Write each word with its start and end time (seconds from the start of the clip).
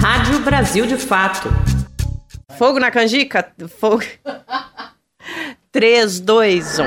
Rádio 0.00 0.38
Brasil 0.40 0.86
de 0.86 0.96
Fato. 0.96 1.52
Fogo 2.56 2.78
na 2.78 2.88
canjica? 2.88 3.48
Fogo. 3.80 4.04
3, 5.72 6.20
2, 6.20 6.78
1. 6.78 6.84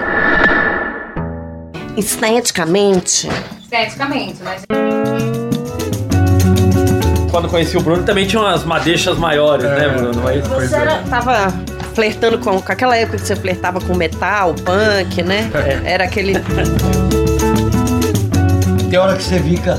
Esteticamente. 1.98 3.28
Esteticamente, 3.62 4.42
né? 4.42 4.56
Quando 7.30 7.50
conheci 7.50 7.76
o 7.76 7.82
Bruno 7.82 8.04
também 8.04 8.26
tinha 8.26 8.42
umas 8.42 8.64
madeixas 8.64 9.18
maiores, 9.18 9.66
né, 9.66 9.90
Bruno? 9.90 10.22
Mas... 10.24 10.48
Você 10.48 10.74
era, 10.78 11.04
tava 11.04 11.54
flertando 11.94 12.40
com, 12.40 12.62
com 12.62 12.72
aquela 12.72 12.96
época 12.96 13.18
que 13.18 13.28
você 13.28 13.36
flertava 13.36 13.82
com 13.82 13.94
metal, 13.94 14.56
punk, 14.56 15.22
né? 15.22 15.52
Era 15.84 16.06
aquele. 16.06 16.36
Tem 18.90 18.98
hora 18.98 19.18
que 19.18 19.24
você 19.24 19.38
fica 19.42 19.78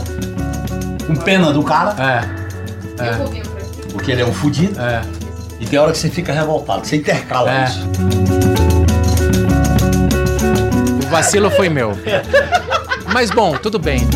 com 1.06 1.16
pena 1.16 1.50
do 1.50 1.62
cara, 1.62 1.94
É, 1.98 2.41
Ti. 2.96 3.42
porque 3.92 4.10
ele 4.12 4.22
é 4.22 4.24
um 4.26 4.32
fudido, 4.32 4.80
é. 4.80 5.02
e 5.60 5.66
tem 5.66 5.78
hora 5.78 5.92
que 5.92 5.98
você 5.98 6.08
fica 6.10 6.32
revoltado. 6.32 6.86
Você 6.86 6.96
intercala 6.96 7.50
É. 7.50 7.64
isso. 7.64 7.88
O 11.04 11.08
vacilo 11.10 11.50
foi 11.50 11.68
meu. 11.68 11.92
Mas 13.12 13.30
bom, 13.30 13.56
tudo 13.56 13.78
bem. 13.78 14.06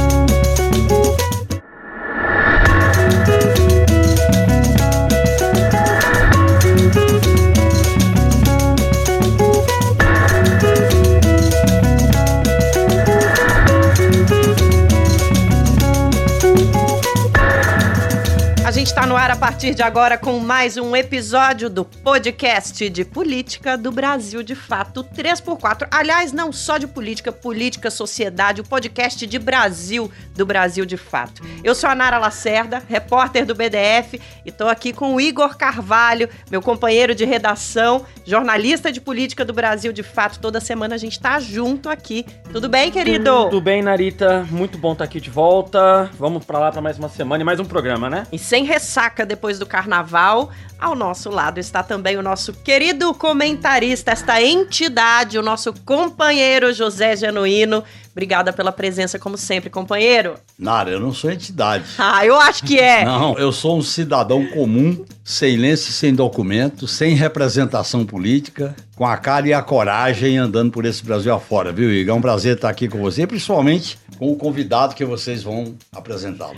Gente 18.87 18.93
está 18.93 19.07
no 19.07 19.17
ar 19.17 19.33
a 19.33 19.37
partir 19.37 19.75
de 19.75 19.83
agora 19.83 20.17
com 20.17 20.39
mais 20.39 20.77
um 20.77 20.95
episódio 20.95 21.69
do 21.69 21.85
podcast 21.85 22.89
de 22.89 23.05
política 23.05 23.77
do 23.77 23.91
Brasil 23.91 24.45
de 24.45 24.55
Fato 24.55 25.03
3x4. 25.03 25.89
Aliás, 25.91 26.33
não 26.33 26.53
só 26.53 26.79
de 26.79 26.87
política, 26.87 27.33
política, 27.33 27.91
sociedade, 27.91 28.61
o 28.61 28.65
podcast 28.65 29.27
de 29.27 29.39
Brasil 29.41 30.09
do 30.37 30.47
Brasil 30.47 30.87
de 30.87 30.97
Fato. 30.97 31.43
Eu 31.65 31.75
sou 31.75 31.91
a 31.91 31.97
Nara 31.97 32.19
Lacerda, 32.19 32.81
repórter 32.89 33.45
do 33.45 33.57
BDF, 33.57 34.21
e 34.45 34.51
estou 34.51 34.69
aqui 34.69 34.93
com 34.93 35.17
o 35.17 35.21
Igor 35.21 35.57
Carvalho, 35.57 36.29
meu 36.49 36.63
companheiro 36.63 37.13
de 37.13 37.25
redação, 37.25 38.07
jornalista 38.25 38.93
de 38.93 39.01
política 39.01 39.45
do 39.45 39.53
Brasil 39.53 39.93
de 39.93 40.05
Fato. 40.05 40.39
Toda 40.39 40.61
semana 40.61 40.95
a 40.95 40.99
gente 40.99 41.15
está 41.15 41.41
junto 41.41 41.89
aqui. 41.89 42.25
Tudo 42.53 42.69
bem, 42.69 42.93
querido? 42.93 43.47
Tudo 43.47 43.61
bem, 43.61 43.83
Narita? 43.83 44.47
Muito 44.49 44.79
bom 44.79 44.93
estar 44.93 45.05
aqui 45.05 45.21
de 45.21 45.31
volta. 45.31 46.09
Vamos 46.17 46.45
pra 46.45 46.61
lá 46.61 46.71
pra 46.71 46.81
mais 46.81 46.97
uma 46.97 47.09
semana 47.09 47.43
e 47.43 47.45
mais 47.45 47.59
um 47.59 47.65
programa, 47.65 48.09
né? 48.09 48.29
E 48.31 48.39
sem 48.39 48.65
ressaca 48.77 49.25
depois 49.25 49.59
do 49.59 49.65
carnaval, 49.65 50.51
ao 50.79 50.95
nosso 50.95 51.31
lado 51.31 51.59
está 51.59 51.83
também 51.83 52.19
o 52.19 52.23
nosso 52.23 52.53
querido 52.53 53.15
comentarista, 53.15 54.11
esta 54.11 54.43
entidade, 54.43 55.39
o 55.39 55.43
nosso 55.43 55.73
companheiro 55.73 56.75
José 56.75 57.17
Genuíno. 57.17 57.83
Obrigada 58.13 58.53
pela 58.53 58.71
presença, 58.71 59.19
como 59.19 59.39
sempre, 59.39 59.71
companheiro. 59.71 60.35
Nara, 60.59 60.91
eu 60.91 61.01
não 61.01 61.13
sou 61.13 61.31
entidade. 61.31 61.85
Ah, 61.99 62.25
eu 62.25 62.39
acho 62.39 62.65
que 62.65 62.79
é. 62.79 63.05
Não, 63.05 63.37
eu 63.39 63.51
sou 63.51 63.79
um 63.79 63.83
cidadão 63.83 64.47
comum, 64.49 65.05
sem 65.25 65.57
lenço, 65.57 65.91
sem 65.93 66.15
documento, 66.15 66.87
sem 66.87 67.15
representação 67.15 68.05
política, 68.07 68.77
com 68.97 69.05
a 69.05 69.17
cara 69.19 69.47
e 69.47 69.53
a 69.53 69.61
coragem 69.61 70.39
andando 70.39 70.73
por 70.73 70.87
esse 70.87 71.05
Brasil 71.05 71.33
afora, 71.33 71.71
viu, 71.71 71.93
Igor? 71.93 72.15
É 72.15 72.19
um 72.19 72.23
prazer 72.23 72.57
estar 72.57 72.71
aqui 72.71 72.89
com 72.89 72.99
você, 72.99 73.27
principalmente 73.27 73.99
com 74.19 74.33
o 74.33 74.37
convidado 74.37 74.95
que 74.95 75.05
vocês 75.05 75.43
vão 75.43 75.77
apresentá-lo. 75.95 76.57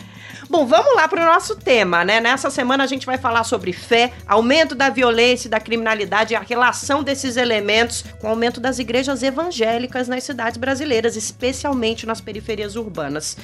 Bom, 0.48 0.64
vamos 0.64 0.94
lá 0.94 1.08
para 1.08 1.22
o 1.22 1.26
nosso 1.26 1.56
tema, 1.56 2.04
né? 2.04 2.20
Nessa 2.20 2.48
semana 2.48 2.84
a 2.84 2.86
gente 2.86 3.04
vai 3.04 3.18
falar 3.18 3.42
sobre 3.42 3.72
fé, 3.72 4.12
aumento 4.26 4.74
da 4.74 4.88
violência 4.88 5.48
e 5.48 5.50
da 5.50 5.58
criminalidade 5.58 6.34
a 6.36 6.40
relação 6.40 7.02
desses 7.02 7.36
elementos 7.36 8.04
com 8.20 8.28
o 8.28 8.30
aumento 8.30 8.60
das 8.60 8.78
igrejas 8.78 9.22
evangélicas 9.22 10.06
nas 10.06 10.22
cidades 10.22 10.56
brasileiras, 10.56 11.16
especialmente 11.16 12.06
nas 12.06 12.20
periferias 12.20 12.76
urbanas. 12.76 13.36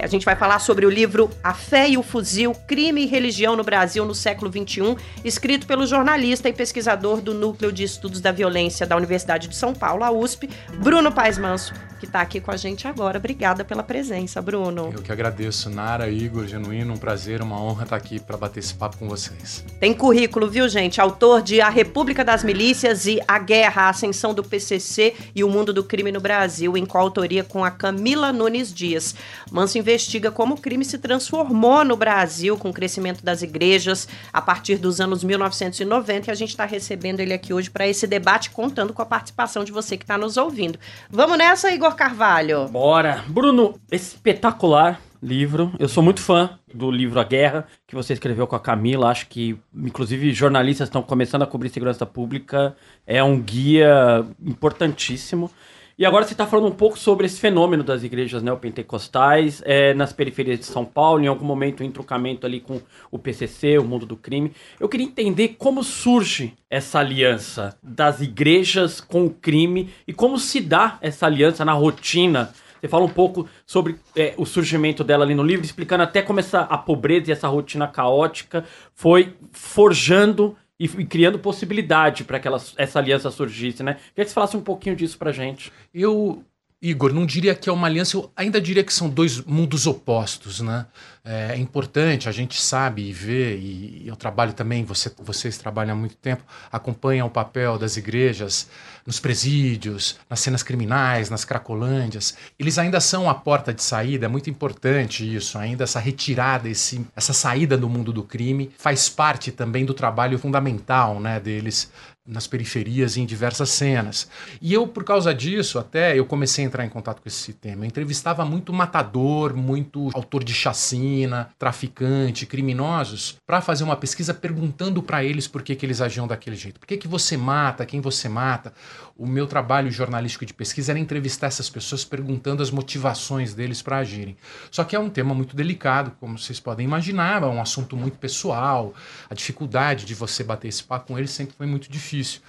A 0.00 0.06
gente 0.06 0.24
vai 0.24 0.34
falar 0.34 0.58
sobre 0.58 0.86
o 0.86 0.90
livro 0.90 1.30
A 1.44 1.52
Fé 1.52 1.90
e 1.90 1.98
o 1.98 2.02
Fuzil: 2.02 2.52
Crime 2.66 3.02
e 3.02 3.06
Religião 3.06 3.54
no 3.54 3.62
Brasil 3.62 4.04
no 4.06 4.14
século 4.14 4.50
XXI, 4.50 4.96
escrito 5.24 5.66
pelo 5.66 5.86
jornalista 5.86 6.48
e 6.48 6.52
pesquisador 6.52 7.20
do 7.20 7.34
Núcleo 7.34 7.70
de 7.70 7.84
Estudos 7.84 8.20
da 8.20 8.32
Violência 8.38 8.86
da 8.86 8.96
Universidade 8.96 9.48
de 9.48 9.56
São 9.56 9.74
Paulo, 9.74 10.04
a 10.04 10.12
USP, 10.12 10.48
Bruno 10.78 11.10
Paes 11.10 11.36
Manso, 11.38 11.74
que 11.98 12.06
está 12.06 12.20
aqui 12.20 12.40
com 12.40 12.52
a 12.52 12.56
gente 12.56 12.86
agora. 12.86 13.18
Obrigada 13.18 13.64
pela 13.64 13.82
presença, 13.82 14.40
Bruno. 14.40 14.92
Eu 14.94 15.02
que 15.02 15.10
agradeço, 15.10 15.68
Nara, 15.68 16.08
Igor, 16.08 16.46
Genuíno, 16.46 16.94
um 16.94 16.96
prazer, 16.96 17.42
uma 17.42 17.60
honra 17.60 17.82
estar 17.82 17.96
aqui 17.96 18.20
para 18.20 18.36
bater 18.36 18.60
esse 18.60 18.72
papo 18.74 18.96
com 18.96 19.08
vocês. 19.08 19.64
Tem 19.80 19.92
currículo, 19.92 20.48
viu, 20.48 20.68
gente? 20.68 21.00
Autor 21.00 21.42
de 21.42 21.60
A 21.60 21.68
República 21.68 22.24
das 22.24 22.44
Milícias 22.44 23.06
e 23.06 23.20
A 23.26 23.40
Guerra, 23.40 23.82
a 23.82 23.88
Ascensão 23.88 24.32
do 24.32 24.44
PCC 24.44 25.16
e 25.34 25.42
o 25.42 25.48
Mundo 25.48 25.72
do 25.72 25.82
Crime 25.82 26.12
no 26.12 26.20
Brasil, 26.20 26.76
em 26.76 26.86
coautoria 26.86 27.42
com 27.42 27.64
a 27.64 27.72
Camila 27.72 28.32
Nunes 28.32 28.72
Dias. 28.72 29.16
Manso 29.50 29.78
investiga 29.78 30.30
como 30.30 30.54
o 30.54 30.60
crime 30.60 30.84
se 30.84 30.98
transformou 30.98 31.84
no 31.84 31.96
Brasil 31.96 32.56
com 32.56 32.70
o 32.70 32.72
crescimento 32.72 33.24
das 33.24 33.42
igrejas 33.42 34.06
a 34.32 34.40
partir 34.40 34.76
dos 34.76 35.00
anos 35.00 35.24
1990 35.24 36.28
e 36.28 36.30
a 36.30 36.34
gente 36.34 36.50
está 36.50 36.64
recebendo 36.64 37.18
ele 37.18 37.32
aqui 37.32 37.52
hoje 37.52 37.68
para 37.68 37.88
esse 37.88 38.06
debate, 38.06 38.27
contando 38.50 38.92
com 38.92 39.00
a 39.00 39.06
participação 39.06 39.64
de 39.64 39.72
você 39.72 39.96
que 39.96 40.04
está 40.04 40.18
nos 40.18 40.36
ouvindo. 40.36 40.78
Vamos 41.08 41.38
nessa, 41.38 41.72
Igor 41.72 41.94
Carvalho? 41.94 42.68
Bora! 42.68 43.24
Bruno, 43.28 43.80
espetacular 43.90 45.00
livro. 45.22 45.72
Eu 45.78 45.88
sou 45.88 46.02
muito 46.02 46.20
fã 46.20 46.58
do 46.72 46.90
livro 46.90 47.18
A 47.18 47.24
Guerra, 47.24 47.66
que 47.86 47.94
você 47.94 48.12
escreveu 48.12 48.46
com 48.46 48.56
a 48.56 48.60
Camila. 48.60 49.08
Acho 49.08 49.26
que, 49.28 49.58
inclusive, 49.74 50.32
jornalistas 50.32 50.88
estão 50.88 51.02
começando 51.02 51.42
a 51.42 51.46
cobrir 51.46 51.70
segurança 51.70 52.06
pública. 52.06 52.76
É 53.06 53.22
um 53.22 53.40
guia 53.40 54.24
importantíssimo. 54.44 55.50
E 55.98 56.06
agora 56.06 56.24
você 56.24 56.32
está 56.32 56.46
falando 56.46 56.68
um 56.68 56.76
pouco 56.76 56.96
sobre 56.96 57.26
esse 57.26 57.40
fenômeno 57.40 57.82
das 57.82 58.04
igrejas 58.04 58.40
neopentecostais 58.40 59.60
é, 59.66 59.92
nas 59.94 60.12
periferias 60.12 60.60
de 60.60 60.64
São 60.64 60.84
Paulo, 60.84 61.24
em 61.24 61.26
algum 61.26 61.44
momento, 61.44 61.80
o 61.80 61.84
entrocamento 61.84 62.46
ali 62.46 62.60
com 62.60 62.80
o 63.10 63.18
PCC, 63.18 63.78
o 63.78 63.84
mundo 63.84 64.06
do 64.06 64.16
crime. 64.16 64.52
Eu 64.78 64.88
queria 64.88 65.04
entender 65.04 65.56
como 65.58 65.82
surge 65.82 66.54
essa 66.70 67.00
aliança 67.00 67.76
das 67.82 68.20
igrejas 68.20 69.00
com 69.00 69.26
o 69.26 69.30
crime 69.30 69.90
e 70.06 70.12
como 70.12 70.38
se 70.38 70.60
dá 70.60 70.98
essa 71.00 71.26
aliança 71.26 71.64
na 71.64 71.72
rotina 71.72 72.54
você 72.80 72.86
fala 72.86 73.04
um 73.04 73.08
pouco 73.08 73.48
sobre 73.66 73.96
é, 74.14 74.34
o 74.36 74.46
surgimento 74.46 75.02
dela 75.02 75.24
ali 75.24 75.34
no 75.34 75.42
livro, 75.42 75.64
explicando 75.64 76.04
até 76.04 76.22
como 76.22 76.38
essa, 76.38 76.60
a 76.60 76.78
pobreza 76.78 77.28
e 77.28 77.32
essa 77.32 77.48
rotina 77.48 77.88
caótica 77.88 78.64
foi 78.94 79.34
forjando 79.50 80.56
e, 80.78 80.84
e 80.84 81.06
criando 81.06 81.38
possibilidade 81.38 82.24
para 82.24 82.38
que 82.38 82.46
ela, 82.46 82.62
essa 82.76 82.98
aliança 82.98 83.30
surgisse, 83.30 83.82
né? 83.82 83.94
Queria 83.94 84.24
que 84.24 84.28
você 84.28 84.34
falasse 84.34 84.56
um 84.56 84.62
pouquinho 84.62 84.94
disso 84.94 85.18
pra 85.18 85.32
gente. 85.32 85.72
Eu, 85.92 86.44
Igor, 86.80 87.12
não 87.12 87.26
diria 87.26 87.56
que 87.56 87.68
é 87.68 87.72
uma 87.72 87.88
aliança, 87.88 88.16
eu 88.16 88.30
ainda 88.36 88.60
diria 88.60 88.84
que 88.84 88.94
são 88.94 89.10
dois 89.10 89.40
mundos 89.40 89.84
opostos, 89.84 90.60
né? 90.60 90.86
É 91.24 91.56
importante, 91.56 92.28
a 92.28 92.32
gente 92.32 92.58
sabe 92.62 93.02
e 93.02 93.12
vê, 93.12 93.56
e 93.56 94.04
eu 94.06 94.14
trabalho 94.14 94.52
também, 94.52 94.84
você, 94.84 95.12
vocês 95.18 95.58
trabalham 95.58 95.92
há 95.92 95.98
muito 95.98 96.16
tempo, 96.16 96.42
acompanham 96.70 97.26
o 97.26 97.30
papel 97.30 97.76
das 97.76 97.96
igrejas 97.96 98.68
nos 99.04 99.18
presídios, 99.18 100.18
nas 100.30 100.38
cenas 100.40 100.62
criminais, 100.62 101.28
nas 101.28 101.44
cracolândias. 101.44 102.36
Eles 102.58 102.78
ainda 102.78 103.00
são 103.00 103.28
a 103.28 103.34
porta 103.34 103.74
de 103.74 103.82
saída, 103.82 104.26
é 104.26 104.28
muito 104.28 104.48
importante 104.48 105.34
isso, 105.34 105.58
ainda 105.58 105.82
essa 105.84 105.98
retirada, 105.98 106.68
esse, 106.68 107.04
essa 107.14 107.32
saída 107.32 107.76
do 107.76 107.88
mundo 107.88 108.12
do 108.12 108.22
crime 108.22 108.70
faz 108.78 109.08
parte 109.08 109.50
também 109.50 109.84
do 109.84 109.92
trabalho 109.92 110.38
fundamental 110.38 111.18
né, 111.18 111.40
deles 111.40 111.90
nas 112.28 112.46
periferias 112.46 113.16
em 113.16 113.24
diversas 113.24 113.70
cenas. 113.70 114.28
E 114.60 114.72
eu, 114.74 114.86
por 114.86 115.02
causa 115.02 115.34
disso, 115.34 115.78
até 115.78 116.18
eu 116.18 116.26
comecei 116.26 116.62
a 116.64 116.66
entrar 116.66 116.84
em 116.84 116.88
contato 116.90 117.22
com 117.22 117.28
esse 117.28 117.54
tema. 117.54 117.84
Eu 117.84 117.88
entrevistava 117.88 118.44
muito 118.44 118.72
matador, 118.72 119.56
muito 119.56 120.10
autor 120.12 120.44
de 120.44 120.52
chacina, 120.52 121.48
traficante, 121.58 122.44
criminosos, 122.44 123.38
para 123.46 123.62
fazer 123.62 123.84
uma 123.84 123.96
pesquisa 123.96 124.34
perguntando 124.34 125.02
para 125.02 125.24
eles 125.24 125.48
por 125.48 125.62
que, 125.62 125.74
que 125.74 125.86
eles 125.86 126.02
agiam 126.02 126.26
daquele 126.26 126.56
jeito. 126.56 126.78
Por 126.78 126.86
que, 126.86 126.98
que 126.98 127.08
você 127.08 127.36
mata, 127.36 127.86
quem 127.86 128.00
você 128.00 128.28
mata? 128.28 128.74
O 129.18 129.26
meu 129.26 129.48
trabalho 129.48 129.90
jornalístico 129.90 130.46
de 130.46 130.54
pesquisa 130.54 130.92
era 130.92 130.98
entrevistar 131.00 131.48
essas 131.48 131.68
pessoas 131.68 132.04
perguntando 132.04 132.62
as 132.62 132.70
motivações 132.70 133.52
deles 133.52 133.82
para 133.82 133.98
agirem. 133.98 134.36
Só 134.70 134.84
que 134.84 134.94
é 134.94 134.98
um 134.98 135.10
tema 135.10 135.34
muito 135.34 135.56
delicado, 135.56 136.12
como 136.20 136.38
vocês 136.38 136.60
podem 136.60 136.86
imaginar, 136.86 137.42
é 137.42 137.46
um 137.46 137.60
assunto 137.60 137.96
muito 137.96 138.16
pessoal. 138.16 138.94
A 139.28 139.34
dificuldade 139.34 140.04
de 140.04 140.14
você 140.14 140.44
bater 140.44 140.68
esse 140.68 140.84
papo 140.84 141.08
com 141.08 141.18
eles 141.18 141.32
sempre 141.32 141.56
foi 141.56 141.66
muito 141.66 141.90
difícil. 141.90 142.40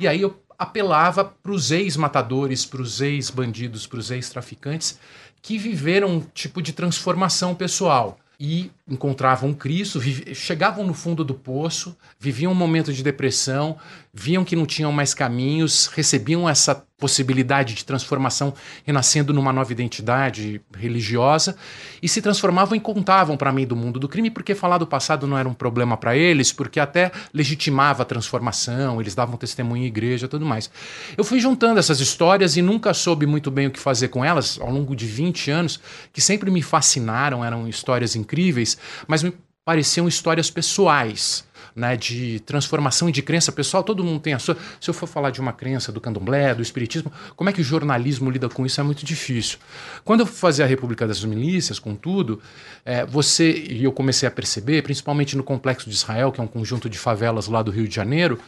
E 0.00 0.08
aí 0.08 0.20
eu 0.20 0.36
apelava 0.58 1.24
para 1.24 1.52
os 1.52 1.70
ex-matadores, 1.70 2.66
para 2.66 2.82
os 2.82 3.00
ex-bandidos, 3.00 3.86
para 3.86 4.00
os 4.00 4.10
ex-traficantes 4.10 4.98
que 5.40 5.56
viveram 5.56 6.08
um 6.08 6.20
tipo 6.20 6.60
de 6.60 6.72
transformação 6.72 7.54
pessoal. 7.54 8.18
E 8.38 8.72
encontravam 8.88 9.52
Cristo, 9.52 10.00
chegavam 10.34 10.86
no 10.86 10.94
fundo 10.94 11.24
do 11.24 11.34
poço, 11.34 11.96
viviam 12.20 12.52
um 12.52 12.54
momento 12.54 12.92
de 12.92 13.02
depressão, 13.02 13.76
viam 14.12 14.44
que 14.44 14.54
não 14.54 14.64
tinham 14.64 14.92
mais 14.92 15.12
caminhos, 15.12 15.88
recebiam 15.88 16.48
essa 16.48 16.86
possibilidade 16.98 17.74
de 17.74 17.84
transformação, 17.84 18.54
renascendo 18.86 19.34
numa 19.34 19.52
nova 19.52 19.70
identidade 19.70 20.62
religiosa 20.74 21.54
e 22.02 22.08
se 22.08 22.22
transformavam 22.22 22.74
e 22.74 22.80
contavam 22.80 23.36
para 23.36 23.52
mim 23.52 23.66
do 23.66 23.76
mundo 23.76 24.00
do 24.00 24.08
crime, 24.08 24.30
porque 24.30 24.54
falar 24.54 24.78
do 24.78 24.86
passado 24.86 25.26
não 25.26 25.36
era 25.36 25.46
um 25.46 25.52
problema 25.52 25.96
para 25.96 26.16
eles, 26.16 26.52
porque 26.52 26.80
até 26.80 27.12
legitimava 27.34 28.02
a 28.02 28.06
transformação, 28.06 28.98
eles 28.98 29.14
davam 29.14 29.36
testemunho 29.36 29.82
em 29.82 29.86
igreja, 29.86 30.26
tudo 30.26 30.46
mais. 30.46 30.70
Eu 31.18 31.24
fui 31.24 31.38
juntando 31.38 31.78
essas 31.78 32.00
histórias 32.00 32.56
e 32.56 32.62
nunca 32.62 32.94
soube 32.94 33.26
muito 33.26 33.50
bem 33.50 33.66
o 33.66 33.70
que 33.70 33.78
fazer 33.78 34.08
com 34.08 34.24
elas 34.24 34.58
ao 34.58 34.70
longo 34.70 34.96
de 34.96 35.06
20 35.06 35.50
anos, 35.50 35.78
que 36.14 36.22
sempre 36.22 36.50
me 36.50 36.62
fascinaram, 36.62 37.44
eram 37.44 37.68
histórias 37.68 38.16
incríveis, 38.16 38.75
mas 39.06 39.22
me 39.22 39.32
pareciam 39.64 40.06
histórias 40.06 40.50
pessoais 40.50 41.44
né, 41.76 41.94
de 41.94 42.40
transformação 42.40 43.08
e 43.08 43.12
de 43.12 43.20
crença 43.20 43.52
pessoal, 43.52 43.82
todo 43.82 44.02
mundo 44.02 44.18
tem 44.18 44.32
a 44.32 44.38
sua. 44.38 44.56
Se 44.80 44.88
eu 44.88 44.94
for 44.94 45.06
falar 45.06 45.30
de 45.30 45.40
uma 45.42 45.52
crença 45.52 45.92
do 45.92 46.00
candomblé, 46.00 46.54
do 46.54 46.62
espiritismo, 46.62 47.12
como 47.36 47.50
é 47.50 47.52
que 47.52 47.60
o 47.60 47.64
jornalismo 47.64 48.30
lida 48.30 48.48
com 48.48 48.64
isso 48.64 48.80
é 48.80 48.84
muito 48.84 49.04
difícil. 49.04 49.58
Quando 50.02 50.20
eu 50.20 50.26
fazia 50.26 50.64
a 50.64 50.68
República 50.68 51.06
das 51.06 51.22
Milícias, 51.22 51.78
contudo, 51.78 52.40
é, 52.82 53.04
você, 53.04 53.52
e 53.52 53.84
eu 53.84 53.92
comecei 53.92 54.26
a 54.26 54.30
perceber, 54.30 54.82
principalmente 54.82 55.36
no 55.36 55.42
Complexo 55.42 55.90
de 55.90 55.94
Israel, 55.94 56.32
que 56.32 56.40
é 56.40 56.44
um 56.44 56.48
conjunto 56.48 56.88
de 56.88 56.96
favelas 56.96 57.46
lá 57.46 57.62
do 57.62 57.70
Rio 57.70 57.86
de 57.86 57.94
Janeiro, 57.94 58.38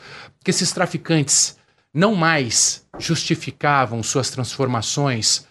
que 0.42 0.50
esses 0.50 0.72
traficantes 0.72 1.58
não 1.92 2.14
mais 2.14 2.86
justificavam 2.98 4.02
suas 4.02 4.30
transformações 4.30 5.46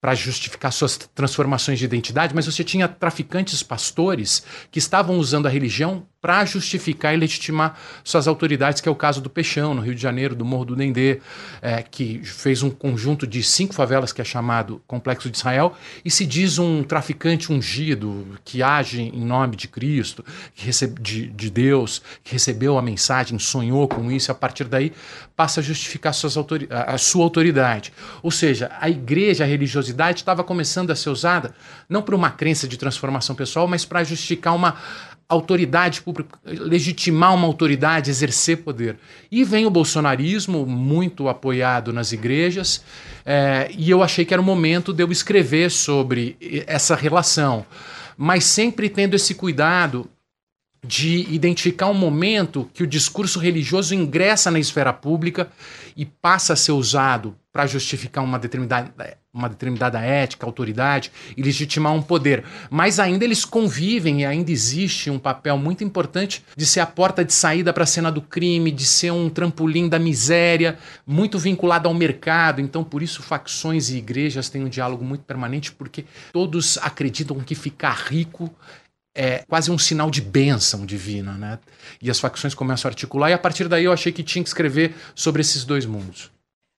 para 0.00 0.14
justificar 0.14 0.72
suas 0.72 0.96
transformações 0.96 1.78
de 1.78 1.84
identidade, 1.84 2.34
mas 2.34 2.46
você 2.46 2.64
tinha 2.64 2.88
traficantes 2.88 3.62
pastores 3.62 4.42
que 4.70 4.78
estavam 4.78 5.18
usando 5.18 5.46
a 5.46 5.50
religião 5.50 6.06
para 6.20 6.44
justificar 6.44 7.14
e 7.14 7.16
legitimar 7.16 7.78
suas 8.04 8.28
autoridades, 8.28 8.80
que 8.80 8.88
é 8.88 8.92
o 8.92 8.94
caso 8.94 9.20
do 9.20 9.30
Peixão, 9.30 9.74
no 9.74 9.80
Rio 9.80 9.94
de 9.94 10.02
Janeiro, 10.02 10.34
do 10.34 10.44
Morro 10.44 10.66
do 10.66 10.76
Dendê, 10.76 11.20
é, 11.62 11.82
que 11.82 12.20
fez 12.22 12.62
um 12.62 12.70
conjunto 12.70 13.26
de 13.26 13.42
cinco 13.42 13.72
favelas 13.72 14.12
que 14.12 14.20
é 14.20 14.24
chamado 14.24 14.82
Complexo 14.86 15.30
de 15.30 15.36
Israel, 15.38 15.74
e 16.04 16.10
se 16.10 16.26
diz 16.26 16.58
um 16.58 16.82
traficante 16.82 17.50
ungido, 17.50 18.38
que 18.44 18.62
age 18.62 19.00
em 19.00 19.24
nome 19.24 19.56
de 19.56 19.66
Cristo, 19.66 20.24
que 20.54 20.66
recebe, 20.66 21.00
de, 21.00 21.26
de 21.28 21.50
Deus, 21.50 22.02
que 22.22 22.32
recebeu 22.32 22.76
a 22.76 22.82
mensagem, 22.82 23.38
sonhou 23.38 23.88
com 23.88 24.10
isso, 24.10 24.30
e 24.30 24.32
a 24.32 24.34
partir 24.34 24.64
daí 24.64 24.92
passa 25.34 25.60
a 25.60 25.62
justificar 25.62 26.12
suas 26.12 26.36
autori 26.36 26.68
a, 26.70 26.94
a 26.94 26.98
sua 26.98 27.24
autoridade. 27.24 27.94
Ou 28.22 28.30
seja, 28.30 28.70
a 28.78 28.90
igreja, 28.90 29.44
a 29.44 29.46
religiosidade 29.46 30.20
estava 30.20 30.44
começando 30.44 30.90
a 30.90 30.96
ser 30.96 31.08
usada 31.08 31.54
não 31.88 32.02
por 32.02 32.14
uma 32.14 32.30
crença 32.30 32.68
de 32.68 32.76
transformação 32.76 33.34
pessoal, 33.34 33.66
mas 33.66 33.86
para 33.86 34.04
justificar 34.04 34.54
uma 34.54 34.76
autoridade 35.30 36.02
pública, 36.02 36.38
legitimar 36.44 37.34
uma 37.34 37.46
autoridade, 37.46 38.10
exercer 38.10 38.58
poder. 38.58 38.98
E 39.30 39.44
vem 39.44 39.64
o 39.64 39.70
bolsonarismo, 39.70 40.66
muito 40.66 41.28
apoiado 41.28 41.92
nas 41.92 42.12
igrejas, 42.12 42.84
é, 43.24 43.70
e 43.76 43.88
eu 43.88 44.02
achei 44.02 44.24
que 44.24 44.34
era 44.34 44.42
o 44.42 44.44
momento 44.44 44.92
de 44.92 45.02
eu 45.02 45.10
escrever 45.12 45.70
sobre 45.70 46.36
essa 46.66 46.94
relação, 46.94 47.64
mas 48.16 48.44
sempre 48.44 48.90
tendo 48.90 49.14
esse 49.14 49.34
cuidado 49.34 50.10
de 50.82 51.26
identificar 51.32 51.88
um 51.88 51.94
momento 51.94 52.70
que 52.72 52.82
o 52.82 52.86
discurso 52.86 53.38
religioso 53.38 53.94
ingressa 53.94 54.50
na 54.50 54.58
esfera 54.58 54.92
pública 54.92 55.50
e 55.96 56.06
passa 56.06 56.54
a 56.54 56.56
ser 56.56 56.72
usado 56.72 57.36
para 57.52 57.66
justificar 57.66 58.22
uma 58.22 58.38
determinada, 58.38 58.92
uma 59.34 59.48
determinada 59.48 60.00
ética, 60.00 60.46
autoridade 60.46 61.10
e 61.36 61.42
legitimar 61.42 61.92
um 61.92 62.00
poder. 62.00 62.44
Mas 62.70 62.98
ainda 62.98 63.24
eles 63.24 63.44
convivem 63.44 64.22
e 64.22 64.24
ainda 64.24 64.50
existe 64.50 65.10
um 65.10 65.18
papel 65.18 65.58
muito 65.58 65.84
importante 65.84 66.44
de 66.56 66.64
ser 66.64 66.80
a 66.80 66.86
porta 66.86 67.24
de 67.24 67.32
saída 67.32 67.72
para 67.72 67.84
a 67.84 67.86
cena 67.86 68.10
do 68.10 68.22
crime, 68.22 68.70
de 68.70 68.84
ser 68.84 69.10
um 69.10 69.28
trampolim 69.28 69.88
da 69.88 69.98
miséria, 69.98 70.78
muito 71.06 71.38
vinculado 71.38 71.88
ao 71.88 71.94
mercado. 71.94 72.60
Então, 72.60 72.84
por 72.84 73.02
isso, 73.02 73.22
facções 73.22 73.90
e 73.90 73.98
igrejas 73.98 74.48
têm 74.48 74.64
um 74.64 74.68
diálogo 74.68 75.04
muito 75.04 75.24
permanente, 75.24 75.72
porque 75.72 76.04
todos 76.32 76.78
acreditam 76.78 77.38
que 77.40 77.54
ficar 77.54 77.96
rico 78.06 78.50
é 79.14 79.44
quase 79.48 79.70
um 79.70 79.78
sinal 79.78 80.10
de 80.10 80.20
bênção 80.20 80.86
divina, 80.86 81.32
né? 81.32 81.58
E 82.00 82.10
as 82.10 82.20
facções 82.20 82.54
começam 82.54 82.88
a 82.88 82.90
articular, 82.90 83.30
e 83.30 83.32
a 83.32 83.38
partir 83.38 83.68
daí 83.68 83.84
eu 83.84 83.92
achei 83.92 84.12
que 84.12 84.22
tinha 84.22 84.42
que 84.42 84.48
escrever 84.48 84.94
sobre 85.14 85.40
esses 85.40 85.64
dois 85.64 85.84
mundos. 85.84 86.30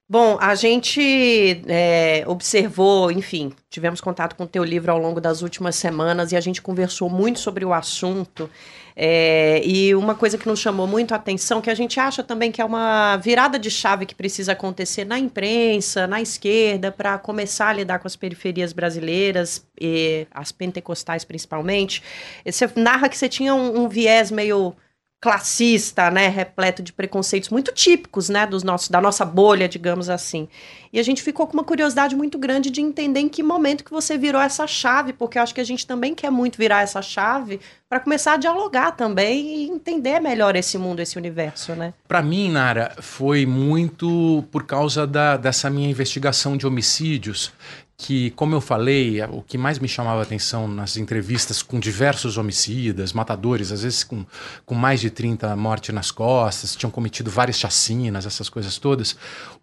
Bom, 0.09 0.37
a 0.39 0.53
gente 0.53 1.63
é, 1.65 2.23
observou, 2.27 3.09
enfim, 3.09 3.53
tivemos 3.69 4.01
contato 4.01 4.35
com 4.35 4.43
o 4.43 4.47
teu 4.47 4.63
livro 4.63 4.91
ao 4.91 4.97
longo 4.97 5.21
das 5.21 5.41
últimas 5.41 5.75
semanas 5.75 6.31
e 6.31 6.35
a 6.35 6.41
gente 6.41 6.61
conversou 6.61 7.09
muito 7.09 7.39
sobre 7.39 7.63
o 7.63 7.73
assunto. 7.73 8.49
É, 8.95 9.61
e 9.65 9.95
uma 9.95 10.15
coisa 10.15 10.37
que 10.37 10.47
nos 10.47 10.59
chamou 10.59 10.85
muito 10.85 11.13
a 11.13 11.17
atenção, 11.17 11.61
que 11.61 11.69
a 11.69 11.75
gente 11.75 11.99
acha 11.99 12.23
também 12.23 12.51
que 12.51 12.61
é 12.61 12.65
uma 12.65 13.17
virada 13.17 13.57
de 13.57 13.71
chave 13.71 14.05
que 14.05 14.15
precisa 14.15 14.51
acontecer 14.51 15.05
na 15.05 15.17
imprensa, 15.17 16.05
na 16.07 16.21
esquerda, 16.21 16.91
para 16.91 17.17
começar 17.17 17.69
a 17.69 17.73
lidar 17.73 17.99
com 17.99 18.07
as 18.07 18.15
periferias 18.15 18.73
brasileiras, 18.73 19.65
e 19.79 20.27
as 20.31 20.51
pentecostais 20.51 21.25
principalmente. 21.25 22.03
Você 22.45 22.69
narra 22.75 23.09
que 23.09 23.17
você 23.17 23.27
tinha 23.27 23.53
um, 23.53 23.83
um 23.83 23.89
viés 23.89 24.31
meio 24.31 24.75
classista, 25.23 26.11
né, 26.11 26.27
repleto 26.27 26.83
de 26.83 26.91
preconceitos 26.91 27.47
muito 27.47 27.71
típicos, 27.71 28.27
né, 28.27 28.45
dos 28.45 28.61
nossos, 28.61 28.89
da 28.89 28.99
nossa 28.99 29.23
bolha, 29.23 29.69
digamos 29.69 30.09
assim. 30.09 30.49
E 30.91 30.99
a 30.99 31.03
gente 31.03 31.23
ficou 31.23 31.47
com 31.47 31.53
uma 31.53 31.63
curiosidade 31.63 32.13
muito 32.13 32.37
grande 32.37 32.69
de 32.69 32.81
entender 32.81 33.21
em 33.21 33.29
que 33.29 33.41
momento 33.41 33.85
que 33.85 33.91
você 33.91 34.17
virou 34.17 34.41
essa 34.41 34.67
chave, 34.67 35.13
porque 35.13 35.37
eu 35.37 35.41
acho 35.41 35.55
que 35.55 35.61
a 35.61 35.63
gente 35.63 35.87
também 35.87 36.13
quer 36.13 36.29
muito 36.29 36.57
virar 36.57 36.81
essa 36.81 37.01
chave 37.01 37.61
para 37.87 38.01
começar 38.01 38.33
a 38.33 38.37
dialogar 38.37 38.91
também 38.91 39.63
e 39.63 39.69
entender 39.69 40.19
melhor 40.19 40.57
esse 40.57 40.77
mundo, 40.77 40.99
esse 40.99 41.17
universo, 41.17 41.73
né? 41.73 41.93
Para 42.05 42.21
mim, 42.21 42.51
Nara, 42.51 42.93
foi 42.99 43.45
muito 43.45 44.43
por 44.51 44.65
causa 44.65 45.07
da, 45.07 45.37
dessa 45.37 45.69
minha 45.69 45.89
investigação 45.89 46.57
de 46.57 46.67
homicídios 46.67 47.53
que, 47.95 48.31
como 48.31 48.55
eu 48.55 48.61
falei, 48.61 49.21
o 49.23 49.41
que 49.41 49.57
mais 49.57 49.79
me 49.79 49.87
chamava 49.87 50.19
a 50.19 50.23
atenção 50.23 50.67
nas 50.67 50.97
entrevistas 50.97 51.61
com 51.61 51.79
diversos 51.79 52.37
homicidas, 52.37 53.13
matadores, 53.13 53.71
às 53.71 53.83
vezes 53.83 54.03
com, 54.03 54.25
com 54.65 54.75
mais 54.75 54.99
de 54.99 55.09
30 55.09 55.55
mortes 55.55 55.93
nas 55.93 56.11
costas, 56.11 56.75
tinham 56.75 56.91
cometido 56.91 57.29
várias 57.29 57.57
chacinas, 57.57 58.25
essas 58.25 58.49
coisas 58.49 58.77
todas, 58.77 59.15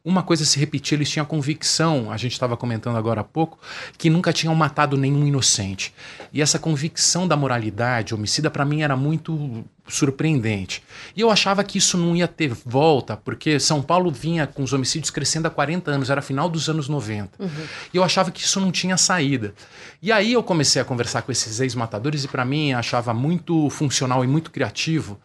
uma 0.04 0.22
coisa 0.22 0.44
se 0.44 0.58
repetia, 0.58 0.96
eles 0.96 1.10
tinham 1.10 1.24
a 1.24 1.26
convicção, 1.26 2.10
a 2.10 2.16
gente 2.16 2.32
estava 2.32 2.56
comentando 2.56 2.96
agora 2.96 3.20
há 3.20 3.24
pouco, 3.24 3.58
que 3.98 4.08
nunca 4.08 4.32
tinham 4.32 4.54
matado 4.54 4.96
nenhum 4.96 5.26
inocente. 5.26 5.92
E 6.32 6.40
essa 6.40 6.58
convicção 6.58 7.28
da 7.28 7.36
moralidade 7.36 8.14
homicida, 8.14 8.50
para 8.50 8.64
mim, 8.64 8.82
era 8.82 8.96
muito 8.96 9.64
surpreendente. 9.88 10.82
E 11.16 11.20
eu 11.20 11.30
achava 11.30 11.64
que 11.64 11.76
isso 11.76 11.98
não 11.98 12.16
ia 12.16 12.28
ter 12.28 12.54
volta, 12.64 13.16
porque 13.16 13.58
São 13.58 13.82
Paulo 13.82 14.10
vinha 14.10 14.46
com 14.46 14.62
os 14.62 14.72
homicídios 14.72 15.10
crescendo 15.10 15.46
há 15.46 15.50
40 15.50 15.90
anos, 15.90 16.10
era 16.10 16.22
final 16.22 16.48
dos 16.48 16.68
anos 16.68 16.88
90. 16.88 17.42
Uhum. 17.42 17.48
E 17.92 17.96
eu 17.96 18.04
achava 18.04 18.19
que 18.28 18.40
isso 18.40 18.60
não 18.60 18.72
tinha 18.72 18.96
saída. 18.96 19.54
E 20.02 20.10
aí 20.10 20.32
eu 20.32 20.42
comecei 20.42 20.82
a 20.82 20.84
conversar 20.84 21.22
com 21.22 21.30
esses 21.30 21.60
ex-matadores 21.60 22.24
e 22.24 22.28
para 22.28 22.44
mim 22.44 22.72
achava 22.72 23.14
muito 23.14 23.70
funcional 23.70 24.24
e 24.24 24.26
muito 24.26 24.50
criativo 24.50 25.20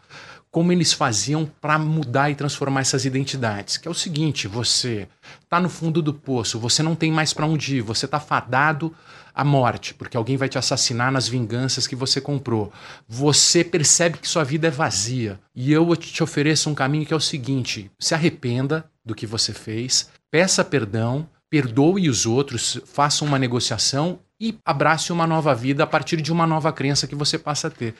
como 0.56 0.72
eles 0.72 0.90
faziam 0.90 1.44
para 1.60 1.78
mudar 1.78 2.30
e 2.30 2.34
transformar 2.34 2.80
essas 2.80 3.04
identidades. 3.04 3.76
Que 3.76 3.88
é 3.88 3.90
o 3.90 3.94
seguinte: 3.94 4.48
você 4.48 5.06
está 5.42 5.60
no 5.60 5.68
fundo 5.68 6.00
do 6.00 6.14
poço, 6.14 6.58
você 6.58 6.82
não 6.82 6.94
tem 6.94 7.12
mais 7.12 7.34
para 7.34 7.44
onde 7.44 7.76
ir, 7.76 7.82
você 7.82 8.06
está 8.06 8.18
fadado 8.18 8.94
à 9.34 9.44
morte, 9.44 9.92
porque 9.92 10.16
alguém 10.16 10.38
vai 10.38 10.48
te 10.48 10.56
assassinar 10.56 11.12
nas 11.12 11.28
vinganças 11.28 11.86
que 11.86 11.94
você 11.94 12.22
comprou. 12.22 12.72
Você 13.06 13.62
percebe 13.62 14.16
que 14.16 14.26
sua 14.26 14.44
vida 14.44 14.68
é 14.68 14.70
vazia. 14.70 15.38
E 15.54 15.70
eu 15.70 15.94
te 15.94 16.22
ofereço 16.22 16.70
um 16.70 16.74
caminho 16.74 17.04
que 17.04 17.12
é 17.12 17.16
o 17.16 17.20
seguinte: 17.20 17.90
se 17.98 18.14
arrependa 18.14 18.88
do 19.04 19.14
que 19.14 19.26
você 19.26 19.52
fez, 19.52 20.08
peça 20.30 20.64
perdão, 20.64 21.28
perdoe 21.50 22.08
os 22.08 22.26
outros, 22.26 22.80
faça 22.86 23.24
uma 23.24 23.38
negociação 23.38 24.20
e 24.38 24.58
abrace 24.64 25.12
uma 25.12 25.26
nova 25.26 25.54
vida 25.54 25.84
a 25.84 25.86
partir 25.86 26.20
de 26.20 26.30
uma 26.30 26.46
nova 26.46 26.72
crença 26.72 27.06
que 27.06 27.14
você 27.14 27.38
passa 27.38 27.68
a 27.68 27.70
ter. 27.70 27.94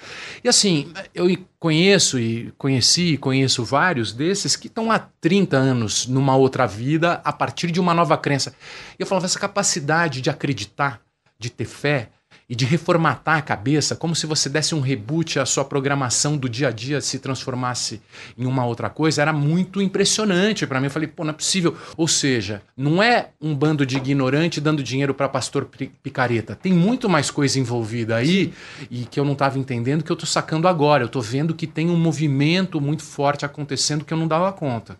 E 0.44 0.48
assim, 0.48 0.92
eu 1.14 1.26
conheço 1.58 2.18
e 2.18 2.52
conheci 2.58 3.14
e 3.14 3.18
conheço 3.18 3.64
vários 3.64 4.12
desses 4.12 4.54
que 4.54 4.66
estão 4.66 4.92
há 4.92 4.98
30 4.98 5.56
anos 5.56 6.06
numa 6.06 6.36
outra 6.36 6.66
vida 6.66 7.20
a 7.24 7.32
partir 7.32 7.70
de 7.70 7.80
uma 7.80 7.94
nova 7.94 8.18
crença. 8.18 8.54
E 8.98 9.02
eu 9.02 9.06
falava, 9.06 9.26
essa 9.26 9.38
capacidade 9.38 10.20
de 10.20 10.28
acreditar, 10.28 11.00
de 11.38 11.48
ter 11.48 11.64
fé, 11.64 12.10
e 12.48 12.54
de 12.54 12.64
reformatar 12.64 13.38
a 13.38 13.42
cabeça, 13.42 13.96
como 13.96 14.14
se 14.14 14.26
você 14.26 14.48
desse 14.48 14.74
um 14.74 14.80
reboot 14.80 15.38
à 15.38 15.46
sua 15.46 15.64
programação 15.64 16.36
do 16.36 16.48
dia 16.48 16.68
a 16.68 16.70
dia 16.70 17.00
se 17.00 17.18
transformasse 17.18 18.00
em 18.38 18.46
uma 18.46 18.64
outra 18.64 18.88
coisa, 18.88 19.20
era 19.22 19.32
muito 19.32 19.82
impressionante 19.82 20.66
para 20.66 20.80
mim. 20.80 20.86
Eu 20.86 20.90
falei, 20.90 21.08
pô, 21.08 21.24
não 21.24 21.30
é 21.30 21.34
possível. 21.34 21.76
Ou 21.96 22.06
seja, 22.06 22.62
não 22.76 23.02
é 23.02 23.30
um 23.40 23.54
bando 23.54 23.84
de 23.84 23.96
ignorante 23.96 24.60
dando 24.60 24.82
dinheiro 24.82 25.12
para 25.12 25.28
pastor 25.28 25.68
picareta. 26.02 26.54
Tem 26.54 26.72
muito 26.72 27.08
mais 27.08 27.30
coisa 27.30 27.58
envolvida 27.58 28.16
aí 28.16 28.52
e 28.90 29.04
que 29.04 29.18
eu 29.18 29.24
não 29.24 29.32
estava 29.32 29.58
entendendo 29.58 30.04
que 30.04 30.12
eu 30.12 30.14
estou 30.14 30.28
sacando 30.28 30.68
agora. 30.68 31.02
Eu 31.02 31.06
estou 31.06 31.22
vendo 31.22 31.54
que 31.54 31.66
tem 31.66 31.90
um 31.90 31.96
movimento 31.96 32.80
muito 32.80 33.02
forte 33.02 33.44
acontecendo 33.44 34.04
que 34.04 34.12
eu 34.12 34.18
não 34.18 34.28
dava 34.28 34.52
conta. 34.52 34.98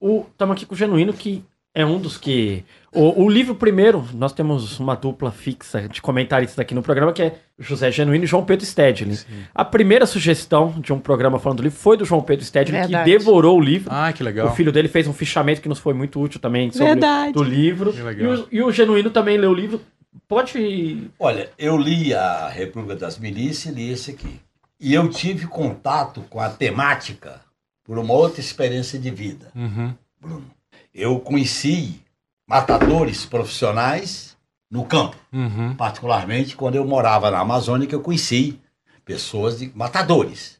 Estamos 0.00 0.54
aqui 0.54 0.66
com 0.66 0.74
o 0.74 0.78
Genuíno 0.78 1.12
que 1.12 1.44
é 1.74 1.84
um 1.84 1.98
dos 1.98 2.16
que. 2.16 2.64
O, 2.92 3.24
o, 3.24 3.28
livro 3.28 3.54
primeiro, 3.54 4.04
nós 4.14 4.32
temos 4.32 4.80
uma 4.80 4.96
dupla 4.96 5.30
fixa 5.30 5.88
de 5.88 6.00
comentaristas 6.00 6.58
aqui 6.58 6.74
no 6.74 6.82
programa, 6.82 7.12
que 7.12 7.22
é 7.22 7.34
José 7.58 7.90
Genuíno 7.90 8.24
e 8.24 8.26
João 8.26 8.44
Pedro 8.44 8.64
Stedlin. 8.64 9.14
Sim. 9.14 9.44
A 9.54 9.64
primeira 9.64 10.06
sugestão 10.06 10.74
de 10.80 10.92
um 10.92 10.98
programa 10.98 11.38
falando 11.38 11.58
do 11.58 11.62
livro 11.64 11.78
foi 11.78 11.96
do 11.96 12.04
João 12.04 12.22
Pedro 12.22 12.44
Stedlin, 12.44 12.78
Verdade. 12.78 13.04
que 13.04 13.18
devorou 13.18 13.58
o 13.58 13.60
livro. 13.60 13.90
Ah, 13.92 14.12
que 14.12 14.22
legal. 14.22 14.48
O 14.48 14.54
filho 14.54 14.72
dele 14.72 14.88
fez 14.88 15.06
um 15.06 15.12
fichamento 15.12 15.60
que 15.60 15.68
nos 15.68 15.78
foi 15.78 15.92
muito 15.92 16.20
útil 16.20 16.40
também 16.40 16.70
sobre 16.70 16.86
Verdade. 16.86 17.32
do 17.32 17.42
livro. 17.42 17.92
Que 17.92 18.02
legal. 18.02 18.34
E, 18.34 18.38
o, 18.38 18.48
e 18.52 18.62
o 18.62 18.72
Genuíno 18.72 19.10
também 19.10 19.36
leu 19.36 19.50
o 19.50 19.54
livro. 19.54 19.80
Pode. 20.26 21.10
Olha, 21.18 21.50
eu 21.58 21.76
li 21.76 22.14
a 22.14 22.48
República 22.48 22.96
das 22.96 23.18
Milícias 23.18 23.72
e 23.72 23.76
li 23.76 23.92
esse 23.92 24.10
aqui. 24.10 24.40
E 24.80 24.94
eu 24.94 25.08
tive 25.08 25.46
contato 25.46 26.24
com 26.30 26.40
a 26.40 26.48
temática 26.48 27.40
por 27.84 27.98
uma 27.98 28.14
outra 28.14 28.40
experiência 28.40 28.98
de 28.98 29.10
vida, 29.10 29.50
uhum. 29.54 29.92
Bruno. 30.20 30.57
Eu 30.98 31.20
conheci 31.20 32.00
matadores 32.44 33.24
profissionais 33.24 34.36
no 34.68 34.84
campo, 34.84 35.16
uhum. 35.32 35.72
particularmente 35.76 36.56
quando 36.56 36.74
eu 36.74 36.84
morava 36.84 37.30
na 37.30 37.38
Amazônia, 37.38 37.86
que 37.86 37.94
eu 37.94 38.00
conheci 38.00 38.58
pessoas 39.04 39.60
de 39.60 39.70
matadores, 39.76 40.58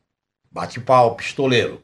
bate-pau, 0.49 1.16
pistoleiro. 1.16 1.83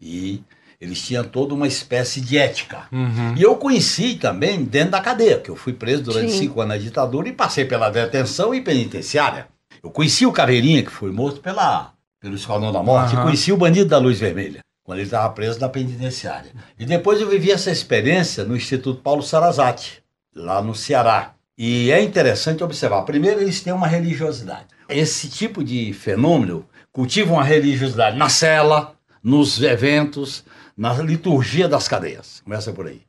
E 0.00 0.42
eles 0.80 1.06
tinham 1.06 1.22
toda 1.22 1.54
uma 1.54 1.68
espécie 1.68 2.20
de 2.20 2.36
ética. 2.36 2.88
Uhum. 2.90 3.36
E 3.36 3.42
eu 3.42 3.54
conheci 3.54 4.16
também 4.16 4.64
dentro 4.64 4.90
da 4.90 5.00
cadeia, 5.00 5.38
que 5.38 5.48
eu 5.48 5.54
fui 5.54 5.72
preso 5.72 6.02
durante 6.02 6.32
Sim. 6.32 6.38
cinco 6.38 6.60
anos 6.60 6.74
na 6.74 6.82
ditadura 6.82 7.28
e 7.28 7.32
passei 7.32 7.64
pela 7.64 7.90
detenção 7.90 8.52
e 8.52 8.60
penitenciária. 8.60 9.46
Eu 9.80 9.92
conheci 9.92 10.26
o 10.26 10.32
Caveirinha, 10.32 10.82
que 10.82 10.90
foi 10.90 11.12
morto 11.12 11.40
pela, 11.40 11.92
pelo 12.20 12.34
Esquadrão 12.34 12.72
da 12.72 12.82
Morte, 12.82 13.14
uhum. 13.14 13.20
e 13.20 13.24
conheci 13.24 13.52
o 13.52 13.56
bandido 13.56 13.88
da 13.88 13.98
Luz 13.98 14.18
Vermelha 14.18 14.64
quando 14.92 14.98
ele 14.98 15.06
estava 15.06 15.32
preso 15.32 15.58
na 15.58 15.68
penitenciária. 15.68 16.50
E 16.78 16.84
depois 16.84 17.20
eu 17.20 17.28
vivi 17.28 17.50
essa 17.50 17.70
experiência 17.70 18.44
no 18.44 18.54
Instituto 18.54 19.00
Paulo 19.00 19.22
Sarazate, 19.22 20.02
lá 20.34 20.60
no 20.60 20.74
Ceará. 20.74 21.32
E 21.56 21.90
é 21.90 22.02
interessante 22.02 22.62
observar. 22.62 23.02
Primeiro, 23.02 23.40
eles 23.40 23.62
têm 23.62 23.72
uma 23.72 23.86
religiosidade. 23.86 24.66
Esse 24.88 25.28
tipo 25.28 25.64
de 25.64 25.92
fenômeno 25.94 26.66
cultiva 26.92 27.32
uma 27.32 27.44
religiosidade 27.44 28.18
na 28.18 28.28
cela, 28.28 28.94
nos 29.22 29.62
eventos, 29.62 30.44
na 30.76 30.92
liturgia 30.94 31.68
das 31.68 31.88
cadeias. 31.88 32.42
Começa 32.44 32.72
por 32.72 32.86
aí. 32.86 33.00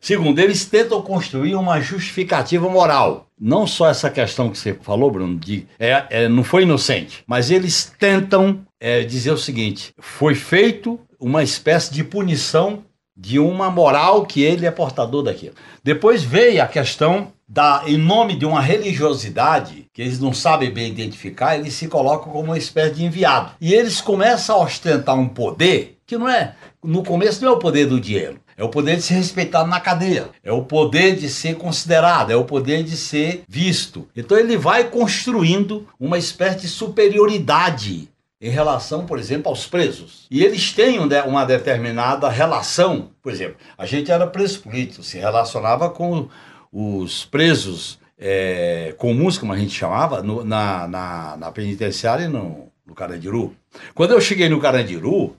Segundo, 0.00 0.40
eles 0.40 0.64
tentam 0.64 1.00
construir 1.02 1.54
uma 1.54 1.80
justificativa 1.80 2.68
moral. 2.68 3.28
Não 3.38 3.66
só 3.66 3.88
essa 3.88 4.10
questão 4.10 4.50
que 4.50 4.58
você 4.58 4.74
falou, 4.74 5.10
Bruno, 5.10 5.38
de 5.38 5.66
é, 5.78 6.06
é 6.10 6.28
não 6.28 6.42
foi 6.42 6.62
inocente, 6.62 7.22
mas 7.26 7.50
eles 7.50 7.92
tentam 7.98 8.64
é, 8.80 9.04
dizer 9.04 9.30
o 9.30 9.38
seguinte: 9.38 9.94
foi 10.00 10.34
feito 10.34 10.98
uma 11.22 11.40
espécie 11.44 11.94
de 11.94 12.02
punição 12.02 12.82
de 13.16 13.38
uma 13.38 13.70
moral 13.70 14.26
que 14.26 14.42
ele 14.42 14.66
é 14.66 14.70
portador 14.72 15.22
daquilo. 15.22 15.54
Depois 15.84 16.24
veio 16.24 16.60
a 16.60 16.66
questão 16.66 17.28
da, 17.48 17.84
em 17.86 17.96
nome 17.96 18.34
de 18.34 18.44
uma 18.44 18.60
religiosidade 18.60 19.86
que 19.92 20.02
eles 20.02 20.18
não 20.18 20.32
sabem 20.32 20.72
bem 20.72 20.90
identificar, 20.90 21.56
eles 21.56 21.74
se 21.74 21.86
colocam 21.86 22.32
como 22.32 22.46
uma 22.46 22.58
espécie 22.58 22.96
de 22.96 23.04
enviado. 23.04 23.52
E 23.60 23.72
eles 23.72 24.00
começam 24.00 24.56
a 24.56 24.64
ostentar 24.64 25.16
um 25.16 25.28
poder 25.28 25.98
que 26.04 26.18
não 26.18 26.28
é, 26.28 26.54
no 26.82 27.04
começo 27.04 27.44
não 27.44 27.52
é 27.52 27.54
o 27.54 27.58
poder 27.58 27.86
do 27.86 28.00
dinheiro. 28.00 28.40
É 28.56 28.64
o 28.64 28.68
poder 28.68 28.96
de 28.96 29.02
ser 29.02 29.14
respeitado 29.14 29.68
na 29.68 29.80
cadeia. 29.80 30.28
É 30.44 30.52
o 30.52 30.62
poder 30.62 31.16
de 31.16 31.28
ser 31.28 31.56
considerado. 31.56 32.30
É 32.30 32.36
o 32.36 32.44
poder 32.44 32.82
de 32.84 32.96
ser 32.96 33.44
visto. 33.48 34.08
Então 34.14 34.36
ele 34.36 34.56
vai 34.56 34.84
construindo 34.84 35.88
uma 35.98 36.18
espécie 36.18 36.60
de 36.60 36.68
superioridade 36.68 38.08
em 38.42 38.50
relação, 38.50 39.06
por 39.06 39.20
exemplo, 39.20 39.48
aos 39.48 39.68
presos. 39.68 40.26
E 40.28 40.42
eles 40.42 40.72
têm 40.72 40.98
uma 40.98 41.44
determinada 41.44 42.28
relação. 42.28 43.10
Por 43.22 43.30
exemplo, 43.30 43.56
a 43.78 43.86
gente 43.86 44.10
era 44.10 44.26
preso 44.26 44.60
político, 44.62 45.04
se 45.04 45.16
relacionava 45.16 45.88
com 45.88 46.28
os 46.72 47.24
presos 47.24 48.00
é, 48.18 48.94
comuns, 48.98 49.38
como 49.38 49.52
a 49.52 49.56
gente 49.56 49.72
chamava, 49.72 50.22
no, 50.22 50.42
na, 50.42 50.88
na, 50.88 51.36
na, 51.36 51.52
penitenciária 51.52 52.28
no, 52.28 52.66
no 52.84 52.94
Carandiru. 52.96 53.54
Quando 53.94 54.10
eu 54.10 54.20
cheguei 54.20 54.48
no 54.48 54.60
Carandiru, 54.60 55.36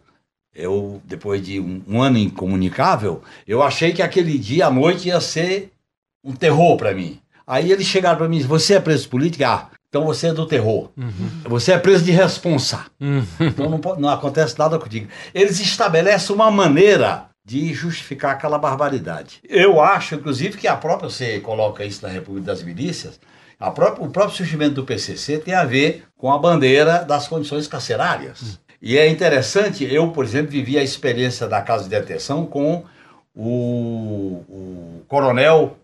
eu, 0.56 1.02
depois 1.04 1.46
de 1.46 1.60
um, 1.60 1.84
um 1.86 2.02
ano 2.02 2.18
incomunicável, 2.18 3.22
eu 3.46 3.62
achei 3.62 3.92
que 3.92 4.02
aquele 4.02 4.38
dia 4.38 4.68
à 4.68 4.72
noite 4.72 5.10
ia 5.10 5.20
ser 5.20 5.74
um 6.24 6.34
terror 6.34 6.78
para 6.78 6.94
mim. 6.94 7.20
Aí 7.46 7.70
eles 7.70 7.86
chegaram 7.86 8.18
para 8.18 8.30
mim 8.30 8.38
e 8.38 8.44
Você 8.44 8.76
é 8.76 8.80
preso 8.80 9.10
político? 9.10 9.44
Ah, 9.44 9.70
então 9.94 10.06
você 10.06 10.30
é 10.30 10.34
do 10.34 10.48
terror. 10.48 10.90
Uhum. 10.98 11.30
Você 11.44 11.72
é 11.72 11.78
preso 11.78 12.04
de 12.04 12.10
responsa. 12.10 12.88
Uhum. 13.00 13.24
Então 13.40 13.70
não, 13.70 13.80
não 14.00 14.10
acontece 14.10 14.58
nada 14.58 14.80
contigo. 14.80 15.08
Eles 15.36 15.60
estabelecem 15.60 16.36
uma 16.36 16.50
maneira 16.50 17.28
de 17.46 17.72
justificar 17.76 18.32
aquela 18.32 18.58
barbaridade. 18.58 19.40
Eu 19.48 19.80
acho, 19.80 20.16
inclusive, 20.16 20.58
que 20.58 20.68
a 20.68 20.76
própria, 20.76 21.12
você 21.12 21.40
coloca 21.42 21.86
isso 21.86 22.02
na 22.02 22.12
República 22.12 22.48
das 22.48 22.64
Milícias, 22.64 23.20
própria, 23.76 24.04
o 24.04 24.10
próprio 24.10 24.36
surgimento 24.36 24.74
do 24.74 24.84
PCC 24.84 25.38
tem 25.38 25.54
a 25.54 25.64
ver 25.64 26.06
com 26.18 26.34
a 26.34 26.40
bandeira 26.40 27.06
das 27.06 27.28
condições 27.28 27.68
carcerárias. 27.68 28.42
Uhum. 28.42 28.58
E 28.82 28.98
é 28.98 29.08
interessante, 29.08 29.84
eu, 29.84 30.10
por 30.10 30.26
exemplo, 30.26 30.50
vivi 30.50 30.76
a 30.76 30.84
experiência 30.84 31.48
da 31.48 31.62
casa 31.62 31.84
de 31.84 31.92
detenção 31.92 32.48
com 32.48 32.84
o, 33.36 34.44
o 34.50 35.02
coronel 35.08 35.78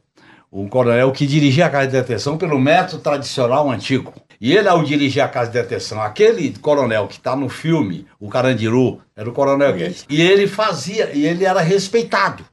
um 0.51 0.67
coronel 0.67 1.11
que 1.11 1.27
dirigia 1.27 1.67
a 1.67 1.69
casa 1.69 1.87
de 1.87 1.93
detenção 1.93 2.37
pelo 2.37 2.59
método 2.59 3.01
tradicional 3.01 3.69
antigo. 3.69 4.13
E 4.41 4.55
ele, 4.55 4.69
ao 4.69 4.81
dirigir 4.83 5.21
a 5.21 5.27
casa 5.27 5.51
de 5.51 5.61
detenção, 5.61 6.01
aquele 6.01 6.57
coronel 6.59 7.07
que 7.07 7.15
está 7.15 7.35
no 7.35 7.49
filme, 7.49 8.07
o 8.19 8.29
Carandiru, 8.29 9.01
era 9.13 9.29
o 9.29 9.33
coronel 9.33 9.73
Guedes. 9.73 10.05
E 10.09 10.21
ele 10.21 10.47
fazia, 10.47 11.11
e 11.13 11.25
ele 11.25 11.43
era 11.43 11.59
respeitado. 11.59 12.45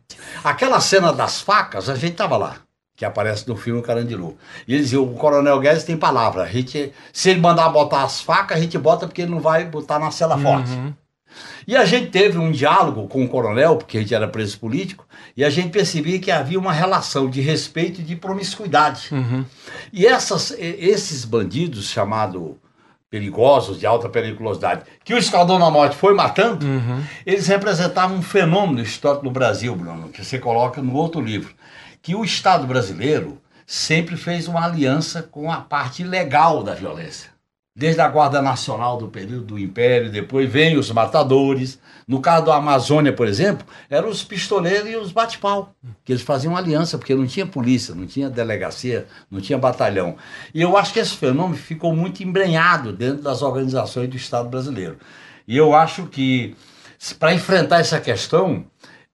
Aquela 0.42 0.80
cena 0.80 1.12
das 1.12 1.40
facas, 1.40 1.88
a 1.88 1.94
gente 1.94 2.12
estava 2.12 2.36
lá, 2.36 2.56
que 2.96 3.04
aparece 3.04 3.46
no 3.46 3.56
filme 3.56 3.82
Carandiru. 3.82 4.36
E 4.66 4.74
ele 4.74 4.82
dizia, 4.82 5.00
o 5.00 5.14
coronel 5.14 5.60
Guedes 5.60 5.84
tem 5.84 5.96
palavra. 5.96 6.42
A 6.42 6.48
gente, 6.48 6.92
se 7.12 7.30
ele 7.30 7.40
mandar 7.40 7.68
botar 7.68 8.02
as 8.02 8.20
facas, 8.20 8.58
a 8.58 8.60
gente 8.60 8.76
bota 8.76 9.06
porque 9.06 9.22
ele 9.22 9.30
não 9.30 9.40
vai 9.40 9.64
botar 9.64 10.00
na 10.00 10.10
cela 10.10 10.36
forte. 10.36 10.72
Uhum. 10.72 10.92
E 11.68 11.76
a 11.76 11.84
gente 11.84 12.10
teve 12.10 12.36
um 12.36 12.50
diálogo 12.50 13.06
com 13.06 13.24
o 13.24 13.28
coronel, 13.28 13.76
porque 13.76 13.98
a 13.98 14.00
gente 14.00 14.14
era 14.14 14.26
preso 14.26 14.58
político, 14.58 15.05
e 15.36 15.44
a 15.44 15.50
gente 15.50 15.70
percebia 15.70 16.18
que 16.18 16.30
havia 16.30 16.58
uma 16.58 16.72
relação 16.72 17.28
de 17.28 17.40
respeito 17.40 18.00
e 18.00 18.04
de 18.04 18.16
promiscuidade. 18.16 19.08
Uhum. 19.12 19.44
E 19.92 20.06
essas, 20.06 20.50
esses 20.58 21.24
bandidos 21.24 21.90
chamados 21.90 22.52
perigosos, 23.10 23.78
de 23.78 23.86
alta 23.86 24.08
periculosidade, 24.08 24.84
que 25.04 25.14
o 25.14 25.18
Escaldão 25.18 25.58
da 25.58 25.70
Morte 25.70 25.96
foi 25.96 26.14
matando, 26.14 26.66
uhum. 26.66 27.02
eles 27.24 27.46
representavam 27.46 28.16
um 28.16 28.22
fenômeno 28.22 28.80
histórico 28.80 29.24
no 29.24 29.30
Brasil, 29.30 29.76
Bruno, 29.76 30.08
que 30.08 30.24
você 30.24 30.38
coloca 30.38 30.82
no 30.82 30.94
outro 30.94 31.20
livro, 31.20 31.54
que 32.02 32.14
o 32.14 32.24
Estado 32.24 32.66
brasileiro 32.66 33.40
sempre 33.66 34.16
fez 34.16 34.48
uma 34.48 34.64
aliança 34.64 35.22
com 35.22 35.52
a 35.52 35.58
parte 35.60 36.02
legal 36.02 36.62
da 36.62 36.74
violência 36.74 37.35
desde 37.76 38.00
a 38.00 38.08
Guarda 38.08 38.40
Nacional 38.40 38.96
do 38.96 39.06
período 39.06 39.44
do 39.44 39.58
Império, 39.58 40.10
depois 40.10 40.50
vem 40.50 40.78
os 40.78 40.90
matadores. 40.90 41.78
No 42.08 42.20
caso 42.20 42.46
da 42.46 42.56
Amazônia, 42.56 43.12
por 43.12 43.28
exemplo, 43.28 43.66
eram 43.90 44.08
os 44.08 44.24
pistoleiros 44.24 44.88
e 44.88 44.96
os 44.96 45.12
bate-pau, 45.12 45.74
que 46.02 46.12
eles 46.12 46.22
faziam 46.22 46.56
aliança, 46.56 46.96
porque 46.96 47.14
não 47.14 47.26
tinha 47.26 47.44
polícia, 47.44 47.94
não 47.94 48.06
tinha 48.06 48.30
delegacia, 48.30 49.06
não 49.30 49.42
tinha 49.42 49.58
batalhão. 49.58 50.16
E 50.54 50.62
eu 50.62 50.74
acho 50.74 50.94
que 50.94 51.00
esse 51.00 51.14
fenômeno 51.16 51.56
ficou 51.56 51.94
muito 51.94 52.22
embrenhado 52.22 52.94
dentro 52.94 53.22
das 53.22 53.42
organizações 53.42 54.08
do 54.08 54.16
Estado 54.16 54.48
brasileiro. 54.48 54.96
E 55.46 55.54
eu 55.54 55.74
acho 55.74 56.06
que, 56.06 56.56
para 57.18 57.34
enfrentar 57.34 57.80
essa 57.80 58.00
questão, 58.00 58.64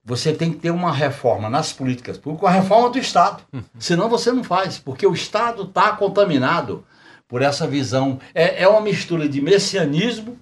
você 0.04 0.32
tem 0.32 0.52
que 0.52 0.58
ter 0.58 0.70
uma 0.70 0.92
reforma 0.92 1.50
nas 1.50 1.72
políticas 1.72 2.16
públicas, 2.16 2.48
uma 2.48 2.60
reforma 2.60 2.90
do 2.90 2.98
Estado. 2.98 3.42
Senão 3.76 4.08
você 4.08 4.30
não 4.30 4.44
faz, 4.44 4.78
porque 4.78 5.06
o 5.06 5.14
Estado 5.14 5.62
está 5.64 5.92
contaminado 5.96 6.84
por 7.32 7.40
essa 7.40 7.66
visão. 7.66 8.20
É, 8.34 8.62
é 8.62 8.68
uma 8.68 8.82
mistura 8.82 9.26
de 9.26 9.40
messianismo 9.40 10.38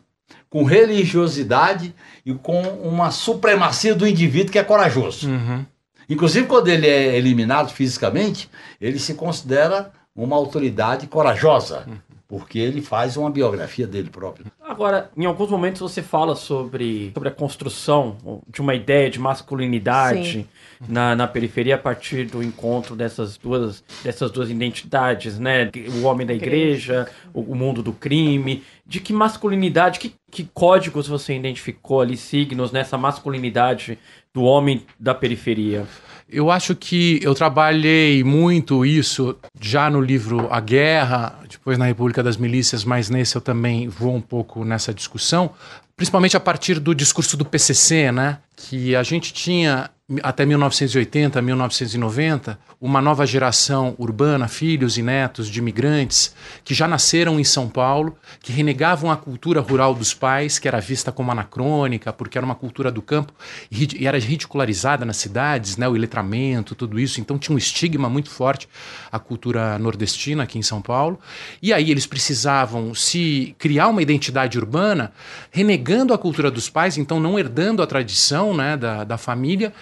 com 0.49 0.64
religiosidade 0.64 1.94
e 2.26 2.35
com 2.35 2.61
uma 2.61 3.12
supremacia 3.12 3.94
do 3.94 4.09
indivíduo 4.09 4.50
que 4.50 4.59
é 4.59 4.64
corajoso. 4.64 5.30
Uhum. 5.30 5.64
Inclusive, 6.09 6.49
quando 6.49 6.66
ele 6.66 6.88
é 6.88 7.16
eliminado 7.16 7.70
fisicamente, 7.73 8.50
ele 8.80 8.99
se 8.99 9.14
considera 9.14 9.92
uma 10.16 10.35
autoridade 10.35 11.06
corajosa. 11.06 11.85
Uhum 11.87 12.10
porque 12.30 12.60
ele 12.60 12.80
faz 12.80 13.16
uma 13.16 13.28
biografia 13.28 13.88
dele 13.88 14.08
próprio. 14.08 14.46
Agora, 14.60 15.10
em 15.16 15.25
alguns 15.25 15.50
momentos 15.50 15.80
você 15.80 16.00
fala 16.00 16.37
sobre, 16.37 17.10
sobre 17.12 17.28
a 17.28 17.32
construção 17.32 18.40
de 18.49 18.60
uma 18.60 18.72
ideia 18.72 19.10
de 19.10 19.18
masculinidade 19.18 20.49
na, 20.88 21.16
na 21.16 21.26
periferia 21.26 21.75
a 21.75 21.78
partir 21.78 22.26
do 22.26 22.40
encontro 22.40 22.94
dessas 22.94 23.37
duas, 23.37 23.82
dessas 24.04 24.30
duas 24.30 24.49
identidades, 24.49 25.40
né? 25.40 25.72
O 26.00 26.04
homem 26.04 26.25
da 26.25 26.32
igreja, 26.32 27.10
o, 27.34 27.40
o 27.40 27.56
mundo 27.56 27.82
do 27.82 27.92
crime. 27.92 28.62
De 28.87 29.00
que 29.00 29.12
masculinidade, 29.12 29.99
que, 29.99 30.14
que 30.30 30.49
códigos 30.54 31.08
você 31.08 31.34
identificou 31.34 32.00
ali, 32.00 32.16
signos 32.16 32.70
nessa 32.70 32.96
masculinidade 32.96 33.99
do 34.32 34.44
homem 34.44 34.87
da 35.00 35.16
periferia? 35.16 35.84
Eu 36.32 36.50
acho 36.50 36.76
que 36.76 37.18
eu 37.22 37.34
trabalhei 37.34 38.22
muito 38.22 38.87
isso 38.87 39.37
já 39.60 39.90
no 39.90 40.00
livro 40.00 40.46
A 40.50 40.60
Guerra, 40.60 41.40
depois 41.49 41.76
na 41.76 41.87
República 41.87 42.22
das 42.22 42.37
Milícias, 42.37 42.84
mas 42.84 43.10
nesse 43.10 43.34
eu 43.34 43.40
também 43.40 43.88
vou 43.88 44.14
um 44.14 44.20
pouco 44.20 44.64
nessa 44.64 44.94
discussão, 44.94 45.50
principalmente 45.96 46.37
a 46.37 46.40
partir 46.40 46.78
do 46.78 46.94
discurso 46.94 47.37
do 47.37 47.44
PCC, 47.44 48.12
né? 48.12 48.38
Que 48.69 48.95
a 48.95 49.02
gente 49.02 49.33
tinha 49.33 49.90
até 50.23 50.45
1980, 50.45 51.40
1990, 51.40 52.59
uma 52.81 53.00
nova 53.00 53.25
geração 53.25 53.95
urbana, 53.97 54.49
filhos 54.49 54.99
e 54.99 55.02
netos 55.02 55.49
de 55.49 55.61
imigrantes 55.61 56.35
que 56.64 56.75
já 56.75 56.88
nasceram 56.88 57.38
em 57.38 57.45
São 57.45 57.69
Paulo, 57.69 58.17
que 58.40 58.50
renegavam 58.50 59.11
a 59.11 59.17
cultura 59.17 59.61
rural 59.61 59.95
dos 59.95 60.12
pais, 60.12 60.59
que 60.59 60.67
era 60.67 60.81
vista 60.81 61.12
como 61.12 61.31
anacrônica, 61.31 62.12
porque 62.12 62.37
era 62.37 62.45
uma 62.45 62.55
cultura 62.55 62.90
do 62.90 63.00
campo 63.00 63.33
e 63.71 64.07
era 64.07 64.19
ridicularizada 64.19 65.05
nas 65.05 65.19
cidades, 65.19 65.76
né, 65.76 65.87
o 65.87 65.93
letramento, 65.93 66.75
tudo 66.75 66.99
isso. 66.99 67.21
Então 67.21 67.38
tinha 67.38 67.55
um 67.55 67.59
estigma 67.59 68.09
muito 68.09 68.31
forte 68.31 68.69
a 69.12 69.19
cultura 69.19 69.79
nordestina 69.79 70.43
aqui 70.43 70.59
em 70.59 70.62
São 70.62 70.83
Paulo. 70.83 71.21
E 71.62 71.73
aí 71.73 71.90
eles 71.90 72.07
precisavam 72.07 72.95
se 72.95 73.55
criar 73.59 73.88
uma 73.88 74.02
identidade 74.02 74.59
urbana, 74.59 75.12
renegando 75.52 76.12
a 76.12 76.19
cultura 76.19 76.50
dos 76.50 76.69
pais, 76.69 76.97
então 76.99 77.21
não 77.21 77.38
herdando 77.38 77.83
a 77.83 77.87
tradição 77.87 78.50
né, 78.54 78.76
da, 78.76 79.04
da 79.04 79.19
família 79.19 79.73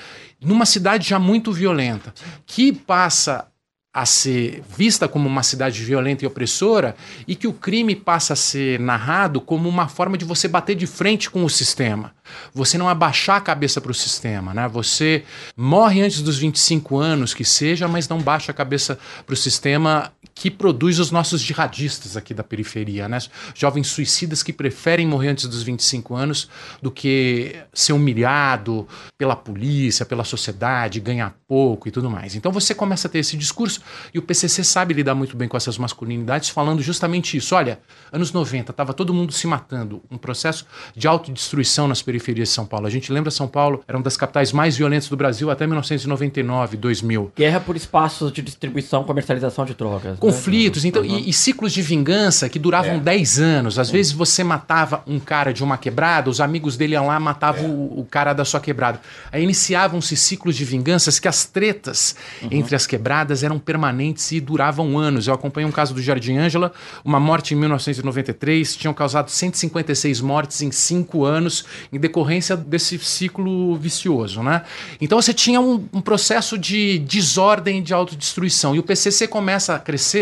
numa 0.41 0.65
cidade 0.65 1.09
já 1.09 1.19
muito 1.19 1.53
violenta, 1.53 2.15
que 2.47 2.73
passa 2.73 3.49
a 3.93 4.05
ser 4.07 4.63
vista 4.77 5.09
como 5.09 5.29
uma 5.29 5.43
cidade 5.43 5.83
violenta 5.83 6.23
e 6.23 6.27
opressora 6.27 6.95
e 7.27 7.35
que 7.35 7.49
o 7.49 7.53
crime 7.53 7.97
passa 7.97 8.35
a 8.35 8.37
ser 8.37 8.79
narrado 8.79 9.41
como 9.41 9.69
uma 9.69 9.89
forma 9.89 10.17
de 10.17 10.25
você 10.25 10.47
bater 10.47 10.77
de 10.77 10.87
frente 10.87 11.29
com 11.29 11.43
o 11.43 11.51
sistema. 11.51 12.13
Você 12.55 12.79
não 12.79 12.89
abaixar 12.89 13.37
a 13.37 13.41
cabeça 13.41 13.81
para 13.81 13.91
o 13.91 13.95
sistema, 13.95 14.55
né? 14.55 14.69
Você 14.69 15.25
morre 15.57 16.03
antes 16.03 16.23
dos 16.23 16.39
25 16.39 16.99
anos 16.99 17.35
que 17.35 17.45
seja, 17.45 17.89
mas 17.89 18.09
não 18.09 18.21
baixa 18.21 18.53
a 18.53 18.55
cabeça 18.55 18.99
para 19.27 19.33
o 19.33 19.37
sistema 19.37 20.13
que 20.39 20.53
produz 20.53 21.01
os 21.01 21.11
nossos 21.11 21.41
jihadistas 21.41 22.17
aqui 22.17 22.33
da 22.33 22.45
periferia, 22.45 23.09
né? 23.09 23.19
Jovens 23.57 23.89
suicidas 23.89 24.41
que 24.41 24.53
preferem 24.53 25.05
morrer 25.05 25.31
antes 25.31 25.47
dos 25.47 25.65
25 25.65 26.15
anos 26.15 26.49
do 26.81 26.93
que 26.93 27.57
ser 27.75 27.93
humilhado 27.93 28.87
pela 29.19 29.35
polícia, 29.35 30.07
pela 30.07 30.23
sociedade, 30.23 31.01
ganhar 31.01 31.35
pouco 31.49 31.89
e 31.89 31.91
tudo 31.91 32.09
mais. 32.09 32.37
Então 32.37 32.53
você 32.53 32.73
começa 32.73 33.09
a 33.09 33.11
ter 33.11 33.19
esse 33.19 33.37
discurso 33.37 33.81
e 34.15 34.19
o 34.21 34.23
PCC 34.23 34.63
sabe 34.63 34.95
lidar 34.95 35.17
muito 35.17 35.37
bem 35.37 35.49
com 35.49 35.57
essas 35.57 35.77
masculinidades, 35.77 36.51
falando 36.51 36.81
justamente 36.83 37.37
isso. 37.37 37.57
Olha, 37.57 37.81
anos 38.13 38.31
90, 38.31 38.71
estava 38.71 38.95
todo 38.95 39.13
mundo 39.13 39.33
se 39.33 39.49
matando, 39.49 40.01
um 40.09 40.17
processo 40.17 40.65
de 40.95 41.09
autodestruição 41.09 41.89
nas 41.89 42.01
periferias 42.01 42.49
de 42.49 42.55
São 42.55 42.65
Paulo. 42.65 42.87
A 42.87 42.91
gente 42.91 43.13
lembra 43.13 43.33
São 43.33 43.49
Paulo 43.49 43.83
era 43.89 43.99
uma 43.99 44.05
das 44.05 44.17
capitais 44.17 44.53
mais 44.53 44.77
violentas 44.77 45.09
do 45.09 45.17
Brasil 45.17 45.51
até 45.51 45.67
1999, 45.67 46.77
2000. 46.77 47.33
Guerra 47.35 47.59
por 47.59 47.75
espaços 47.75 48.33
de 48.33 48.41
distribuição, 48.41 49.03
comercialização 49.03 49.65
de 49.65 49.75
drogas. 49.75 50.13
Né? 50.13 50.28
Conflitos 50.33 50.85
então, 50.85 51.03
uhum. 51.03 51.19
e, 51.19 51.31
e, 51.31 51.33
ciclos 51.33 51.73
de 51.73 51.83
vingança 51.83 52.49
que 52.49 52.59
duravam 52.59 52.95
é. 52.95 53.01
10 53.01 53.39
anos. 53.39 53.79
Às 53.79 53.91
vezes 53.91 54.13
você 54.13 54.45
matava 54.45 55.03
um 55.07 55.19
cara 55.19 55.53
de 55.53 55.63
uma 55.63 55.77
quebrada, 55.77 56.31
os 56.31 56.41
amigos 56.41 56.77
dele 56.77 56.95
iam 56.95 57.07
lá 57.07 57.19
matavam 57.19 57.65
é. 57.65 57.69
o, 57.69 58.01
o, 58.01 58.07
cara 58.09 58.33
da 58.33 58.45
sua 58.45 58.61
quebrada. 58.61 59.01
Aí 59.33 59.43
iniciavam-se 59.43 60.17
ciclos 60.17 60.57
de 60.57 60.65
vinganças 60.65 61.19
que 61.19 61.29
as 61.29 61.45
tretas 61.45 62.15
uhum. 62.43 62.49
entre 62.53 62.77
as 62.77 62.87
quebradas 62.87 63.43
eram 63.43 63.59
permanentes 63.59 64.33
e 64.33 64.41
duravam 64.41 64.99
anos. 64.99 65.27
Eu 65.27 65.35
acompanhei 65.35 65.69
um 65.69 65.73
caso 65.73 65.95
do 65.95 66.03
Jardim 66.03 66.37
Ângela, 66.37 66.73
uma 67.05 67.21
morte 67.21 67.55
em 67.55 67.57
1993, 67.57 68.77
tinham 68.77 68.95
causado 68.95 69.31
156 69.31 70.21
mortes 70.21 70.63
em 70.63 70.71
5 70.71 71.25
anos 71.25 71.65
em 71.93 71.99
decorrência 71.99 72.57
desse 72.57 72.99
ciclo 72.99 73.77
vicioso. 73.77 74.43
Né? 74.43 74.63
Então 75.01 75.21
você 75.21 75.33
tinha 75.33 75.61
um, 75.61 75.85
um 75.93 76.01
processo 76.01 76.59
de 76.59 76.99
desordem 76.99 77.83
de 77.83 77.95
autodestruição. 77.95 78.75
E 78.75 78.79
o 78.79 78.83
PCC 78.83 79.27
começa 79.27 79.75
a 79.75 79.79
crescer 79.79 80.18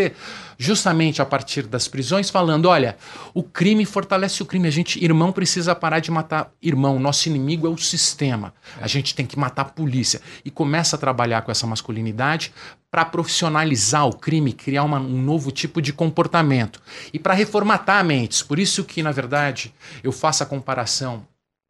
justamente 0.57 1.21
a 1.21 1.25
partir 1.25 1.63
das 1.63 1.87
prisões, 1.87 2.29
falando: 2.29 2.67
olha, 2.67 2.97
o 3.33 3.43
crime 3.43 3.85
fortalece 3.85 4.41
o 4.41 4.45
crime. 4.45 4.67
A 4.67 4.71
gente, 4.71 5.03
irmão, 5.03 5.31
precisa 5.31 5.75
parar 5.75 5.99
de 5.99 6.11
matar 6.11 6.51
irmão. 6.61 6.99
Nosso 6.99 7.29
inimigo 7.29 7.67
é 7.67 7.69
o 7.69 7.77
sistema. 7.77 8.53
A 8.81 8.87
gente 8.87 9.13
tem 9.13 9.25
que 9.25 9.37
matar 9.37 9.61
a 9.63 9.65
polícia. 9.65 10.21
E 10.43 10.49
começa 10.49 10.95
a 10.95 10.99
trabalhar 10.99 11.41
com 11.41 11.51
essa 11.51 11.67
masculinidade 11.67 12.51
para 12.89 13.05
profissionalizar 13.05 14.07
o 14.07 14.15
crime, 14.15 14.53
criar 14.53 14.83
uma, 14.83 14.99
um 14.99 15.21
novo 15.21 15.51
tipo 15.51 15.81
de 15.81 15.91
comportamento 15.93 16.81
e 17.13 17.19
para 17.19 17.33
reformatar 17.33 18.03
mentes. 18.03 18.41
Por 18.41 18.57
isso 18.57 18.83
que, 18.83 19.03
na 19.03 19.11
verdade, 19.11 19.73
eu 20.03 20.11
faço 20.11 20.43
a 20.43 20.45
comparação 20.45 21.25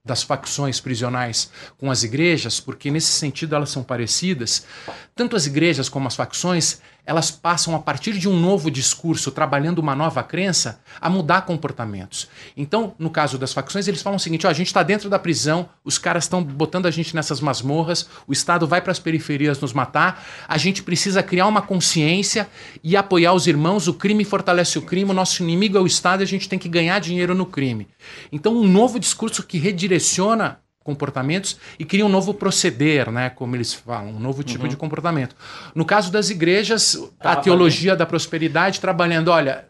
das 0.08 0.24
facções 0.24 0.80
prisionais 0.80 1.52
com 1.78 1.92
as 1.92 2.02
igrejas, 2.02 2.60
porque 2.60 2.90
nesse 2.90 3.12
sentido 3.12 3.56
elas 3.56 3.70
são 3.70 3.84
parecidas. 3.84 4.66
Tanto 5.14 5.36
as 5.36 5.46
igrejas 5.46 5.90
como 5.90 6.08
as 6.08 6.16
facções 6.16 6.82
elas 7.08 7.32
passam, 7.32 7.74
a 7.74 7.80
partir 7.80 8.20
de 8.20 8.28
um 8.28 8.38
novo 8.38 8.70
discurso, 8.70 9.32
trabalhando 9.32 9.80
uma 9.80 9.96
nova 9.96 10.22
crença, 10.22 10.82
a 11.00 11.10
mudar 11.10 11.44
comportamentos. 11.44 12.28
Então, 12.56 12.94
no 13.00 13.10
caso 13.10 13.38
das 13.38 13.54
facções, 13.54 13.88
eles 13.88 14.02
falam 14.02 14.18
o 14.18 14.20
seguinte: 14.20 14.46
ó, 14.46 14.50
a 14.50 14.54
gente 14.54 14.68
está 14.68 14.84
dentro 14.84 15.10
da 15.10 15.18
prisão, 15.18 15.70
os 15.86 15.98
caras 15.98 16.26
estão 16.26 16.44
botando 16.44 16.86
a 16.86 16.92
gente 16.92 17.16
nessas 17.16 17.40
masmorras, 17.40 18.10
o 18.28 18.34
Estado 18.34 18.68
vai 18.68 18.82
para 18.82 18.92
as 18.92 19.00
periferias 19.00 19.58
nos 19.62 19.72
matar, 19.72 20.22
a 20.46 20.58
gente 20.58 20.84
precisa 20.84 21.24
criar 21.24 21.48
uma 21.48 21.62
consciência 21.62 22.50
e 22.84 22.98
apoiar 22.98 23.32
os 23.32 23.48
irmãos, 23.48 23.88
o 23.88 23.94
crime 23.94 24.26
fortalece 24.26 24.78
o 24.78 24.82
crime, 24.82 25.10
o 25.12 25.14
nosso 25.14 25.42
inimigo 25.42 25.78
é 25.78 25.82
o 25.82 25.88
Estado 25.88 26.22
e 26.22 26.26
a 26.26 26.28
gente 26.28 26.50
tem 26.50 26.60
que 26.60 26.68
ganhar 26.68 27.00
dinheiro 27.00 27.34
no 27.34 27.46
crime. 27.46 27.88
Então, 28.34 28.54
um 28.54 28.68
novo 28.68 29.00
discurso 29.00 29.44
que 29.44 29.58
redireciona 29.58 30.60
comportamentos 30.88 31.58
e 31.78 31.84
cria 31.84 32.06
um 32.06 32.10
novo 32.10 32.34
proceder, 32.34 33.12
né, 33.12 33.30
como 33.30 33.58
eles 33.58 33.74
falam, 33.74 34.12
um 34.12 34.20
novo 34.20 34.42
tipo 34.42 34.64
uhum. 34.64 34.70
de 34.70 34.78
comportamento. 34.78 35.36
No 35.76 35.84
caso 35.84 36.10
das 36.10 36.30
igrejas, 36.30 36.98
a 37.20 37.36
teologia 37.36 37.94
da 37.94 38.06
prosperidade 38.06 38.80
trabalhando, 38.80 39.28
olha, 39.28 39.66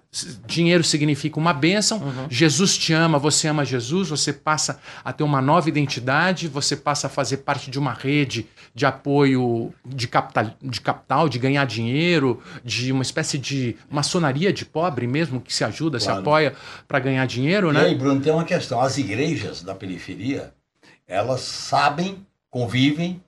dinheiro 0.45 0.83
significa 0.83 1.39
uma 1.39 1.53
bênção, 1.53 1.97
uhum. 1.97 2.27
Jesus 2.29 2.77
te 2.77 2.93
ama, 2.93 3.17
você 3.17 3.47
ama 3.47 3.65
Jesus, 3.65 4.09
você 4.09 4.31
passa 4.31 4.79
a 5.03 5.11
ter 5.11 5.23
uma 5.23 5.41
nova 5.41 5.67
identidade, 5.67 6.47
você 6.47 6.75
passa 6.75 7.07
a 7.07 7.09
fazer 7.09 7.37
parte 7.37 7.71
de 7.71 7.79
uma 7.79 7.93
rede 7.93 8.47
de 8.75 8.85
apoio 8.85 9.73
de 9.83 10.07
capital, 10.07 10.51
de, 10.61 10.81
capital, 10.81 11.27
de 11.27 11.39
ganhar 11.39 11.65
dinheiro, 11.65 12.41
de 12.63 12.91
uma 12.91 13.01
espécie 13.01 13.39
de 13.39 13.75
maçonaria 13.89 14.53
de 14.53 14.65
pobre 14.65 15.07
mesmo, 15.07 15.41
que 15.41 15.53
se 15.53 15.63
ajuda, 15.63 15.97
claro. 15.97 16.13
se 16.13 16.19
apoia 16.19 16.53
para 16.87 16.99
ganhar 16.99 17.25
dinheiro, 17.25 17.71
e 17.71 17.73
né? 17.73 17.81
E 17.81 17.85
aí, 17.87 17.95
Bruno, 17.95 18.21
tem 18.21 18.31
uma 18.31 18.45
questão. 18.45 18.79
As 18.79 18.97
igrejas 18.99 19.63
da 19.63 19.73
periferia, 19.73 20.53
elas 21.07 21.41
sabem, 21.41 22.25
convivem, 22.49 23.23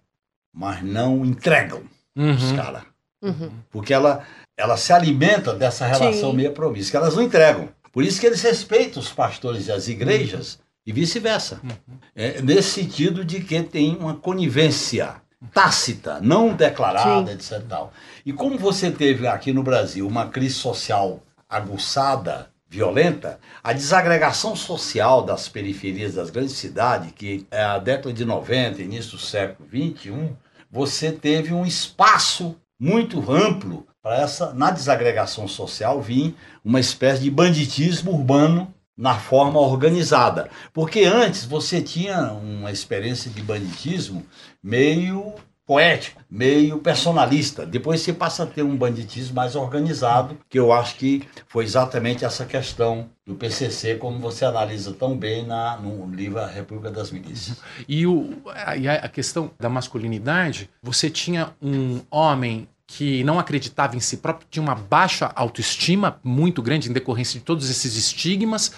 mas 0.53 0.83
não 0.83 1.25
entregam 1.25 1.83
uhum. 2.15 2.35
os 2.35 2.51
caras. 2.51 2.83
Uhum. 3.21 3.51
Porque 3.69 3.93
ela, 3.93 4.25
ela 4.57 4.77
se 4.77 4.91
alimenta 4.91 5.53
dessa 5.53 5.85
relação 5.85 6.31
Sim. 6.31 6.37
meio 6.37 6.51
promissa, 6.51 6.91
que 6.91 6.97
elas 6.97 7.15
não 7.15 7.23
entregam. 7.23 7.69
Por 7.91 8.03
isso 8.03 8.19
que 8.19 8.25
eles 8.25 8.41
respeitam 8.41 9.01
os 9.01 9.11
pastores 9.11 9.67
e 9.67 9.71
as 9.71 9.87
igrejas 9.87 10.55
uhum. 10.55 10.61
e 10.87 10.91
vice-versa. 10.93 11.59
Uhum. 11.63 11.97
É, 12.15 12.41
nesse 12.41 12.81
sentido 12.81 13.23
de 13.23 13.41
que 13.41 13.61
tem 13.63 13.95
uma 13.95 14.15
conivência 14.15 15.15
tácita, 15.53 16.19
não 16.21 16.53
declarada, 16.53 17.31
Sim. 17.31 17.55
etc. 17.55 17.67
Tal. 17.67 17.93
E 18.25 18.33
como 18.33 18.57
você 18.57 18.91
teve 18.91 19.27
aqui 19.27 19.53
no 19.53 19.63
Brasil 19.63 20.05
uma 20.05 20.27
crise 20.27 20.55
social 20.55 21.23
aguçada, 21.47 22.48
violenta, 22.69 23.39
a 23.63 23.73
desagregação 23.73 24.55
social 24.55 25.23
das 25.23 25.49
periferias 25.49 26.13
das 26.13 26.29
grandes 26.29 26.53
cidades, 26.53 27.11
que 27.11 27.47
é 27.49 27.63
a 27.63 27.79
década 27.79 28.13
de 28.13 28.23
90, 28.23 28.81
início 28.81 29.11
do 29.11 29.17
século 29.17 29.67
21, 29.67 30.35
você 30.69 31.11
teve 31.11 31.51
um 31.51 31.65
espaço 31.65 32.55
muito 32.79 33.31
amplo 33.31 33.87
para 34.01 34.21
essa, 34.21 34.53
na 34.53 34.71
desagregação 34.71 35.47
social, 35.47 35.99
vir 35.99 36.35
uma 36.63 36.79
espécie 36.79 37.23
de 37.23 37.31
banditismo 37.31 38.11
urbano 38.11 38.73
na 38.95 39.17
forma 39.17 39.59
organizada. 39.59 40.49
Porque 40.73 41.03
antes 41.03 41.45
você 41.45 41.81
tinha 41.81 42.31
uma 42.33 42.71
experiência 42.71 43.31
de 43.31 43.41
banditismo 43.41 44.25
meio 44.63 45.33
poético, 45.69 46.19
meio 46.27 46.79
personalista. 46.79 47.63
Depois 47.63 48.01
você 48.01 48.11
passa 48.11 48.41
a 48.41 48.47
ter 48.47 48.63
um 48.63 48.75
banditismo 48.75 49.35
mais 49.35 49.55
organizado, 49.55 50.35
que 50.49 50.57
eu 50.57 50.73
acho 50.73 50.95
que 50.95 51.21
foi 51.47 51.63
exatamente 51.63 52.25
essa 52.25 52.43
questão 52.43 53.07
do 53.23 53.35
PCC, 53.35 53.93
como 53.93 54.17
você 54.17 54.45
analisa 54.45 54.91
tão 54.93 55.15
bem 55.15 55.45
na, 55.45 55.77
no 55.77 56.09
livro 56.09 56.39
A 56.39 56.47
República 56.47 56.89
das 56.89 57.11
Milícias. 57.11 57.57
E, 57.87 58.07
o, 58.07 58.41
a, 58.47 59.05
a 59.05 59.09
questão 59.09 59.51
da 59.59 59.69
masculinidade, 59.69 60.71
você 60.81 61.07
tinha 61.07 61.53
um 61.61 62.01
homem 62.09 62.67
que 62.87 63.23
não 63.23 63.37
acreditava 63.37 63.95
em 63.95 63.99
si 63.99 64.17
próprio, 64.17 64.47
tinha 64.49 64.63
uma 64.63 64.73
baixa 64.73 65.31
autoestima 65.35 66.19
muito 66.23 66.63
grande 66.63 66.89
em 66.89 66.93
decorrência 66.93 67.39
de 67.39 67.45
todos 67.45 67.69
esses 67.69 67.95
estigmas, 67.95 68.73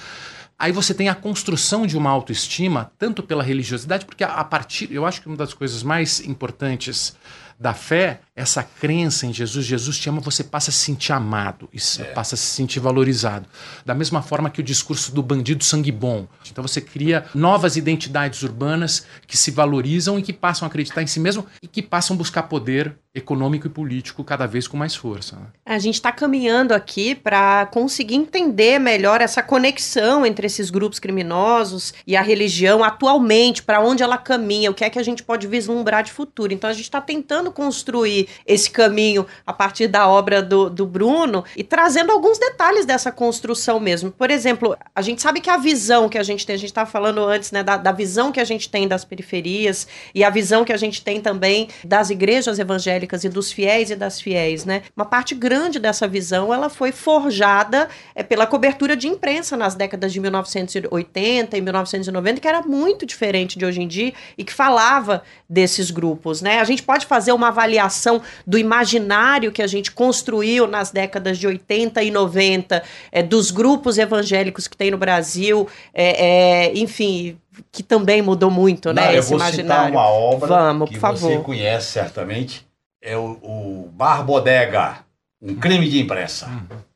Aí 0.62 0.72
você 0.72 0.94
tem 0.94 1.10
a 1.10 1.16
construção 1.16 1.88
de 1.88 1.98
uma 1.98 2.12
autoestima, 2.12 2.92
tanto 3.00 3.24
pela 3.24 3.42
religiosidade, 3.42 4.06
porque 4.06 4.24
a, 4.24 4.44
partir. 4.44 4.92
Eu 4.92 5.08
acho 5.08 5.20
que 5.20 5.28
uma 5.28 5.36
das 5.36 5.56
coisas 5.56 5.82
mais 5.82 6.20
importantes 6.20 7.18
da 7.60 7.74
fé, 7.74 8.22
essa 8.36 8.64
crença 8.64 9.26
em 9.26 9.34
Jesus, 9.34 9.66
Jesus 9.66 9.98
te 9.98 10.08
ama, 10.10 10.22
você 10.22 10.44
passa 10.44 10.70
a 10.70 10.74
se 10.74 10.80
sentir 10.80 11.12
amado, 11.12 11.68
e 11.74 11.80
se- 11.80 12.02
É. 12.02 12.06
passa 12.06 12.36
a 12.36 12.38
se 12.38 12.46
sentir 12.46 12.80
valorizado. 12.80 13.46
Da 13.86 13.94
mesma 13.94 14.22
forma 14.22 14.50
que 14.50 14.62
o 14.62 14.64
discurso 14.64 15.14
do 15.14 15.22
bandido 15.22 15.64
sangue 15.64 15.92
bom. 15.92 16.28
Então 16.50 16.62
você 16.66 16.80
cria 16.80 17.26
novas 17.36 17.76
identidades 17.76 18.42
urbanas 18.42 19.06
que 19.28 19.36
se 19.38 19.52
valorizam 19.52 20.18
e 20.18 20.22
que 20.24 20.32
passam 20.34 20.66
a 20.66 20.70
acreditar 20.70 21.02
em 21.04 21.08
si 21.08 21.20
mesmo 21.20 21.46
e 21.62 21.68
que 21.68 21.82
passam 21.82 22.16
a 22.16 22.18
buscar 22.18 22.44
poder 22.44 22.96
econômico 23.14 23.68
e 23.68 23.70
político 23.70 24.24
cada 24.24 24.46
vez 24.46 24.66
com 24.70 24.78
mais 24.78 24.96
força. 24.96 25.36
né? 25.36 25.48
A 25.66 25.78
gente 25.78 25.96
está 25.96 26.14
caminhando 26.14 26.74
aqui 26.74 27.14
para 27.14 27.66
conseguir 27.66 28.16
entender 28.16 28.80
melhor 28.80 29.20
essa 29.20 29.44
conexão 29.44 30.26
entre 30.26 30.48
esses 30.48 30.70
grupos 30.70 30.98
criminosos 31.00 31.94
e 32.08 32.16
a 32.16 32.22
religião 32.22 32.82
atualmente, 32.82 33.62
para 33.64 33.82
onde 33.82 34.02
ela 34.02 34.18
caminha, 34.18 34.72
o 34.72 34.74
que 34.74 34.86
é 34.86 34.90
que 34.90 34.98
a 34.98 35.04
gente 35.04 35.24
pode 35.24 35.46
vislumbrar 35.46 36.04
de 36.04 36.12
futuro. 36.14 36.54
Então 36.54 36.70
a 36.70 36.74
gente 36.74 36.86
está 36.86 37.02
tentando 37.02 37.52
construir 37.52 38.21
esse 38.46 38.70
caminho 38.70 39.26
a 39.46 39.54
partir 39.54 39.88
da 39.88 40.08
obra 40.08 40.42
do, 40.42 40.70
do 40.70 40.86
Bruno 40.86 41.44
e 41.56 41.64
trazendo 41.64 42.12
alguns 42.12 42.38
detalhes 42.38 42.86
dessa 42.86 43.12
construção 43.12 43.80
mesmo. 43.80 44.12
Por 44.12 44.32
exemplo, 44.32 44.76
a 44.96 45.02
gente 45.02 45.22
sabe 45.22 45.42
que 45.42 45.50
a 45.50 45.58
visão 45.58 46.10
que 46.10 46.18
a 46.18 46.24
gente 46.24 46.46
tem, 46.46 46.56
a 46.56 46.60
gente 46.60 46.70
estava 46.70 46.90
falando 46.90 47.24
antes, 47.24 47.52
né, 47.52 47.64
da, 47.64 47.78
da 47.78 47.92
visão 47.92 48.32
que 48.32 48.40
a 48.40 48.46
gente 48.46 48.70
tem 48.70 48.88
das 48.88 49.06
periferias 49.06 49.88
e 50.14 50.24
a 50.24 50.30
visão 50.30 50.64
que 50.64 50.74
a 50.74 50.78
gente 50.78 51.04
tem 51.04 51.22
também 51.22 51.68
das 51.84 52.10
igrejas 52.10 52.60
evangélicas 52.60 53.24
e 53.24 53.30
dos 53.30 53.52
fiéis 53.52 53.90
e 53.90 53.96
das 53.96 54.20
fiéis, 54.20 54.66
né? 54.66 54.84
Uma 54.96 55.06
parte 55.06 55.36
grande 55.36 55.80
dessa 55.80 56.08
visão 56.08 56.54
ela 56.54 56.70
foi 56.70 56.92
forjada 56.92 57.90
é, 58.16 58.24
pela 58.24 58.48
cobertura 58.48 58.96
de 58.96 59.08
imprensa 59.08 59.56
nas 59.58 59.76
décadas 59.76 60.12
de 60.12 60.20
1980 60.20 61.58
e 61.58 61.62
1990, 61.62 62.40
que 62.40 62.48
era 62.48 62.62
muito 62.62 63.06
diferente 63.06 63.58
de 63.58 63.66
hoje 63.66 63.82
em 63.82 63.88
dia 63.88 64.14
e 64.38 64.44
que 64.44 64.54
falava 64.54 65.24
desses 65.50 65.92
grupos, 65.92 66.42
né? 66.42 66.60
A 66.60 66.64
gente 66.64 66.84
pode 66.84 67.06
fazer 67.06 67.32
uma 67.32 67.50
avaliação 67.50 68.11
do 68.46 68.58
imaginário 68.58 69.52
que 69.52 69.62
a 69.62 69.68
gente 69.68 69.92
construiu 69.92 70.68
nas 70.68 70.90
décadas 70.92 71.38
de 71.38 71.46
80 71.46 72.02
e 72.02 72.10
90 72.10 72.82
é, 73.12 73.22
dos 73.22 73.52
grupos 73.52 74.00
evangélicos 74.00 74.68
que 74.68 74.76
tem 74.76 74.90
no 74.90 74.98
Brasil, 74.98 75.68
é, 75.94 76.26
é, 76.26 76.78
enfim, 76.78 77.38
que 77.72 77.84
também 77.84 78.22
mudou 78.22 78.50
muito, 78.50 78.92
né? 78.92 79.06
Não, 79.06 79.12
eu 79.12 79.20
esse 79.20 79.30
vou 79.30 79.40
citar 79.40 79.54
imaginário. 79.54 79.94
uma 79.94 80.08
obra 80.08 80.48
Vamos, 80.48 80.90
que 80.90 80.96
por 80.96 81.02
favor. 81.02 81.20
você 81.20 81.38
conhece 81.38 81.92
certamente, 81.92 82.66
é 83.02 83.16
o, 83.16 83.38
o 83.42 83.90
Bar 83.94 84.24
Bodega, 84.24 85.00
um 85.42 85.56
crime 85.56 85.88
de 85.88 86.00
imprensa. 86.00 86.50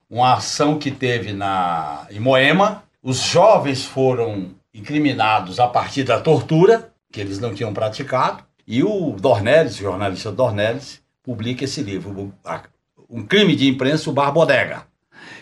Uma 0.09 0.35
ação 0.35 0.77
que 0.77 0.91
teve 0.91 1.33
na, 1.33 2.07
em 2.09 2.19
Moema, 2.19 2.83
os 3.01 3.19
jovens 3.19 3.83
foram 3.83 4.51
incriminados 4.73 5.59
a 5.59 5.67
partir 5.67 6.03
da 6.03 6.19
tortura, 6.19 6.91
que 7.11 7.21
eles 7.21 7.39
não 7.39 7.53
tinham 7.53 7.73
praticado, 7.73 8.43
e 8.67 8.83
o 8.83 9.11
Dornelles, 9.11 9.75
o 9.75 9.83
jornalista 9.83 10.31
Dornelles, 10.31 11.01
publica 11.25 11.63
esse 11.63 11.81
livro, 11.81 12.11
o- 12.11 12.33
Um 13.09 13.23
crime 13.25 13.55
de 13.55 13.67
imprensa, 13.67 14.09
o 14.09 14.13
Bar 14.13 14.31
Bodega. 14.31 14.83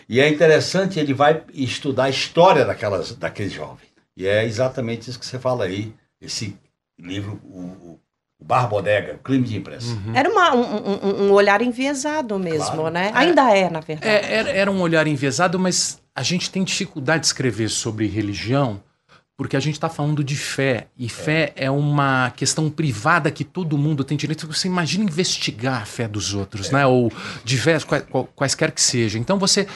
E 0.08 0.20
é 0.20 0.28
interessante, 0.28 0.98
ele 1.00 1.14
vai 1.14 1.42
estudar 1.52 2.04
a 2.04 2.10
história 2.10 2.64
daquelas, 2.64 3.12
daqueles 3.14 3.52
jovens. 3.52 3.88
E 4.16 4.26
é 4.26 4.44
exatamente 4.44 5.08
isso 5.08 5.18
que 5.18 5.26
você 5.26 5.38
fala 5.38 5.64
aí, 5.64 5.92
esse 6.20 6.56
livro, 6.98 7.40
o, 7.44 7.58
o- 7.60 8.00
o 8.40 8.44
Bar 8.44 8.68
Bodega, 8.68 9.18
Crime 9.24 9.44
de 9.46 9.56
Imprensa. 9.56 9.96
Era 10.14 10.28
uma- 10.30 10.54
um, 10.54 10.62
um- 10.62 11.22
um 11.28 11.32
olhar 11.32 11.62
enviesado 11.62 12.38
mesmo, 12.38 12.76
Claro. 12.76 12.90
né? 12.90 13.10
Ainda 13.14 13.50
é, 13.56 13.70
na 13.70 13.80
verdade. 13.80 14.06
É, 14.26 14.34
era, 14.34 14.50
era 14.50 14.70
um 14.70 14.80
olhar 14.80 15.06
enviesado, 15.06 15.58
mas 15.58 16.00
a 16.14 16.22
gente 16.22 16.50
tem 16.50 16.62
dificuldade 16.64 17.20
de 17.20 17.26
escrever 17.28 17.68
sobre 17.70 18.06
religião 18.06 18.82
porque 19.36 19.56
a 19.56 19.60
gente 19.60 19.74
está 19.74 19.88
falando 19.88 20.22
de 20.22 20.36
fé. 20.36 20.86
E 20.96 21.08
fé 21.08 21.52
é. 21.56 21.70
uma 21.70 22.32
questão 22.36 22.70
privada 22.70 23.30
que 23.30 23.44
todo 23.44 23.76
mundo 23.76 24.04
tem 24.04 24.16
direito. 24.16 24.46
Você 24.46 24.68
imagina 24.68 25.04
investigar 25.04 25.82
a 25.82 25.86
fé 25.86 26.06
dos 26.06 26.34
outros, 26.34 26.70
né? 26.70 26.86
Ou 26.86 27.12
diversos, 27.44 27.84
quais, 27.84 28.04
quaisquer 28.34 28.70
que 28.70 28.80
seja. 28.80 29.18
Então 29.18 29.38
você 29.38 29.66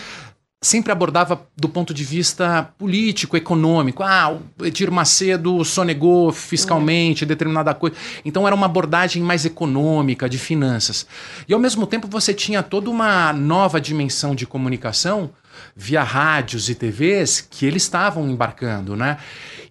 sempre 0.61 0.91
abordava 0.91 1.47
do 1.57 1.69
ponto 1.69 1.95
de 1.95 2.05
vista 2.05 2.73
político, 2.79 3.37
econômico. 3.37 4.03
Ah, 4.03 4.37
o 4.59 4.65
Edir 4.65 4.91
Macedo 4.91 5.65
sonegou 5.65 6.33
fiscalmente 6.33 7.27
determinada 7.27 7.75
coisa. 7.75 7.97
Então 8.25 8.47
era 8.47 8.55
uma 8.55 8.67
abordagem 8.67 9.23
mais 9.23 9.45
econômica, 9.45 10.29
de 10.29 10.39
finanças. 10.39 11.07
E 11.49 11.55
ao 11.55 11.61
mesmo 11.61 11.87
tempo 11.87 12.09
você 12.09 12.35
tinha 12.35 12.63
toda 12.63 12.91
uma 12.91 13.33
nova 13.33 13.81
dimensão 13.81 14.35
de 14.35 14.47
comunicação 14.47 15.31
via 15.75 16.03
rádios 16.03 16.69
e 16.69 16.75
TVs 16.75 17.41
que 17.41 17.67
eles 17.67 17.83
estavam 17.83 18.29
embarcando, 18.29 18.97
né? 18.97 19.19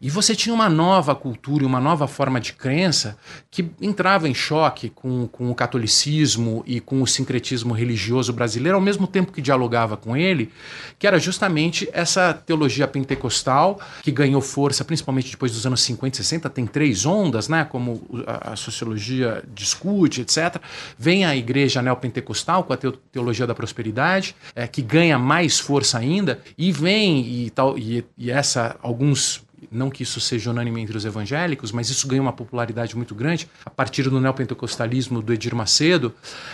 E 0.01 0.09
você 0.09 0.35
tinha 0.35 0.53
uma 0.53 0.69
nova 0.69 1.15
cultura 1.15 1.63
e 1.63 1.67
uma 1.67 1.79
nova 1.79 2.07
forma 2.07 2.39
de 2.39 2.53
crença 2.53 3.17
que 3.49 3.69
entrava 3.81 4.27
em 4.29 4.33
choque 4.33 4.89
com, 4.89 5.27
com 5.27 5.49
o 5.49 5.55
catolicismo 5.55 6.63
e 6.65 6.79
com 6.79 7.01
o 7.01 7.07
sincretismo 7.07 7.73
religioso 7.73 8.31
brasileiro, 8.33 8.77
ao 8.77 8.81
mesmo 8.81 9.07
tempo 9.07 9.31
que 9.31 9.41
dialogava 9.41 9.97
com 9.97 10.15
ele, 10.15 10.51
que 10.99 11.07
era 11.07 11.19
justamente 11.19 11.89
essa 11.93 12.33
teologia 12.33 12.87
pentecostal 12.87 13.79
que 14.03 14.11
ganhou 14.11 14.41
força, 14.41 14.85
principalmente 14.85 15.31
depois 15.31 15.51
dos 15.51 15.65
anos 15.65 15.81
50 15.81 16.15
e 16.15 16.23
60, 16.23 16.49
tem 16.49 16.65
três 16.65 17.05
ondas, 17.05 17.47
né? 17.47 17.65
Como 17.65 18.23
a, 18.25 18.53
a 18.53 18.55
sociologia 18.55 19.43
discute, 19.53 20.21
etc. 20.21 20.61
Vem 20.97 21.25
a 21.25 21.35
igreja 21.35 21.81
neopentecostal 21.81 22.63
com 22.63 22.73
a 22.73 22.77
teologia 23.11 23.47
da 23.47 23.55
prosperidade, 23.55 24.35
é, 24.55 24.67
que 24.67 24.81
ganha 24.81 25.17
mais 25.17 25.59
força 25.59 25.97
ainda, 25.97 26.39
e 26.57 26.71
vem 26.71 27.45
e 27.45 27.49
tal, 27.49 27.77
e, 27.77 28.05
e 28.17 28.31
essa 28.31 28.75
alguns 28.81 29.46
não 29.71 29.89
que 29.89 30.03
isso 30.03 30.19
seja 30.19 30.51
unânime 30.51 30.81
entre 30.81 30.97
os 30.97 31.05
evangélicos, 31.05 31.71
mas 31.71 31.89
isso 31.89 32.07
ganha 32.07 32.21
uma 32.21 32.33
popularidade 32.33 32.95
muito 32.95 33.15
grande 33.15 33.49
a 33.65 33.69
partir 33.69 34.09
do 34.09 34.19
neopentecostalismo 34.19 35.21
do 35.21 35.33
Edir 35.33 35.55
Macedo, 35.55 36.13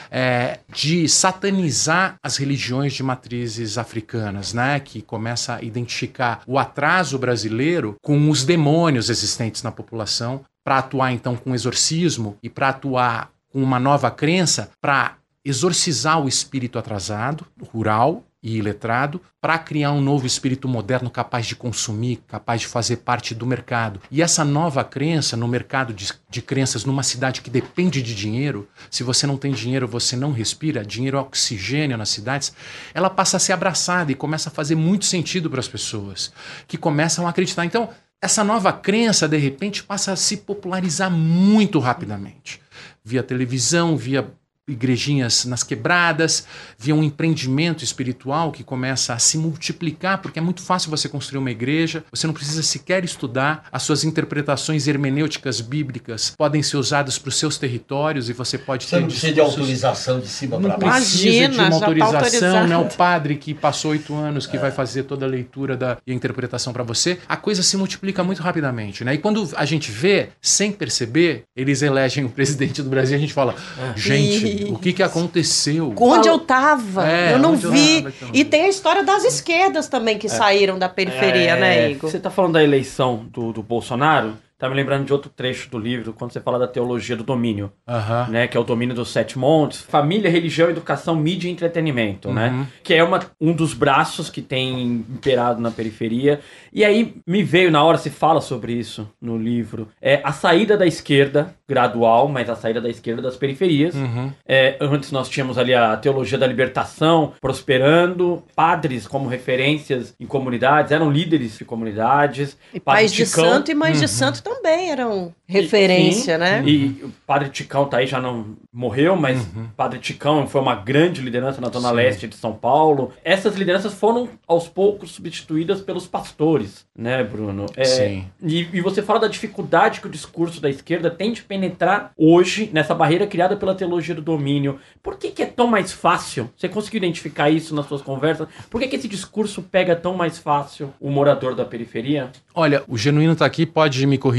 é, 0.10 0.60
de 0.74 1.08
satanizar 1.08 2.16
as 2.24 2.38
religiões 2.38 2.94
de 2.94 3.04
matrizes 3.04 3.78
africanas, 3.78 4.54
né, 4.54 4.80
que 4.80 5.02
começa 5.02 5.56
a 5.56 5.62
identificar 5.63 6.42
o 6.48 6.58
atraso 6.58 7.18
brasileiro 7.18 7.96
com 8.02 8.30
os 8.30 8.44
demônios 8.44 9.10
existentes 9.10 9.63
na 9.63 9.72
população, 9.72 10.44
para 10.63 10.78
atuar 10.78 11.12
então 11.12 11.36
com 11.36 11.54
exorcismo 11.54 12.38
e 12.42 12.50
para 12.50 12.70
atuar 12.70 13.30
com 13.50 13.62
uma 13.62 13.80
nova 13.80 14.10
crença, 14.10 14.72
para 14.82 15.18
exorcizar 15.44 16.22
o 16.22 16.28
espírito 16.28 16.80
atrasado, 16.80 17.46
rural, 17.72 18.24
e 18.44 18.58
iletrado 18.58 19.22
para 19.40 19.58
criar 19.58 19.94
um 19.94 20.02
novo 20.02 20.28
espírito 20.28 20.68
moderno 20.68 21.10
capaz 21.10 21.46
de 21.46 21.56
consumir, 21.56 22.22
capaz 22.28 22.62
de 22.62 22.68
fazer 22.68 22.98
parte 22.98 23.34
do 23.34 23.46
mercado. 23.46 24.02
E 24.12 24.22
essa 24.22 24.44
nova 24.44 24.84
crença 24.84 25.38
no 25.38 25.48
mercado 25.48 25.94
de, 25.94 26.12
de 26.30 26.42
crenças 26.42 26.84
numa 26.84 27.04
cidade 27.04 27.42
que 27.42 27.50
depende 27.50 28.02
de 28.02 28.14
dinheiro, 28.14 28.68
se 28.92 29.02
você 29.02 29.26
não 29.26 29.38
tem 29.38 29.54
dinheiro, 29.54 29.88
você 29.88 30.18
não 30.18 30.34
respira, 30.34 30.86
dinheiro 30.86 31.18
é 31.18 31.22
oxigênio 31.22 31.98
nas 31.98 32.10
cidades, 32.10 32.54
ela 32.94 33.10
passa 33.10 33.38
a 33.38 33.40
ser 33.40 33.54
abraçada 33.54 34.12
e 34.12 34.16
começa 34.16 34.50
a 34.50 34.52
fazer 34.52 34.76
muito 34.76 35.06
sentido 35.06 35.50
para 35.50 35.62
as 35.62 35.68
pessoas, 35.68 36.34
que 36.68 36.78
começam 36.78 37.26
a 37.26 37.30
acreditar. 37.30 37.66
Então, 37.66 37.90
essa 38.22 38.44
nova 38.44 38.72
crença, 38.72 39.28
de 39.28 39.38
repente, 39.38 39.84
passa 39.84 40.14
a 40.14 40.16
se 40.16 40.38
popularizar 40.38 41.12
muito 41.12 41.80
rapidamente. 41.80 42.62
Via 43.04 43.22
televisão, 43.22 43.98
via 43.98 44.32
igrejinhas 44.67 45.45
nas 45.45 45.62
quebradas, 45.63 46.45
via 46.78 46.95
um 46.95 47.04
empreendimento 47.04 47.84
espiritual 47.84 48.52
que 48.52 48.63
começa 48.63 49.13
a 49.13 49.19
se 49.19 49.38
multiplicar, 49.38 50.19
porque 50.19 50.39
é 50.39 50.41
muito 50.41 50.62
fácil 50.62 50.89
você 50.89 51.10
construir 51.10 51.39
uma 51.39 51.52
igreja, 51.52 52.04
você 52.12 52.26
não 52.26 52.34
precisa 52.34 52.63
sequer 52.63 53.04
estudar, 53.04 53.65
as 53.71 53.84
suas 53.84 54.04
interpretações 54.04 54.88
hermenêuticas 54.88 55.60
bíblicas 55.62 56.34
podem 56.38 56.63
ser 56.63 56.78
usadas 56.78 57.17
para 57.17 57.30
os 57.30 57.36
seus 57.38 57.58
territórios 57.58 58.30
e 58.30 58.34
você 58.34 58.58
pode 58.58 58.86
Você 58.86 58.95
ter 58.95 59.02
não 59.02 59.08
precisa 59.08 59.34
de 59.34 59.39
autorização 59.41 60.19
de 60.19 60.28
cima 60.28 60.58
não 60.60 60.69
para 60.69 60.78
baixo. 60.80 61.08
precisa 61.08 61.28
Imagina, 61.28 61.54
de 61.54 61.60
uma 61.60 61.69
tá 61.69 61.76
autorização, 61.76 62.17
autorizado. 62.17 62.67
né? 62.67 62.78
O 62.78 62.86
padre 62.86 63.36
que 63.36 63.54
passou 63.54 63.91
oito 63.91 64.15
anos 64.15 64.47
que 64.47 64.58
vai 64.58 64.71
fazer 64.71 65.04
toda 65.04 65.26
a 65.26 65.30
leitura 65.30 65.76
da, 65.76 65.97
e 66.08 66.12
a 66.12 66.15
interpretação 66.15 66.71
para 66.71 66.84
você, 66.84 67.19
a 67.28 67.36
coisa 67.36 67.62
se 67.62 67.76
multiplica 67.76 68.23
muito 68.23 68.41
rapidamente, 68.41 69.04
né? 69.04 69.13
E 69.13 69.17
quando 69.17 69.49
a 69.56 69.65
gente 69.65 69.91
vê, 69.91 70.30
sem 70.41 70.71
perceber, 70.71 71.43
eles 71.56 71.82
elegem 71.82 72.23
o 72.23 72.30
presidente 72.30 72.82
do 72.82 72.89
Brasil, 72.89 73.17
a 73.17 73.19
gente 73.19 73.34
fala, 73.34 73.56
gente, 73.95 74.53
o 74.72 74.80
que 74.80 74.94
que 74.94 75.04
aconteceu? 75.04 75.94
Onde 76.00 76.28
eu 76.28 76.39
tava? 76.39 77.08
É, 77.10 77.34
eu 77.34 77.39
não 77.39 77.54
onde 77.54 77.63
eu 77.66 77.72
vi. 77.72 77.98
tava, 78.04 78.13
então. 78.16 78.30
E 78.34 78.46
tem 78.46 78.63
a 78.66 78.70
história 78.70 79.04
das 79.04 79.24
esquerdas 79.24 79.88
também 79.88 80.18
que 80.18 80.30
saíram 80.30 80.78
da 80.80 80.89
periferia, 80.89 81.52
É, 81.52 81.60
né, 81.60 81.92
Igor? 81.92 82.10
Você 82.10 82.20
tá 82.20 82.30
falando 82.30 82.54
da 82.54 82.63
eleição 82.63 83.26
do, 83.32 83.52
do 83.54 83.63
Bolsonaro, 83.63 84.38
tá 84.63 84.69
me 84.69 84.76
lembrando 84.76 85.06
de 85.06 85.12
outro 85.12 85.30
trecho 85.30 85.69
do 85.69 85.78
livro, 85.78 86.13
quando 86.13 86.32
você 86.32 86.39
fala 86.39 86.58
da 86.58 86.67
teologia 86.67 87.17
do 87.17 87.23
domínio, 87.23 87.69
Aham. 87.86 88.28
né? 88.30 88.47
Que 88.47 88.56
é 88.56 88.60
o 88.60 88.63
domínio 88.63 88.95
dos 88.95 89.10
sete 89.10 89.38
montes, 89.38 89.82
família, 89.82 90.32
religião, 90.32 90.69
educação, 90.69 91.17
mídia 91.17 91.49
e 91.49 91.52
entretenimento, 91.52 92.30
Uhum. 92.30 92.34
né? 92.34 92.67
Que 92.82 92.93
é 92.93 93.04
uma, 93.04 93.19
um 93.41 93.52
dos 93.52 93.73
braços 93.73 94.30
que 94.30 94.41
tem 94.41 94.82
imperado 94.84 95.60
na 95.62 95.69
periferia. 95.69 96.39
E 96.71 96.86
aí 96.86 97.13
me 97.28 97.43
veio 97.43 97.69
na 97.69 97.84
hora, 97.84 97.97
se 97.97 98.10
fala 98.10 98.39
sobre 98.39 98.71
isso 98.71 99.10
no 99.21 99.38
livro, 99.38 99.89
é 100.02 100.21
a 100.23 100.32
saída 100.32 100.78
da 100.78 100.86
esquerda, 100.88 101.54
gradual, 101.67 102.30
mas 102.30 102.49
a 102.49 102.56
saída 102.56 102.80
da 102.80 102.89
esquerda 102.89 103.21
das 103.21 103.36
periferias. 103.36 103.95
Uhum. 103.95 104.32
É, 104.47 104.78
antes 104.80 105.12
nós 105.12 105.28
tínhamos 105.28 105.58
ali 105.58 105.73
a 105.73 105.97
teologia 105.97 106.38
da 106.38 106.47
libertação 106.47 107.34
prosperando, 107.41 108.43
padres 108.56 109.08
como 109.08 109.28
referências 109.28 110.15
em 110.19 110.26
comunidades, 110.26 110.91
eram 110.91 111.12
líderes 111.12 111.58
de 111.58 111.65
comunidades. 111.65 112.58
E 112.73 112.80
pais 112.80 113.12
de 113.12 113.26
santo 113.26 113.71
e 113.71 113.76
mães 113.76 113.99
de 113.99 114.08
santo 114.08 114.41
também. 114.41 114.53
Também 114.56 114.92
eram 114.92 115.34
referência, 115.48 116.36
Sim, 116.36 116.39
né? 116.39 116.63
E 116.66 117.04
o 117.04 117.12
Padre 117.26 117.50
Ticão 117.50 117.86
tá 117.86 117.98
aí, 117.98 118.08
já 118.08 118.20
não 118.20 118.56
morreu, 118.72 119.16
mas 119.16 119.44
Uhum. 119.56 119.68
Padre 119.76 120.00
Ticão 120.00 120.48
foi 120.48 120.62
uma 120.62 120.76
grande 120.76 121.22
liderança 121.22 121.60
na 121.62 121.70
zona 121.70 121.89
Sim. 121.89 121.96
leste 121.96 122.28
de 122.28 122.36
São 122.36 122.54
Paulo. 122.54 123.12
Essas 123.24 123.56
lideranças 123.56 123.94
foram, 123.94 124.30
aos 124.48 124.68
poucos, 124.68 125.12
substituídas 125.12 125.82
pelos 125.82 126.08
pastores, 126.08 126.86
né, 126.98 127.24
Bruno? 127.24 127.66
É, 127.76 127.84
Sim. 127.84 128.26
E, 128.42 128.68
e 128.74 128.82
você 128.82 129.02
fala 129.02 129.22
da 129.22 129.28
dificuldade 129.28 130.02
que 130.02 130.08
o 130.08 130.10
discurso 130.10 130.60
da 130.62 130.70
esquerda 130.70 131.10
tem 131.12 131.32
de 131.34 131.44
penetrar 131.44 132.12
hoje 132.18 132.70
nessa 132.74 132.96
barreira 132.96 133.28
criada 133.28 133.56
pela 133.56 133.76
teologia 133.76 134.16
do 134.16 134.22
domínio. 134.22 134.80
Por 135.02 135.18
que, 135.18 135.30
que 135.32 135.44
é 135.44 135.46
tão 135.46 135.68
mais 135.68 135.92
fácil? 135.92 136.50
Você 136.58 136.68
conseguiu 136.70 136.98
identificar 136.98 137.50
isso 137.50 137.76
nas 137.76 137.88
suas 137.88 138.02
conversas? 138.02 138.48
Por 138.70 138.82
que, 138.82 138.88
que 138.88 138.96
esse 138.96 139.08
discurso 139.08 139.62
pega 139.62 139.96
tão 139.96 140.13
mais 140.16 140.38
fácil 140.38 140.94
o 141.00 141.10
morador 141.10 141.56
da 141.56 141.66
periferia? 141.66 142.32
Olha, 142.56 142.84
o 142.88 142.98
Genuíno 142.98 143.34
está 143.34 143.46
aqui, 143.46 143.66
pode 143.66 144.06
me 144.06 144.18
corrigir, 144.18 144.33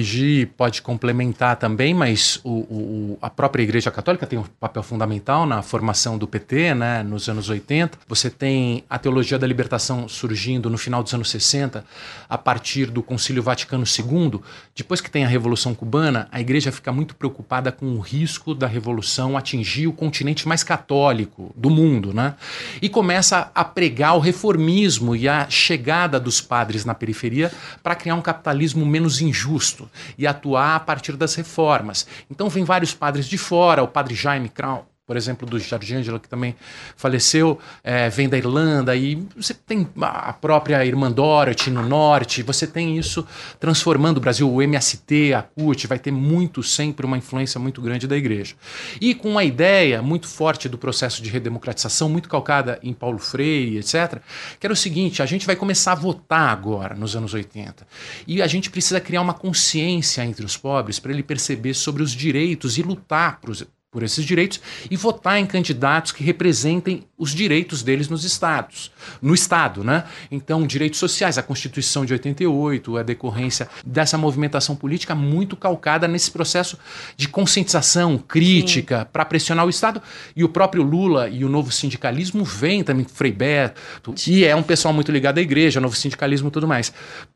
pode 0.57 0.83
complementar 0.83 1.57
também, 1.57 1.93
mas 1.95 2.41
o, 2.45 2.51
o- 2.51 3.19
a 3.21 3.31
própria 3.31 3.63
Igreja 3.63 3.91
Católica 3.91 4.27
tem 4.27 4.39
um 4.39 4.45
papel 4.61 4.83
fundamental 4.83 5.47
na 5.47 5.63
formação 5.63 6.17
do 6.19 6.27
PT, 6.27 6.75
né, 6.75 7.03
nos 7.03 7.29
anos 7.29 7.49
80. 7.49 7.99
Você 8.09 8.31
tem 8.31 8.85
a 8.89 8.99
teologia 8.99 9.39
da 9.39 9.47
libertação 9.47 10.09
surgindo 10.09 10.69
no 10.71 10.79
final 10.79 11.03
dos 11.03 11.13
anos 11.15 11.31
60, 11.31 11.85
a 12.29 12.39
partir 12.39 12.87
do 12.91 13.03
Concílio 13.03 13.43
Vaticano 13.43 13.85
II. 13.85 14.41
Depois 14.75 15.01
que 15.01 15.11
tem 15.11 15.25
a 15.25 15.29
Revolução 15.29 15.75
Cubana, 15.75 16.29
a 16.33 16.41
Igreja 16.41 16.73
fica 16.73 16.93
muito 16.93 17.15
preocupada 17.15 17.71
com 17.73 17.87
o 17.97 18.01
risco 18.01 18.55
da 18.55 18.67
Revolução 18.67 19.37
atingir 19.37 19.87
o 19.87 19.93
continente 19.93 20.47
mais 20.49 20.63
católico 20.63 21.53
do 21.57 21.71
mundo, 21.71 22.13
né? 22.13 22.35
E 22.81 22.89
começa 22.89 23.51
a 23.55 23.65
pregar 23.65 24.17
o 24.17 24.21
reformismo 24.21 25.15
e 25.17 25.29
a 25.29 25.49
chegada 25.49 26.19
dos 26.19 26.41
padres 26.41 26.85
na 26.85 26.95
periferia 26.95 27.53
para 27.83 27.95
criar 27.95 28.15
um 28.15 28.23
capitalismo 28.23 28.85
menos 28.85 29.21
injusto 29.21 29.84
e 30.17 30.27
atuar 30.27 30.77
a 30.77 30.81
partir 30.81 31.17
das 31.17 31.35
reformas. 31.35 32.07
Então 32.31 32.49
vem 32.49 32.65
vários 32.65 32.95
padres 32.95 33.27
de 33.27 33.39
fora, 33.39 33.83
o 33.83 33.89
padre 33.89 34.15
Jaime 34.15 34.49
Krau, 34.49 34.87
por 35.07 35.19
exemplo, 35.19 35.47
do 35.47 35.59
Jardim 35.59 35.97
Ângela, 35.97 36.19
que 36.19 36.29
também 36.29 36.57
faleceu, 36.97 37.59
eh, 37.83 38.09
vem 38.09 38.27
da 38.27 38.39
Irlanda, 38.39 38.97
e 38.97 39.17
você 39.37 39.53
tem 39.53 39.87
a 40.01 40.33
própria 40.33 40.85
Irmã 40.85 41.13
Dorothy 41.13 41.71
no 41.71 41.87
norte, 41.87 42.43
você 42.43 42.67
tem 42.67 42.97
isso 42.97 43.27
transformando 43.61 44.17
o 44.17 44.21
Brasil, 44.21 44.51
o 44.51 44.63
MST, 44.63 45.35
a 45.35 45.43
CUT, 45.43 45.87
vai 45.87 45.99
ter 45.99 46.11
muito, 46.11 46.63
sempre 46.63 47.05
uma 47.05 47.19
influência 47.19 47.61
muito 47.61 47.83
grande 47.83 48.07
da 48.07 48.17
igreja. 48.17 48.55
E 48.99 49.15
com 49.15 49.29
uma 49.29 49.45
ideia 49.45 50.01
muito 50.01 50.27
forte 50.27 50.71
do 50.71 50.79
processo 50.79 51.23
de 51.23 51.29
redemocratização, 51.29 52.09
muito 52.09 52.29
calcada 52.29 52.79
em 52.83 52.95
Paulo 52.95 53.19
Freire, 53.19 53.77
etc., 53.77 54.21
que 54.59 54.67
era 54.67 54.73
o 54.73 54.77
seguinte: 54.77 55.23
a 55.23 55.27
gente 55.27 55.45
vai 55.45 55.55
começar 55.55 55.93
a 55.93 55.97
votar 55.97 56.49
agora, 56.49 56.95
nos 56.95 57.15
anos 57.15 57.35
80. 57.35 57.87
E 58.27 58.41
a 58.41 58.47
gente 58.47 58.71
precisa 58.71 59.01
criar 59.01 59.21
uma 59.21 59.35
consciência 59.35 60.25
entre 60.25 60.47
os 60.47 60.57
pobres 60.57 60.99
para 60.99 61.13
ele 61.13 61.23
perceber 61.23 61.75
sobre 61.75 62.03
os 62.03 62.13
direitos 62.13 62.79
e 62.79 62.83
lutar 62.83 63.39
por 63.95 64.03
esses 64.03 64.25
direitos 64.25 64.61
e 64.91 64.97
votar 64.97 65.39
em 65.39 65.47
candidatos 65.47 66.11
que 66.11 66.25
representem 66.25 67.05
os 67.17 67.31
direitos 67.31 67.81
deles 67.81 68.09
nos 68.09 68.25
estados, 68.25 68.91
no 69.23 69.33
estado, 69.33 69.85
né? 69.85 70.03
Então, 70.33 70.67
direitos 70.67 70.99
sociais, 70.99 71.39
a 71.39 71.45
Constituição 71.45 72.05
de 72.05 72.13
88, 72.13 72.97
a 72.97 73.05
decorrência 73.05 73.69
dessa 73.87 74.19
movimentação 74.19 74.75
política 74.75 75.15
muito 75.15 75.57
calcada 75.57 76.09
nesse 76.09 76.33
processo 76.33 76.77
de 77.17 77.29
conscientização 77.29 78.19
crítica 78.19 79.09
para 79.13 79.25
pressionar 79.25 79.65
o 79.65 79.71
estado 79.71 80.03
e 80.35 80.43
o 80.43 80.49
próprio 80.49 80.83
Lula 80.83 81.29
e 81.29 81.45
o 81.45 81.49
novo 81.49 81.71
sindicalismo 81.71 82.43
vem 82.43 82.83
também 82.83 83.05
Frei 83.05 83.31
Beto, 83.31 84.13
que 84.13 84.45
é 84.45 84.57
um 84.57 84.63
pessoal 84.65 84.93
muito 84.93 85.13
ligado 85.13 85.39
à 85.39 85.41
igreja, 85.41 85.81
novo 85.81 85.95
sindicalismo 85.95 86.49
e 86.49 86.51
tudo 86.51 86.67
mais. 86.67 86.93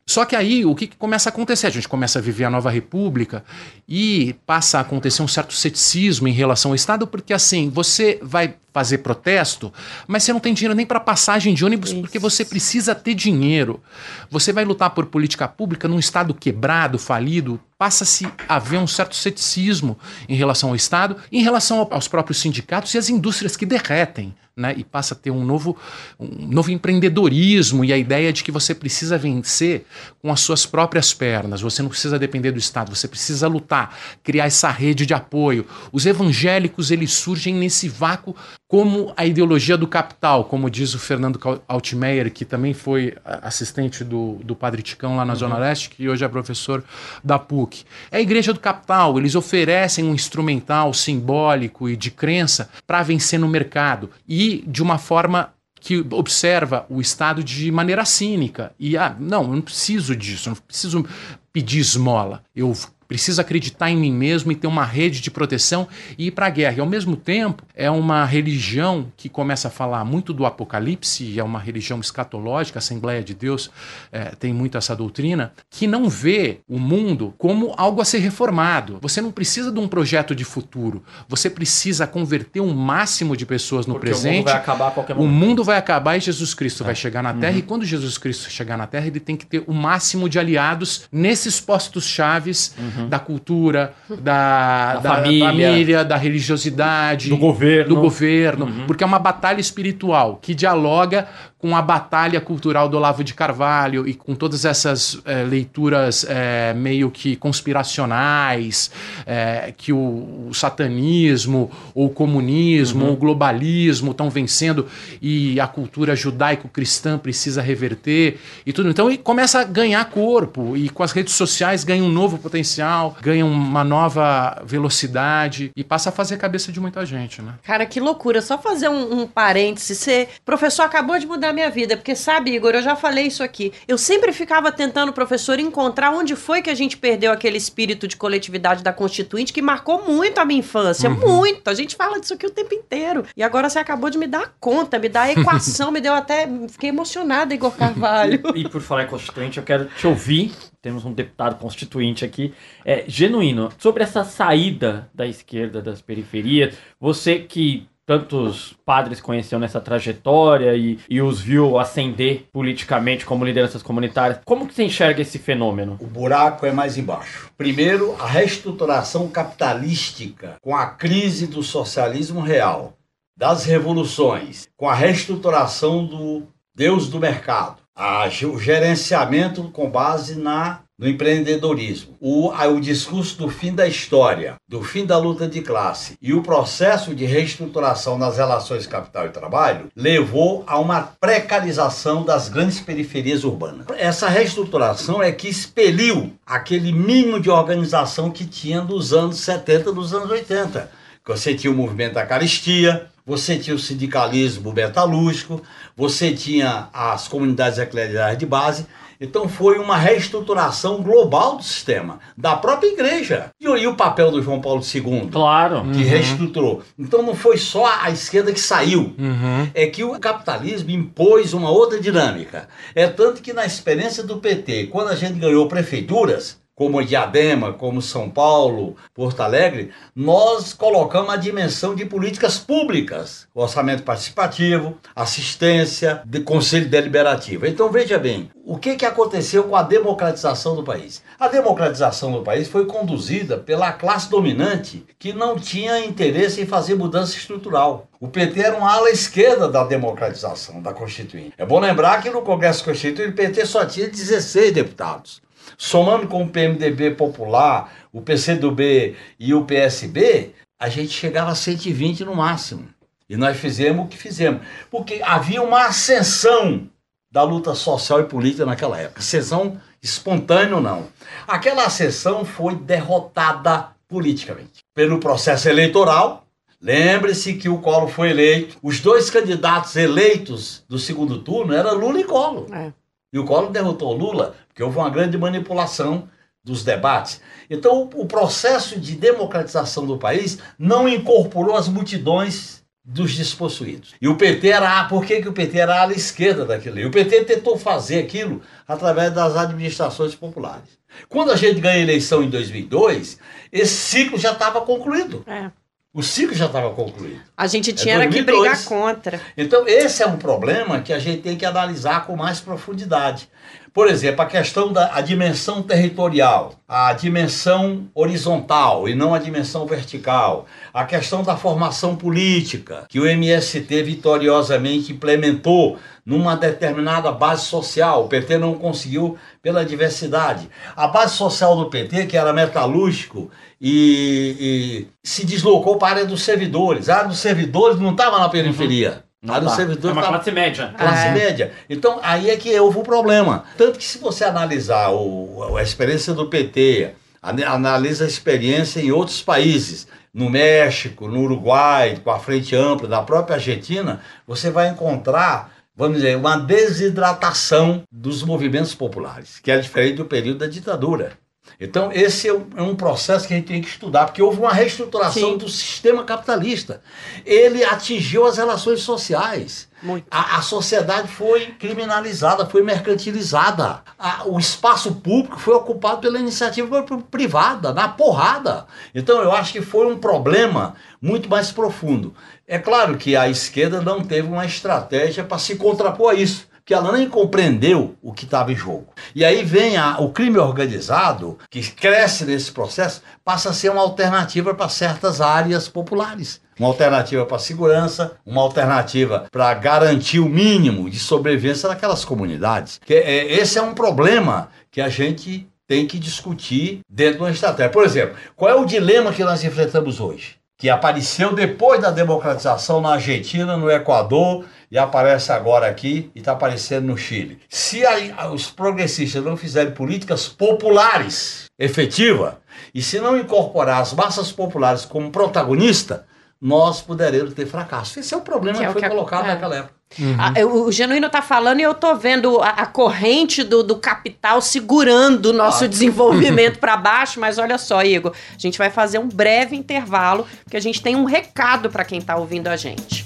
Só 0.08 0.24
que 0.24 0.34
aí 0.34 0.64
o 0.64 0.74
que, 0.74 0.86
que 0.86 0.96
começa 0.96 1.28
a 1.28 1.30
acontecer? 1.30 1.66
A 1.66 1.70
gente 1.70 1.86
começa 1.86 2.18
a 2.18 2.22
viver 2.22 2.44
a 2.44 2.50
nova 2.50 2.70
república 2.70 3.44
e 3.86 4.34
passa 4.46 4.78
a 4.78 4.80
acontecer 4.80 5.20
um 5.20 5.28
certo 5.28 5.52
ceticismo 5.52 6.26
em 6.26 6.32
relação 6.32 6.70
ao 6.70 6.74
Estado, 6.74 7.06
porque 7.06 7.34
assim, 7.34 7.68
você 7.68 8.18
vai 8.22 8.54
fazer 8.78 8.98
protesto, 8.98 9.72
mas 10.06 10.22
você 10.22 10.32
não 10.32 10.38
tem 10.38 10.54
dinheiro 10.54 10.72
nem 10.72 10.86
para 10.86 11.00
passagem 11.00 11.52
de 11.52 11.64
ônibus, 11.64 11.92
porque 11.92 12.16
você 12.16 12.44
precisa 12.44 12.94
ter 12.94 13.12
dinheiro. 13.12 13.82
Você 14.30 14.52
vai 14.52 14.64
lutar 14.64 14.90
por 14.90 15.06
política 15.06 15.48
pública 15.48 15.88
num 15.88 15.98
Estado 15.98 16.32
quebrado, 16.32 16.96
falido, 16.96 17.60
passa-se 17.76 18.24
a 18.48 18.54
haver 18.54 18.78
um 18.78 18.86
certo 18.86 19.16
ceticismo 19.16 19.98
em 20.28 20.36
relação 20.36 20.68
ao 20.68 20.76
Estado, 20.76 21.16
em 21.32 21.42
relação 21.42 21.80
ao- 21.80 21.92
aos 21.92 22.06
próprios 22.06 22.38
sindicatos 22.40 22.94
e 22.94 22.98
às 22.98 23.08
indústrias 23.08 23.56
que 23.56 23.66
derretem. 23.66 24.32
Né, 24.58 24.74
e 24.76 24.82
passa 24.82 25.14
a 25.14 25.16
ter 25.16 25.30
um 25.30 25.44
novo, 25.44 25.76
um 26.18 26.48
novo 26.48 26.68
empreendedorismo 26.72 27.84
e 27.84 27.92
a 27.92 27.96
ideia 27.96 28.32
de 28.32 28.42
que 28.42 28.50
você 28.50 28.74
precisa 28.74 29.16
vencer 29.16 29.86
com 30.20 30.32
as 30.32 30.40
suas 30.40 30.66
próprias 30.66 31.14
pernas. 31.14 31.60
Você 31.60 31.80
não 31.80 31.88
precisa 31.88 32.18
depender 32.18 32.50
do 32.50 32.58
Estado, 32.58 32.92
você 32.92 33.06
precisa 33.06 33.46
lutar, 33.46 33.96
criar 34.20 34.46
essa 34.46 34.68
rede 34.68 35.06
de 35.06 35.14
apoio. 35.14 35.64
Os 35.92 36.06
evangélicos 36.06 36.90
eles 36.90 37.12
surgem 37.12 37.54
nesse 37.54 37.88
vácuo 37.88 38.34
como 38.68 39.14
a 39.16 39.24
ideologia 39.24 39.78
do 39.78 39.86
capital, 39.86 40.44
como 40.44 40.70
diz 40.70 40.92
o 40.94 40.98
Fernando 40.98 41.40
Altmaier, 41.66 42.30
que 42.30 42.44
também 42.44 42.74
foi 42.74 43.16
assistente 43.24 44.04
do, 44.04 44.34
do 44.44 44.54
Padre 44.54 44.82
Ticão 44.82 45.16
lá 45.16 45.24
na 45.24 45.34
Zona 45.34 45.56
Leste, 45.56 45.88
que 45.88 46.06
hoje 46.06 46.22
é 46.22 46.28
professor 46.28 46.84
da 47.24 47.38
PUC. 47.38 47.84
É 48.10 48.18
a 48.18 48.20
igreja 48.20 48.52
do 48.52 48.60
capital, 48.60 49.18
eles 49.18 49.34
oferecem 49.34 50.04
um 50.04 50.14
instrumental 50.14 50.92
simbólico 50.92 51.88
e 51.88 51.96
de 51.96 52.10
crença 52.10 52.68
para 52.86 53.02
vencer 53.02 53.40
no 53.40 53.48
mercado 53.48 54.10
e 54.28 54.62
de 54.66 54.82
uma 54.82 54.98
forma 54.98 55.54
que 55.80 56.04
observa 56.10 56.84
o 56.90 57.00
Estado 57.00 57.42
de 57.42 57.72
maneira 57.72 58.04
cínica. 58.04 58.72
E, 58.78 58.98
ah, 58.98 59.16
não, 59.18 59.44
eu 59.44 59.54
não 59.54 59.62
preciso 59.62 60.14
disso, 60.14 60.50
eu 60.50 60.54
não 60.54 60.60
preciso 60.60 61.06
pedir 61.52 61.78
esmola. 61.78 62.42
Eu 62.54 62.74
preciso 63.08 63.40
acreditar 63.40 63.90
em 63.90 63.96
mim 63.96 64.12
mesmo 64.12 64.52
e 64.52 64.54
ter 64.54 64.66
uma 64.66 64.84
rede 64.84 65.22
de 65.22 65.30
proteção 65.30 65.88
e 66.18 66.26
ir 66.26 66.30
para 66.30 66.46
a 66.46 66.50
guerra. 66.50 66.76
E, 66.76 66.80
ao 66.80 66.86
mesmo 66.86 67.16
tempo, 67.16 67.64
é 67.74 67.90
uma 67.90 68.24
religião 68.26 69.10
que 69.16 69.30
começa 69.30 69.68
a 69.68 69.70
falar 69.70 70.04
muito 70.04 70.34
do 70.34 70.44
Apocalipse, 70.44 71.24
e 71.24 71.40
é 71.40 71.42
uma 71.44 71.58
religião 71.58 71.98
escatológica, 72.00 72.78
a 72.78 72.80
Assembleia 72.80 73.22
de 73.24 73.34
Deus 73.34 73.70
eh, 74.12 74.34
tem 74.38 74.52
muito 74.52 74.76
essa 74.76 74.94
doutrina, 74.94 75.52
que 75.70 75.86
não 75.86 76.08
vê 76.08 76.60
o 76.68 76.78
mundo 76.78 77.34
como 77.38 77.74
algo 77.78 78.02
a 78.02 78.04
ser 78.04 78.18
reformado. 78.18 78.98
Você 79.00 79.22
não 79.22 79.32
precisa 79.32 79.72
de 79.72 79.80
um 79.80 79.88
projeto 79.88 80.34
de 80.34 80.44
futuro. 80.44 81.02
Você 81.28 81.48
precisa 81.48 82.06
converter 82.06 82.60
um 82.60 82.74
máximo 82.74 83.36
de 83.36 83.46
pessoas 83.46 83.86
no 83.86 83.94
Porque 83.94 84.10
o 84.10 84.10
mundo 84.10 84.20
presente 84.20 84.44
vai 84.44 84.54
acabar 84.54 84.88
a 84.88 84.90
qualquer 84.90 85.14
o 85.14 85.20
momento. 85.20 85.32
mundo 85.34 85.64
vai 85.64 85.78
acabar 85.78 86.16
e 86.16 86.20
Jesus 86.20 86.52
Cristo 86.52 86.84
vai 86.84 86.94
chegar 86.94 87.22
na 87.22 87.32
Terra. 87.32 87.56
E 87.56 87.62
quando 87.62 87.84
Jesus 87.86 88.18
Cristo 88.18 88.50
chegar 88.50 88.76
na 88.76 88.86
Terra, 88.86 89.06
ele 89.06 89.20
tem 89.20 89.36
que 89.36 89.46
ter 89.46 89.64
o 89.66 89.72
máximo 89.72 90.28
de 90.28 90.38
aliados 90.38 91.04
nesses 91.10 91.58
postos 91.58 92.04
chaves 92.04 92.74
da 93.06 93.18
cultura, 93.18 93.92
da, 94.20 94.96
Da 94.96 95.10
família. 95.14 95.46
família, 95.46 96.04
da 96.04 96.16
religiosidade, 96.16 97.28
Do 97.28 97.36
governo. 97.36 97.94
do 97.94 98.00
governo, 98.00 98.84
porque 98.86 99.04
é 99.04 99.06
uma 99.06 99.18
batalha 99.18 99.60
espiritual 99.60 100.38
que 100.40 100.54
dialoga 100.54 101.26
com 101.58 101.74
a 101.74 101.82
batalha 101.82 102.40
cultural 102.40 102.88
do 102.88 102.96
Olavo 102.96 103.24
de 103.24 103.34
Carvalho 103.34 104.06
e 104.06 104.14
com 104.14 104.34
todas 104.34 104.64
essas 104.64 105.20
eh, 105.24 105.42
leituras 105.42 106.24
eh, 106.28 106.72
meio 106.74 107.10
que 107.10 107.34
conspiracionais, 107.34 108.92
eh, 109.26 109.74
que 109.76 109.92
o, 109.92 110.48
o 110.48 110.54
satanismo, 110.54 111.68
ou 111.92 112.06
o 112.06 112.10
comunismo, 112.10 113.06
ou 113.06 113.14
o 113.14 113.16
globalismo 113.16 114.12
estão 114.12 114.30
vencendo 114.30 114.86
e 115.20 115.58
a 115.58 115.66
cultura 115.66 116.14
judaico-cristã 116.14 117.18
precisa 117.18 117.60
reverter 117.60 118.38
e 118.64 118.72
tudo. 118.72 118.88
Então, 118.88 119.10
e 119.10 119.18
começa 119.18 119.60
a 119.60 119.64
ganhar 119.64 120.04
corpo 120.10 120.76
e 120.76 120.88
com 120.88 121.02
as 121.02 121.10
redes 121.10 121.34
sociais 121.34 121.82
ganha 121.82 122.04
um 122.04 122.08
novo 122.08 122.38
potencial, 122.38 123.16
ganha 123.20 123.44
uma 123.44 123.82
nova 123.82 124.62
velocidade 124.64 125.72
e 125.74 125.82
passa 125.82 126.10
a 126.10 126.12
fazer 126.12 126.36
a 126.36 126.38
cabeça 126.38 126.70
de 126.70 126.78
muita 126.78 127.04
gente, 127.04 127.42
né? 127.42 127.54
Cara, 127.64 127.84
que 127.84 127.98
loucura. 127.98 128.40
Só 128.40 128.56
fazer 128.58 128.88
um, 128.88 129.22
um 129.22 129.26
parêntese. 129.26 129.96
Você, 129.96 130.28
professor, 130.44 130.82
acabou 130.82 131.18
de 131.18 131.26
mudar 131.26 131.47
minha 131.52 131.70
vida. 131.70 131.96
Porque, 131.96 132.14
sabe, 132.14 132.54
Igor, 132.54 132.74
eu 132.74 132.82
já 132.82 132.96
falei 132.96 133.26
isso 133.26 133.42
aqui. 133.42 133.72
Eu 133.86 133.98
sempre 133.98 134.32
ficava 134.32 134.70
tentando, 134.72 135.12
professor, 135.12 135.58
encontrar 135.58 136.10
onde 136.10 136.36
foi 136.36 136.62
que 136.62 136.70
a 136.70 136.74
gente 136.74 136.96
perdeu 136.96 137.32
aquele 137.32 137.56
espírito 137.56 138.06
de 138.06 138.16
coletividade 138.16 138.82
da 138.82 138.92
Constituinte 138.92 139.52
que 139.52 139.62
marcou 139.62 140.04
muito 140.06 140.38
a 140.38 140.44
minha 140.44 140.60
infância. 140.60 141.08
Muito. 141.08 141.68
A 141.68 141.74
gente 141.74 141.96
fala 141.96 142.20
disso 142.20 142.34
aqui 142.34 142.46
o 142.46 142.50
tempo 142.50 142.74
inteiro. 142.74 143.24
E 143.36 143.42
agora 143.42 143.68
você 143.68 143.78
acabou 143.78 144.10
de 144.10 144.18
me 144.18 144.26
dar 144.26 144.54
conta, 144.60 144.98
me 144.98 145.08
dar 145.08 145.22
a 145.22 145.32
equação, 145.32 145.90
me 145.92 146.00
deu 146.00 146.14
até. 146.14 146.48
Fiquei 146.68 146.90
emocionada, 146.90 147.54
Igor 147.54 147.72
Carvalho. 147.72 148.42
E 148.54 148.68
por 148.68 148.80
falar 148.80 149.04
em 149.04 149.08
constituinte, 149.08 149.58
eu 149.58 149.64
quero 149.64 149.86
te 149.86 150.06
ouvir. 150.06 150.52
Temos 150.80 151.04
um 151.04 151.12
deputado 151.12 151.58
constituinte 151.58 152.24
aqui. 152.24 152.54
É, 152.84 153.04
genuíno, 153.06 153.70
sobre 153.78 154.02
essa 154.02 154.24
saída 154.24 155.08
da 155.12 155.26
esquerda 155.26 155.82
das 155.82 156.00
periferias, 156.00 156.74
você 157.00 157.38
que 157.40 157.86
tantos 158.08 158.74
padres 158.86 159.20
conheceu 159.20 159.58
nessa 159.58 159.82
trajetória 159.82 160.74
e, 160.74 160.98
e 161.10 161.20
os 161.20 161.42
viu 161.42 161.78
ascender 161.78 162.46
politicamente 162.50 163.26
como 163.26 163.44
lideranças 163.44 163.82
comunitárias, 163.82 164.40
como 164.46 164.66
que 164.66 164.72
você 164.74 164.84
enxerga 164.84 165.20
esse 165.20 165.38
fenômeno? 165.38 165.98
O 166.00 166.06
buraco 166.06 166.64
é 166.64 166.72
mais 166.72 166.96
embaixo. 166.96 167.50
Primeiro, 167.54 168.16
a 168.18 168.26
reestruturação 168.26 169.28
capitalística 169.28 170.56
com 170.62 170.74
a 170.74 170.86
crise 170.86 171.46
do 171.46 171.62
socialismo 171.62 172.40
real, 172.40 172.94
das 173.36 173.66
revoluções, 173.66 174.66
com 174.74 174.88
a 174.88 174.94
reestruturação 174.94 176.06
do 176.06 176.44
Deus 176.74 177.10
do 177.10 177.20
mercado, 177.20 177.82
a 177.94 178.26
o 178.26 178.58
gerenciamento 178.58 179.64
com 179.70 179.90
base 179.90 180.34
na 180.34 180.80
no 180.98 181.08
empreendedorismo, 181.08 182.16
o, 182.20 182.50
o 182.50 182.80
discurso 182.80 183.38
do 183.38 183.48
fim 183.48 183.72
da 183.72 183.86
história, 183.86 184.56
do 184.68 184.82
fim 184.82 185.06
da 185.06 185.16
luta 185.16 185.46
de 185.46 185.60
classe 185.62 186.18
e 186.20 186.34
o 186.34 186.42
processo 186.42 187.14
de 187.14 187.24
reestruturação 187.24 188.18
das 188.18 188.36
relações 188.36 188.84
capital 188.84 189.26
e 189.26 189.30
trabalho 189.30 189.86
levou 189.94 190.64
a 190.66 190.76
uma 190.76 191.02
precarização 191.02 192.24
das 192.24 192.48
grandes 192.48 192.80
periferias 192.80 193.44
urbanas. 193.44 193.86
Essa 193.96 194.28
reestruturação 194.28 195.22
é 195.22 195.30
que 195.30 195.48
expeliu 195.48 196.32
aquele 196.44 196.90
mínimo 196.90 197.38
de 197.38 197.48
organização 197.48 198.30
que 198.30 198.44
tinha 198.44 198.80
dos 198.80 199.12
anos 199.12 199.36
70, 199.36 199.92
dos 199.92 200.12
anos 200.12 200.30
80. 200.30 200.90
Você 201.24 201.54
tinha 201.54 201.70
o 201.70 201.76
movimento 201.76 202.14
da 202.14 202.26
caristia, 202.26 203.06
você 203.24 203.58
tinha 203.58 203.76
o 203.76 203.78
sindicalismo 203.78 204.72
metalúrgico, 204.72 205.62
você 205.94 206.32
tinha 206.32 206.88
as 206.92 207.28
comunidades 207.28 207.78
eclesiais 207.78 208.38
de 208.38 208.46
base. 208.46 208.86
Então 209.20 209.48
foi 209.48 209.78
uma 209.78 209.96
reestruturação 209.96 211.02
global 211.02 211.56
do 211.56 211.62
sistema, 211.62 212.20
da 212.36 212.56
própria 212.56 212.88
igreja. 212.88 213.50
E, 213.60 213.64
e 213.66 213.86
o 213.86 213.96
papel 213.96 214.30
do 214.30 214.42
João 214.42 214.60
Paulo 214.60 214.82
II? 214.82 215.28
Claro. 215.30 215.90
Que 215.92 216.02
reestruturou. 216.02 216.82
Então 216.98 217.22
não 217.22 217.34
foi 217.34 217.56
só 217.56 217.86
a 218.00 218.10
esquerda 218.10 218.52
que 218.52 218.60
saiu. 218.60 219.14
Uhum. 219.18 219.70
É 219.74 219.86
que 219.86 220.04
o 220.04 220.18
capitalismo 220.18 220.90
impôs 220.90 221.52
uma 221.52 221.70
outra 221.70 222.00
dinâmica. 222.00 222.68
É 222.94 223.06
tanto 223.06 223.42
que 223.42 223.52
na 223.52 223.66
experiência 223.66 224.22
do 224.22 224.38
PT, 224.38 224.86
quando 224.86 225.08
a 225.08 225.16
gente 225.16 225.38
ganhou 225.38 225.66
prefeituras, 225.66 226.58
como 226.78 227.04
Diadema, 227.04 227.72
como 227.72 228.00
São 228.00 228.30
Paulo, 228.30 228.94
Porto 229.12 229.40
Alegre, 229.40 229.90
nós 230.14 230.72
colocamos 230.72 231.34
a 231.34 231.36
dimensão 231.36 231.92
de 231.92 232.04
políticas 232.04 232.56
públicas, 232.56 233.48
orçamento 233.52 234.04
participativo, 234.04 234.96
assistência, 235.12 236.22
de 236.24 236.38
conselho 236.38 236.88
deliberativo. 236.88 237.66
Então 237.66 237.90
veja 237.90 238.16
bem, 238.16 238.48
o 238.64 238.78
que, 238.78 238.94
que 238.94 239.04
aconteceu 239.04 239.64
com 239.64 239.74
a 239.74 239.82
democratização 239.82 240.76
do 240.76 240.84
país? 240.84 241.20
A 241.36 241.48
democratização 241.48 242.30
do 242.30 242.42
país 242.42 242.68
foi 242.68 242.86
conduzida 242.86 243.56
pela 243.56 243.90
classe 243.90 244.30
dominante 244.30 245.04
que 245.18 245.32
não 245.32 245.58
tinha 245.58 245.98
interesse 246.06 246.60
em 246.60 246.66
fazer 246.66 246.94
mudança 246.94 247.36
estrutural. 247.36 248.06
O 248.20 248.28
PT 248.28 248.60
era 248.60 248.76
uma 248.76 248.92
ala 248.94 249.10
esquerda 249.10 249.68
da 249.68 249.82
democratização 249.82 250.80
da 250.80 250.92
Constituinte. 250.92 251.54
É 251.58 251.66
bom 251.66 251.80
lembrar 251.80 252.22
que 252.22 252.30
no 252.30 252.42
Congresso 252.42 252.84
Constituinte 252.84 253.32
o 253.32 253.34
PT 253.34 253.66
só 253.66 253.84
tinha 253.84 254.08
16 254.08 254.72
deputados 254.72 255.47
somando 255.78 256.26
com 256.26 256.42
o 256.42 256.48
PMDB 256.48 257.12
popular, 257.12 257.94
o 258.12 258.20
PCdoB 258.20 259.16
e 259.38 259.54
o 259.54 259.64
PSB, 259.64 260.52
a 260.78 260.88
gente 260.88 261.12
chegava 261.12 261.52
a 261.52 261.54
120 261.54 262.24
no 262.24 262.34
máximo. 262.34 262.88
E 263.28 263.36
nós 263.36 263.56
fizemos 263.56 264.04
o 264.04 264.08
que 264.08 264.16
fizemos. 264.16 264.62
Porque 264.90 265.20
havia 265.22 265.62
uma 265.62 265.86
ascensão 265.86 266.88
da 267.30 267.42
luta 267.42 267.74
social 267.74 268.20
e 268.20 268.24
política 268.24 268.66
naquela 268.66 268.98
época. 268.98 269.20
Ascensão 269.20 269.80
espontânea 270.02 270.80
não. 270.80 271.06
Aquela 271.46 271.84
ascensão 271.84 272.44
foi 272.44 272.74
derrotada 272.74 273.90
politicamente 274.08 274.80
pelo 274.94 275.20
processo 275.20 275.68
eleitoral. 275.68 276.44
Lembre-se 276.80 277.54
que 277.54 277.68
o 277.68 277.78
Collor 277.78 278.08
foi 278.08 278.30
eleito. 278.30 278.78
Os 278.82 279.00
dois 279.00 279.28
candidatos 279.28 279.94
eleitos 279.94 280.84
do 280.88 280.98
segundo 280.98 281.42
turno 281.42 281.74
eram 281.74 281.94
Lula 281.94 282.20
e 282.20 282.24
Collor. 282.24 282.66
É. 282.72 282.92
E 283.32 283.38
o 283.38 283.44
Collor 283.44 283.70
derrotou 283.70 284.12
Lula 284.12 284.54
porque 284.68 284.82
houve 284.82 284.98
uma 284.98 285.10
grande 285.10 285.36
manipulação 285.36 286.28
dos 286.64 286.84
debates. 286.84 287.40
Então, 287.68 288.08
o 288.14 288.26
processo 288.26 288.98
de 288.98 289.14
democratização 289.14 290.06
do 290.06 290.18
país 290.18 290.58
não 290.78 291.08
incorporou 291.08 291.76
as 291.76 291.88
multidões 291.88 292.78
dos 293.04 293.34
despossuídos. 293.34 294.14
E 294.20 294.28
o 294.28 294.36
PT 294.36 294.68
era, 294.68 295.04
por 295.04 295.24
que, 295.24 295.40
que 295.40 295.48
o 295.48 295.52
PT 295.52 295.78
era 295.78 295.94
a 295.94 296.02
ala 296.02 296.12
esquerda 296.12 296.66
daquilo? 296.66 296.98
E 296.98 297.06
o 297.06 297.10
PT 297.10 297.44
tentou 297.44 297.78
fazer 297.78 298.18
aquilo 298.18 298.60
através 298.86 299.32
das 299.32 299.56
administrações 299.56 300.34
populares. 300.34 300.98
Quando 301.26 301.50
a 301.50 301.56
gente 301.56 301.80
ganha 301.80 301.96
a 301.96 302.02
eleição 302.02 302.42
em 302.42 302.50
2002, 302.50 303.38
esse 303.72 303.94
ciclo 303.94 304.38
já 304.38 304.52
estava 304.52 304.82
concluído. 304.82 305.42
É. 305.46 305.70
O 306.14 306.22
ciclo 306.22 306.54
já 306.54 306.66
estava 306.66 306.90
concluído. 306.90 307.40
A 307.54 307.66
gente 307.66 307.92
tinha 307.92 308.14
É 308.14 308.26
que 308.26 308.42
2002. 308.42 308.60
brigar 308.60 308.84
contra. 308.84 309.40
Então, 309.56 309.86
esse 309.86 310.22
é 310.22 310.26
um 310.26 310.38
problema 310.38 311.00
que 311.00 311.12
a 311.12 311.18
gente 311.18 311.42
tem 311.42 311.56
que 311.56 311.66
analisar 311.66 312.26
com 312.26 312.34
mais 312.34 312.60
profundidade. 312.60 313.48
Por 313.92 314.08
exemplo, 314.08 314.42
a 314.42 314.46
questão 314.46 314.92
da 314.92 315.14
a 315.14 315.20
dimensão 315.20 315.82
territorial, 315.82 316.74
a 316.88 317.12
dimensão 317.12 318.08
horizontal 318.14 319.08
e 319.08 319.14
não 319.14 319.34
a 319.34 319.38
dimensão 319.38 319.86
vertical, 319.86 320.66
a 320.94 321.04
questão 321.04 321.42
da 321.42 321.56
formação 321.56 322.14
política, 322.16 323.04
que 323.08 323.18
o 323.18 323.26
MST 323.26 324.02
vitoriosamente 324.02 325.12
implementou 325.12 325.98
numa 326.24 326.56
determinada 326.56 327.32
base 327.32 327.64
social. 327.64 328.24
O 328.24 328.28
PT 328.28 328.56
não 328.58 328.74
conseguiu 328.74 329.36
pela 329.60 329.84
diversidade. 329.84 330.70
A 330.94 331.08
base 331.08 331.34
social 331.34 331.76
do 331.76 331.90
PT, 331.90 332.26
que 332.26 332.36
era 332.36 332.52
metalúrgico, 332.52 333.50
e, 333.80 335.06
e 335.22 335.28
se 335.28 335.44
deslocou 335.44 335.96
para 335.98 336.08
a 336.08 336.10
área 336.12 336.24
dos 336.26 336.42
servidores. 336.42 337.08
A 337.08 337.16
área 337.16 337.28
dos 337.28 337.38
servidores 337.38 337.98
não 338.00 338.10
estava 338.12 338.38
na 338.38 338.48
periferia. 338.48 339.24
A 339.46 339.52
área 339.54 339.66
dos 339.68 339.76
Tá. 339.76 339.82
É 339.82 339.86
servidores 339.86 340.16
uma 340.16 340.20
estava 340.22 340.36
classe 340.38 340.50
média. 340.50 340.94
classe 340.98 341.26
É. 341.28 341.30
média. 341.32 341.72
Então, 341.88 342.18
aí 342.22 342.50
é 342.50 342.56
que 342.56 342.78
houve 342.80 342.98
o 342.98 343.02
problema. 343.02 343.64
Tanto 343.76 343.98
que 343.98 344.04
se 344.04 344.18
você 344.18 344.44
analisar 344.44 345.10
o- 345.10 345.76
a 345.76 345.82
experiência 345.82 346.34
do 346.34 346.46
PT, 346.48 347.10
analisa 347.40 348.24
a 348.24 348.28
experiência 348.28 349.00
em 349.00 349.12
outros 349.12 349.40
países, 349.40 350.08
no 350.34 350.50
México, 350.50 351.28
no 351.28 351.40
Uruguai, 351.42 352.20
com 352.22 352.30
a 352.30 352.38
Frente 352.38 352.74
Ampla, 352.74 353.08
da 353.08 353.22
própria 353.22 353.54
Argentina, 353.56 354.20
você 354.46 354.70
vai 354.70 354.88
encontrar, 354.88 355.70
vamos 355.96 356.16
dizer, 356.18 356.36
uma 356.36 356.56
desidratação 356.58 358.02
dos 358.12 358.42
movimentos 358.42 358.94
populares, 358.94 359.58
que 359.60 359.70
é 359.70 359.78
diferente 359.78 360.16
do 360.16 360.24
período 360.24 360.58
da 360.58 360.66
ditadura. 360.66 361.32
Então, 361.80 362.10
esse 362.12 362.48
é 362.48 362.52
um, 362.52 362.66
é 362.76 362.82
um 362.82 362.96
processo 362.96 363.46
que 363.46 363.54
a 363.54 363.56
gente 363.56 363.68
tem 363.68 363.80
que 363.80 363.86
estudar, 363.88 364.26
porque 364.26 364.42
houve 364.42 364.58
uma 364.58 364.72
reestruturação 364.72 365.52
Sim. 365.52 365.58
do 365.58 365.68
sistema 365.68 366.24
capitalista. 366.24 367.00
Ele 367.46 367.84
atingiu 367.84 368.46
as 368.46 368.56
relações 368.58 369.00
sociais. 369.02 369.86
A, 370.30 370.58
a 370.58 370.62
sociedade 370.62 371.28
foi 371.28 371.66
criminalizada, 371.78 372.66
foi 372.66 372.82
mercantilizada. 372.82 374.00
A- 374.18 374.42
o 374.46 374.58
espaço 374.58 375.14
público 375.16 375.58
foi 375.58 375.74
ocupado 375.74 376.20
pela 376.20 376.38
iniciativa 376.38 377.02
pri- 377.02 377.22
privada, 377.30 377.92
na 377.92 378.08
porrada. 378.08 378.86
Então 379.14 379.40
eu 379.42 379.52
acho 379.52 379.72
que 379.72 379.80
foi 379.82 380.06
um 380.06 380.18
problema 380.18 380.94
muito 381.22 381.48
mais 381.48 381.70
profundo. 381.72 382.34
É 382.66 382.78
claro 382.78 383.16
que 383.16 383.34
a 383.36 383.48
esquerda 383.48 384.00
não 384.00 384.22
teve 384.22 384.46
uma 384.48 384.66
estratégia 384.66 385.42
para 385.44 385.58
se 385.58 385.76
contrapor 385.76 386.30
a 386.32 386.34
isso. 386.34 386.67
Porque 386.88 386.94
ela 386.94 387.12
nem 387.12 387.28
compreendeu 387.28 388.14
o 388.22 388.32
que 388.32 388.46
estava 388.46 388.72
em 388.72 388.74
jogo. 388.74 389.08
E 389.34 389.44
aí 389.44 389.62
vem 389.62 389.98
a- 389.98 390.16
o 390.20 390.30
crime 390.30 390.56
organizado, 390.56 391.58
que 391.68 391.82
cresce 391.92 392.46
nesse 392.46 392.72
processo, 392.72 393.20
passa 393.44 393.68
a 393.68 393.72
ser 393.74 393.90
uma 393.90 394.00
alternativa 394.00 394.72
para 394.72 394.88
certas 394.88 395.42
áreas 395.42 395.86
populares 395.86 396.62
uma 396.80 396.88
alternativa 396.88 397.44
para 397.44 397.56
a 397.56 397.60
segurança, 397.60 398.36
uma 398.46 398.62
alternativa 398.62 399.46
para 399.50 399.74
garantir 399.74 400.38
o 400.38 400.48
mínimo 400.48 401.10
de 401.10 401.18
sobrevivência 401.18 401.88
daquelas 401.88 402.24
comunidades. 402.24 403.00
Que, 403.04 403.14
é, 403.14 403.52
esse 403.60 403.78
é 403.78 403.82
um 403.82 403.92
problema 403.94 404.68
que 404.90 405.00
a 405.00 405.08
gente 405.08 405.68
tem 405.88 406.06
que 406.06 406.18
discutir 406.20 407.00
dentro 407.10 407.38
de 407.38 407.42
uma 407.42 407.50
estratégia. 407.50 407.90
Por 407.90 408.04
exemplo, 408.04 408.36
qual 408.56 408.70
é 408.70 408.74
o 408.76 408.84
dilema 408.86 409.32
que 409.32 409.42
nós 409.42 409.62
enfrentamos 409.64 410.20
hoje? 410.20 410.54
Que 410.78 410.88
apareceu 410.88 411.52
depois 411.52 412.00
da 412.00 412.12
democratização 412.12 413.00
na 413.00 413.14
Argentina, 413.14 413.76
no 413.76 413.90
Equador 413.90 414.64
e 414.90 414.96
aparece 414.98 415.52
agora 415.52 415.86
aqui 415.86 416.30
e 416.34 416.38
está 416.38 416.52
aparecendo 416.52 417.06
no 417.06 417.16
Chile. 417.16 417.58
Se 417.68 418.04
a- 418.06 418.50
os 418.50 418.70
progressistas 418.70 419.44
não 419.44 419.56
fizerem 419.56 419.92
políticas 419.92 420.48
populares 420.48 421.66
efetivas 421.78 422.54
e 422.94 423.02
se 423.02 423.20
não 423.20 423.36
incorporar 423.38 424.00
as 424.00 424.12
massas 424.12 424.50
populares 424.50 425.04
como 425.04 425.30
protagonista, 425.30 426.26
nós 426.60 427.00
poderemos 427.00 427.54
ter 427.54 427.66
fracasso. 427.66 428.18
Esse 428.18 428.34
é 428.34 428.36
o 428.36 428.40
problema 428.40 428.78
Que 428.78 428.84
que, 428.84 428.90
é 428.90 428.92
foi 428.92 429.02
que 429.02 429.08
colocado 429.08 429.44
é. 429.44 429.48
naquela 429.48 429.76
época. 429.76 429.98
Ah, 430.38 430.54
eu- 430.58 430.72
o 430.86 430.90
Genuíno 430.90 431.28
tá 431.28 431.42
falando 431.42 431.80
e 431.80 431.82
eu 431.82 431.92
tô 431.94 432.16
vendo 432.16 432.60
a, 432.62 432.68
a 432.70 432.86
corrente 432.86 433.62
do, 433.62 433.82
do 433.82 433.96
capital 433.96 434.60
segurando 434.62 435.46
o 435.46 435.52
nosso 435.52 435.84
Ah. 435.84 435.86
desenvolvimento 435.86 436.78
para 436.80 436.96
baixo, 436.96 437.38
mas 437.38 437.58
olha 437.58 437.76
só, 437.76 438.02
Igor, 438.02 438.32
a 438.32 438.58
gente 438.58 438.78
vai 438.78 438.88
fazer 438.90 439.18
um 439.18 439.28
breve 439.28 439.76
intervalo, 439.76 440.46
porque 440.64 440.78
a 440.78 440.80
gente 440.80 441.02
tem 441.02 441.14
um 441.14 441.24
recado 441.24 441.90
para 441.90 442.04
quem 442.06 442.20
tá 442.22 442.36
ouvindo 442.36 442.68
a 442.68 442.76
gente. 442.76 443.22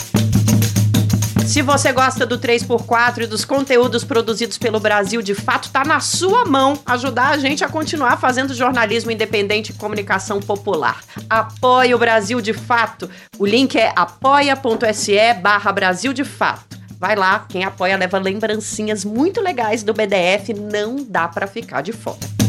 Se 1.52 1.60
você 1.60 1.92
gosta 1.92 2.24
do 2.24 2.38
3x4 2.38 3.24
e 3.24 3.26
dos 3.26 3.44
conteúdos 3.44 4.02
produzidos 4.04 4.56
pelo 4.56 4.80
Brasil, 4.80 5.20
de 5.20 5.34
fato, 5.34 5.68
tá 5.68 5.84
na 5.84 6.00
sua 6.00 6.46
mão 6.46 6.80
ajudar 6.86 7.28
a 7.28 7.36
gente 7.36 7.62
a 7.62 7.68
continuar 7.68 8.18
fazendo 8.18 8.54
jornalismo 8.54 9.10
independente 9.10 9.68
e 9.68 9.74
comunicação 9.74 10.40
popular. 10.40 11.02
Apoie 11.28 11.94
o 11.94 11.98
Brasil 11.98 12.40
de 12.40 12.54
Fato. 12.54 13.10
O 13.38 13.44
link 13.44 13.78
é 13.78 13.92
apoia.se 13.94 15.34
barra 15.42 15.70
Brasil 15.72 16.14
de 16.14 16.24
Fato. 16.24 16.80
Vai 16.98 17.14
lá, 17.14 17.44
quem 17.46 17.64
apoia 17.64 17.98
leva 17.98 18.18
lembrancinhas 18.18 19.04
muito 19.04 19.38
legais 19.38 19.82
do 19.82 19.92
BDF, 19.92 20.54
não 20.54 21.04
dá 21.06 21.28
pra 21.28 21.46
ficar 21.46 21.82
de 21.82 21.92
fora. 21.92 22.41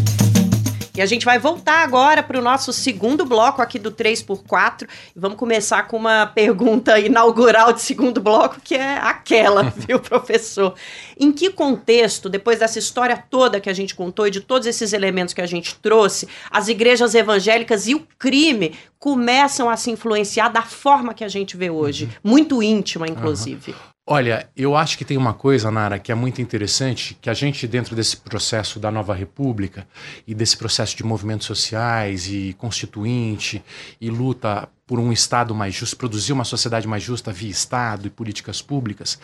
E 0.96 1.02
a 1.02 1.08
gente 1.08 1.26
vai 1.26 1.40
voltar 1.40 1.82
agora 1.82 2.22
para 2.22 2.38
o 2.38 2.42
nosso 2.42 2.72
segundo 2.72 3.26
bloco 3.26 3.64
aqui 3.64 3.80
do 3.80 3.92
3x4. 3.92 4.88
E 5.16 5.20
vamos 5.20 5.40
começar 5.40 5.88
com 5.88 5.98
uma 5.98 6.28
pergunta 6.28 7.00
inaugural 7.00 7.74
de 7.74 7.82
segundo 7.82 8.22
bloco, 8.22 8.62
que 8.64 8.76
é 8.76 9.00
aquela, 9.00 9.64
viu, 9.76 10.00
professor? 10.00 10.76
Em 11.20 11.32
que 11.32 11.50
contexto, 11.50 12.30
depois 12.30 12.60
dessa 12.60 12.78
história 12.78 13.18
toda 13.18 13.60
que 13.60 13.72
a 13.72 13.74
gente 13.74 13.96
contou 13.96 14.28
e 14.28 14.32
de 14.32 14.42
todos 14.42 14.68
esses 14.68 14.94
elementos 14.94 15.34
que 15.34 15.42
a 15.42 15.48
gente 15.48 15.74
trouxe, 15.78 16.28
as 16.52 16.68
igrejas 16.68 17.16
evangélicas 17.16 17.88
e 17.88 17.96
o 17.96 18.08
crime 18.20 18.76
começam 19.00 19.72
a 19.72 19.76
se 19.76 19.90
influenciar 19.90 20.50
da 20.50 20.62
forma 20.62 21.16
que 21.16 21.24
a 21.24 21.28
gente 21.28 21.58
vê 21.58 21.72
hoje? 21.72 22.08
Muito 22.24 22.62
íntima, 22.62 23.08
inclusive. 23.08 23.74
Olha, 24.06 24.50
eu 24.54 24.76
acho 24.76 24.98
que 24.98 25.06
tem 25.06 25.16
uma 25.16 25.34
coisa, 25.34 25.72
Nara, 25.72 25.98
que 25.98 26.12
é 26.12 26.16
muito 26.16 26.42
interessante, 26.42 27.18
que 27.22 27.30
a 27.30 27.34
gente, 27.34 27.66
dentro 27.66 27.96
desse 27.96 28.18
processo 28.18 28.78
da 28.78 28.92
nova 28.92 29.14
república 29.14 29.88
e 30.28 30.36
desse 30.36 30.58
processo 30.58 30.98
de 30.98 31.06
movimentos 31.06 31.48
sociais 31.48 32.28
e 32.28 32.54
constituinte 32.58 33.64
e 34.02 34.10
luta 34.10 34.68
por 34.86 35.00
um 35.00 35.14
Estado 35.14 35.56
mais 35.56 35.74
justo, 35.74 35.96
produzir 35.96 36.34
uma 36.34 36.44
sociedade 36.44 36.86
mais 36.86 37.02
justa 37.02 37.32
via 37.32 37.50
Estado 37.50 38.06
e 38.06 38.10
políticas 38.10 38.62
públicas, 38.62 39.18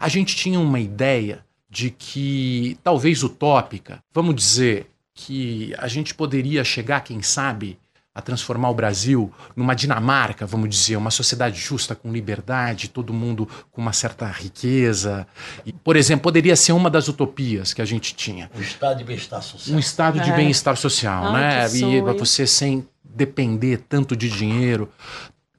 a 0.00 0.08
gente 0.08 0.34
tinha 0.34 0.58
uma 0.58 0.80
ideia 0.80 1.44
de 1.70 1.90
que, 1.90 2.76
talvez 2.82 3.22
utópica, 3.22 4.02
vamos 4.12 4.34
dizer, 4.34 4.90
que 5.14 5.72
a 5.78 5.86
gente 5.86 6.12
poderia 6.12 6.64
chegar, 6.64 7.02
quem 7.02 7.22
sabe, 7.22 7.78
a 8.14 8.22
transformar 8.22 8.70
o 8.70 8.74
Brasil 8.74 9.32
numa 9.56 9.74
Dinamarca, 9.74 10.46
vamos 10.46 10.68
dizer, 10.70 10.96
uma 10.96 11.10
sociedade 11.10 11.58
justa, 11.58 11.96
com 11.96 12.12
liberdade, 12.12 12.88
todo 12.88 13.12
mundo 13.12 13.48
com 13.72 13.80
uma 13.82 13.92
certa 13.92 14.26
riqueza. 14.26 15.26
E, 15.66 15.72
por 15.72 15.96
exemplo, 15.96 16.22
poderia 16.22 16.54
ser 16.54 16.72
uma 16.72 16.88
das 16.88 17.08
utopias 17.08 17.74
que 17.74 17.82
a 17.82 17.84
gente 17.84 18.14
tinha. 18.14 18.48
O 18.56 18.60
estado 18.60 18.98
de 18.98 19.04
bem-estar 19.04 19.42
social. 19.42 19.76
Um 19.76 19.80
estado 19.80 20.20
de 20.20 20.30
É. 20.30 20.36
bem-estar 20.36 20.76
social, 20.76 21.24
Ai, 21.26 21.32
né? 21.32 21.68
que 21.68 21.76
E 21.84 22.00
você 22.00 22.46
sem 22.46 22.86
depender 23.02 23.78
tanto 23.88 24.14
de 24.16 24.28
dinheiro. 24.30 24.88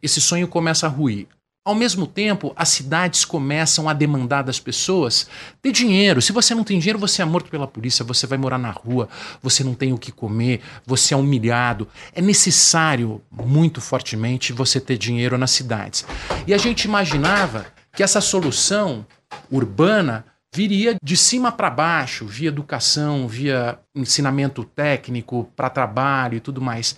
Esse 0.01 0.21
sonho 0.21 0.47
começa 0.47 0.85
a 0.85 0.89
ruir. 0.89 1.27
Ao 1.67 1.73
mesmo 1.73 2.05
tempo, 2.05 2.53
as 2.55 2.69
cidades 2.69 3.25
começam 3.25 3.89
a 3.89 3.93
demandar 3.93 4.43
das 4.43 4.59
pessoas 4.59 5.27
ter 5.63 5.71
dinheiro. 5.71 6.21
Se 6.21 6.31
você 6.31 6.53
não 6.53 6.63
tem 6.63 6.77
dinheiro, 6.77 6.99
você 6.99 7.23
é 7.23 7.25
morto 7.25 7.49
pela 7.49 7.65
polícia, 7.65 8.05
você 8.05 8.27
vai 8.27 8.37
morar 8.37 8.59
na 8.59 8.69
rua, 8.69 9.09
você 9.41 9.63
não 9.63 9.73
tem 9.73 9.91
o 9.91 9.97
que 9.97 10.11
comer, 10.11 10.61
você 10.85 11.15
é 11.15 11.17
humilhado. 11.17 11.87
É 12.13 12.21
necessário, 12.21 13.19
muito 13.31 13.81
fortemente, 13.81 14.53
você 14.53 14.79
ter 14.79 14.95
dinheiro 14.95 15.39
nas 15.39 15.49
cidades. 15.49 16.05
E 16.45 16.53
a 16.53 16.57
gente 16.59 16.83
imaginava 16.83 17.65
que 17.95 18.03
essa 18.03 18.21
solução 18.21 19.03
urbana 19.49 20.23
viria 20.53 20.95
de 21.03 21.17
cima 21.17 21.51
para 21.51 21.71
baixo, 21.71 22.27
via 22.27 22.49
educação, 22.49 23.27
via 23.27 23.79
ensinamento 23.95 24.63
técnico 24.63 25.51
para 25.55 25.71
trabalho 25.71 26.37
e 26.37 26.39
tudo 26.39 26.61
mais. 26.61 26.95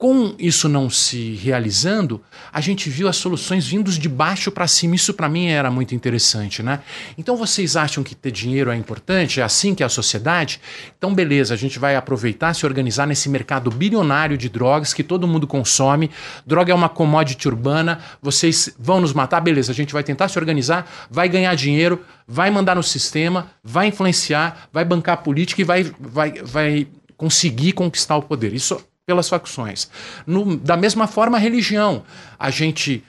Com 0.00 0.32
isso 0.38 0.68
não 0.68 0.88
se 0.88 1.34
realizando, 1.34 2.22
a 2.52 2.60
gente 2.60 2.88
viu 2.88 3.08
as 3.08 3.16
soluções 3.16 3.66
vindos 3.66 3.98
de 3.98 4.08
baixo 4.08 4.48
para 4.48 4.68
cima. 4.68 4.94
Isso 4.94 5.12
para 5.12 5.28
mim 5.28 5.48
era 5.48 5.72
muito 5.72 5.92
interessante, 5.92 6.62
né? 6.62 6.82
Então 7.18 7.36
vocês 7.36 7.74
acham 7.74 8.04
que 8.04 8.14
ter 8.14 8.30
dinheiro 8.30 8.70
é 8.70 8.76
importante? 8.76 9.40
É 9.40 9.42
assim 9.42 9.74
que 9.74 9.82
é 9.82 9.86
a 9.86 9.88
sociedade? 9.88 10.60
Então 10.96 11.12
beleza, 11.12 11.52
a 11.52 11.56
gente 11.56 11.80
vai 11.80 11.96
aproveitar, 11.96 12.54
se 12.54 12.64
organizar 12.64 13.08
nesse 13.08 13.28
mercado 13.28 13.72
bilionário 13.72 14.38
de 14.38 14.48
drogas 14.48 14.94
que 14.94 15.02
todo 15.02 15.26
mundo 15.26 15.48
consome. 15.48 16.12
Droga 16.46 16.70
é 16.70 16.74
uma 16.76 16.88
commodity 16.88 17.48
urbana. 17.48 17.98
Vocês 18.22 18.72
vão 18.78 19.00
nos 19.00 19.12
matar, 19.12 19.40
beleza? 19.40 19.72
A 19.72 19.74
gente 19.74 19.92
vai 19.92 20.04
tentar 20.04 20.28
se 20.28 20.38
organizar, 20.38 20.88
vai 21.10 21.28
ganhar 21.28 21.56
dinheiro, 21.56 22.04
vai 22.24 22.52
mandar 22.52 22.76
no 22.76 22.84
sistema, 22.84 23.50
vai 23.64 23.88
influenciar, 23.88 24.68
vai 24.72 24.84
bancar 24.84 25.14
a 25.14 25.20
política 25.20 25.60
e 25.60 25.64
vai, 25.64 25.92
vai, 25.98 26.34
vai 26.40 26.86
conseguir 27.16 27.72
conquistar 27.72 28.16
o 28.16 28.22
poder. 28.22 28.54
Isso 28.54 28.80
pelas 29.08 29.26
facções. 29.26 29.88
No- 30.26 30.58
da 30.58 30.76
mesma 30.76 31.06
forma, 31.06 31.38
a 31.38 31.40
religião. 31.40 32.02
A 32.38 32.50
gente 32.50 33.02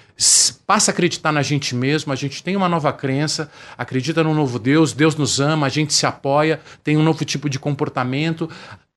passa 0.65 0.91
a 0.91 0.93
acreditar 0.93 1.33
na 1.33 1.41
gente 1.41 1.75
mesmo, 1.75 2.13
a 2.13 2.15
gente 2.15 2.41
tem 2.41 2.55
uma 2.55 2.69
nova 2.69 2.93
crença, 2.93 3.51
acredita 3.77 4.23
no 4.23 4.33
novo 4.33 4.57
Deus, 4.57 4.93
Deus 4.93 5.17
nos 5.17 5.41
ama, 5.41 5.65
a 5.65 5.69
gente 5.69 5.93
se 5.93 6.05
apoia, 6.05 6.61
tem 6.85 6.95
um 6.95 7.03
novo 7.03 7.25
tipo 7.25 7.49
de 7.49 7.59
comportamento, 7.59 8.49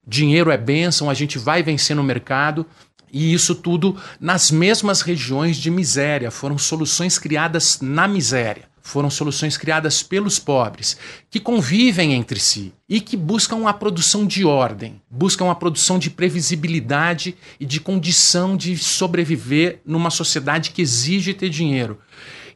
dinheiro 0.07 0.49
é 0.49 0.57
bênção, 0.57 1.11
a 1.11 1.15
gente 1.15 1.41
vai 1.41 1.61
vencer 1.61 1.97
no 1.97 2.05
mercado. 2.05 2.65
E 3.13 3.35
isso 3.35 3.55
tudo 3.57 4.01
nas 4.21 4.51
mesmas 4.53 5.03
regiões 5.03 5.57
de 5.57 5.71
miséria. 5.73 6.31
Foram 6.31 6.57
soluções 6.57 7.19
criadas 7.19 7.81
na 7.83 8.07
miséria. 8.07 8.72
Foram 8.83 9.09
soluções 9.09 9.57
criadas 9.57 10.03
pelos 10.03 10.39
pobres, 10.39 10.97
que 11.31 11.39
convivem 11.39 12.15
entre 12.15 12.41
si 12.41 12.73
e 12.89 13.01
que 13.01 13.17
buscam 13.17 13.67
a 13.67 13.73
produção 13.73 14.27
de 14.27 14.45
ordem, 14.45 15.01
buscam 15.09 15.51
a 15.51 15.55
produção 15.55 15.99
de 15.99 16.11
previsibilidade 16.11 17.37
e 17.61 17.65
de 17.65 17.81
condição 17.81 18.57
de 18.57 18.77
sobreviver 18.77 19.81
numa 19.87 20.11
sociedade 20.11 20.71
que 20.71 20.83
exige 20.83 21.33
ter 21.33 21.49
dinheiro. 21.49 21.99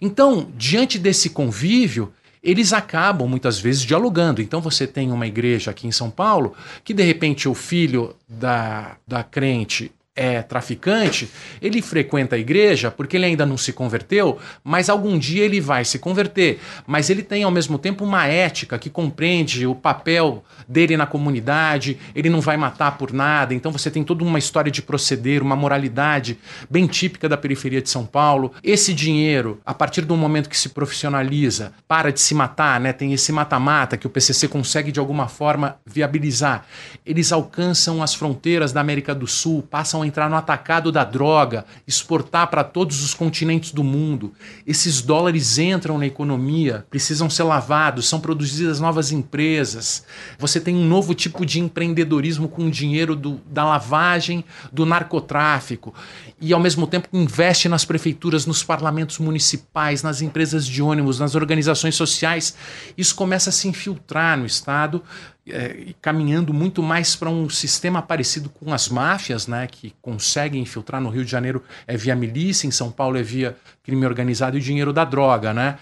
Então, 0.01 0.51
diante 0.57 0.99
desse 0.99 1.31
convívio, 1.31 2.13
eles 2.47 2.73
acabam 2.73 3.29
muitas 3.29 3.59
vezes 3.59 3.83
dialogando. 3.83 4.41
Então 4.41 4.61
você 4.61 4.87
tem 4.87 5.11
uma 5.11 5.27
igreja 5.27 5.73
aqui 5.73 5.87
em 5.87 5.93
São 5.93 6.11
Paulo 6.11 6.55
que 6.85 6.95
de 6.95 7.03
repente 7.03 7.49
o 7.49 7.55
filho 7.55 8.15
da, 8.29 8.97
da 9.07 9.25
crente 9.25 9.91
é 10.17 10.41
traficante, 10.41 11.31
ele 11.61 11.83
frequenta 11.83 12.35
a 12.35 12.39
igreja 12.39 12.91
porque 12.91 13.17
ele 13.17 13.27
ainda 13.27 13.45
não 13.45 13.59
se 13.59 13.73
converteu, 13.73 14.39
mas 14.65 14.89
algum 14.89 15.19
dia 15.19 15.45
ele 15.45 15.61
vai 15.61 15.85
se 15.85 15.99
converter. 15.99 16.59
Mas 16.87 17.11
ele 17.11 17.23
tem 17.23 17.43
ao 17.43 17.51
mesmo 17.51 17.79
tempo 17.79 18.03
uma 18.03 18.27
ética 18.27 18.79
que 18.79 18.89
compreende 18.89 19.67
o 19.67 19.75
papel 19.75 20.43
dele 20.67 20.97
na 20.97 21.07
comunidade, 21.07 21.99
ele 22.15 22.31
não 22.31 22.41
vai 22.41 22.57
matar 22.57 22.97
por 22.97 23.13
nada. 23.13 23.55
Então 23.55 23.71
você 23.71 23.91
tem 23.91 24.03
toda 24.03 24.25
uma 24.25 24.39
história 24.39 24.73
de 24.73 24.81
proceder, 24.81 25.43
uma 25.43 25.55
moralidade 25.55 26.39
bem 26.71 26.87
típica 26.87 27.29
da 27.29 27.37
periferia 27.37 27.83
de 27.83 27.91
São 27.91 28.07
Paulo. 28.07 28.53
Esse 28.63 28.95
dinheiro, 28.95 29.61
a 29.67 29.75
partir 29.75 30.03
do 30.03 30.17
momento 30.17 30.49
que 30.49 30.59
se 30.59 30.71
profissionaliza, 30.71 31.73
para 31.87 32.11
de 32.11 32.21
se 32.21 32.35
matar, 32.35 32.81
né? 32.81 32.93
Tem 32.93 33.13
esse 33.13 33.31
mata-mata 33.33 33.97
que 33.97 34.07
o 34.07 34.11
PCC 34.11 34.49
consegue 34.49 34.91
de 34.91 34.99
alguma 34.99 35.29
forma 35.29 35.77
viabilizar. 35.85 36.65
Eles 37.05 37.33
alcançam 37.33 38.03
as 38.03 38.15
fronteiras 38.15 38.73
da 38.73 38.81
América 38.81 39.15
do 39.15 39.27
Sul, 39.27 39.63
passam 39.63 40.03
a 40.03 40.06
entrar 40.07 40.31
no 40.31 40.37
atacado 40.37 40.91
da 40.91 41.05
droga, 41.05 41.65
exportar 41.87 42.47
para 42.49 42.65
todos 42.65 43.03
os 43.03 43.13
continentes 43.13 43.73
do 43.73 43.85
mundo. 43.85 44.33
Esses 44.67 45.03
dólares 45.03 45.59
entram 45.59 45.99
na 45.99 46.07
economia, 46.07 46.87
precisam 46.89 47.29
ser 47.29 47.43
lavados, 47.43 48.09
são 48.09 48.21
produzidas 48.21 48.81
novas 48.81 49.13
empresas. 49.13 50.05
Você 50.39 50.61
tem 50.61 50.75
um 50.75 50.87
novo 50.87 51.15
tipo 51.15 51.45
de 51.45 51.61
empreendedorismo 51.61 52.49
com 52.49 52.67
o 52.67 52.71
dinheiro 52.71 53.15
do, 53.15 53.41
da 53.47 53.65
lavagem, 53.65 54.45
do 54.73 54.87
narcotráfico. 54.87 55.95
E 56.41 56.53
ao 56.53 56.61
mesmo 56.61 56.87
tempo 56.87 57.09
investe 57.13 57.69
nas 57.69 57.85
prefeituras, 57.85 58.47
nos 58.47 58.63
parlamentos 58.63 59.19
municipais, 59.19 60.03
nas 60.03 60.23
empresas 60.23 60.67
de 60.67 60.83
ônibus, 60.83 61.19
nas 61.19 61.35
organizações 61.35 61.95
sociais. 61.95 62.55
Isso 62.97 63.15
começa 63.15 63.51
a 63.51 63.53
se 63.53 63.69
infiltrar 63.69 64.39
no 64.39 64.47
Estado 64.47 65.03
é, 65.49 65.95
caminhando 66.01 66.53
muito 66.53 66.83
mais 66.83 67.15
para 67.15 67.31
um 67.31 67.49
sistema 67.49 68.03
parecido 68.03 68.49
com 68.49 68.73
as 68.73 68.89
máfias, 68.89 69.47
né, 69.47 69.67
que 69.67 69.95
conseguem 70.03 70.63
infiltrar 70.63 71.01
no 71.01 71.09
Rio 71.09 71.25
de 71.25 71.31
Janeiro 71.31 71.63
é 71.87 71.97
via 71.97 72.17
milícia, 72.17 72.67
em 72.67 72.71
São 72.71 72.91
Paulo 72.91 73.17
é 73.17 73.23
via 73.23 73.57
crime 73.83 74.05
organizado 74.05 74.59
e 74.59 74.61
dinheiro 74.61 74.93
da 74.93 75.05
droga, 75.05 75.55
né? 75.55 75.79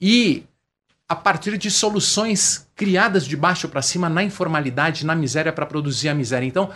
E 0.00 0.44
a 1.08 1.16
partir 1.16 1.56
de 1.56 1.70
soluções 1.70 2.68
criadas 2.76 3.26
de 3.26 3.36
baixo 3.36 3.68
para 3.68 3.80
cima 3.80 4.08
na 4.08 4.22
informalidade, 4.22 5.06
na 5.06 5.14
miséria 5.14 5.52
para 5.52 5.64
produzir 5.64 6.10
a 6.10 6.14
miséria. 6.14 6.46
Então, 6.46 6.70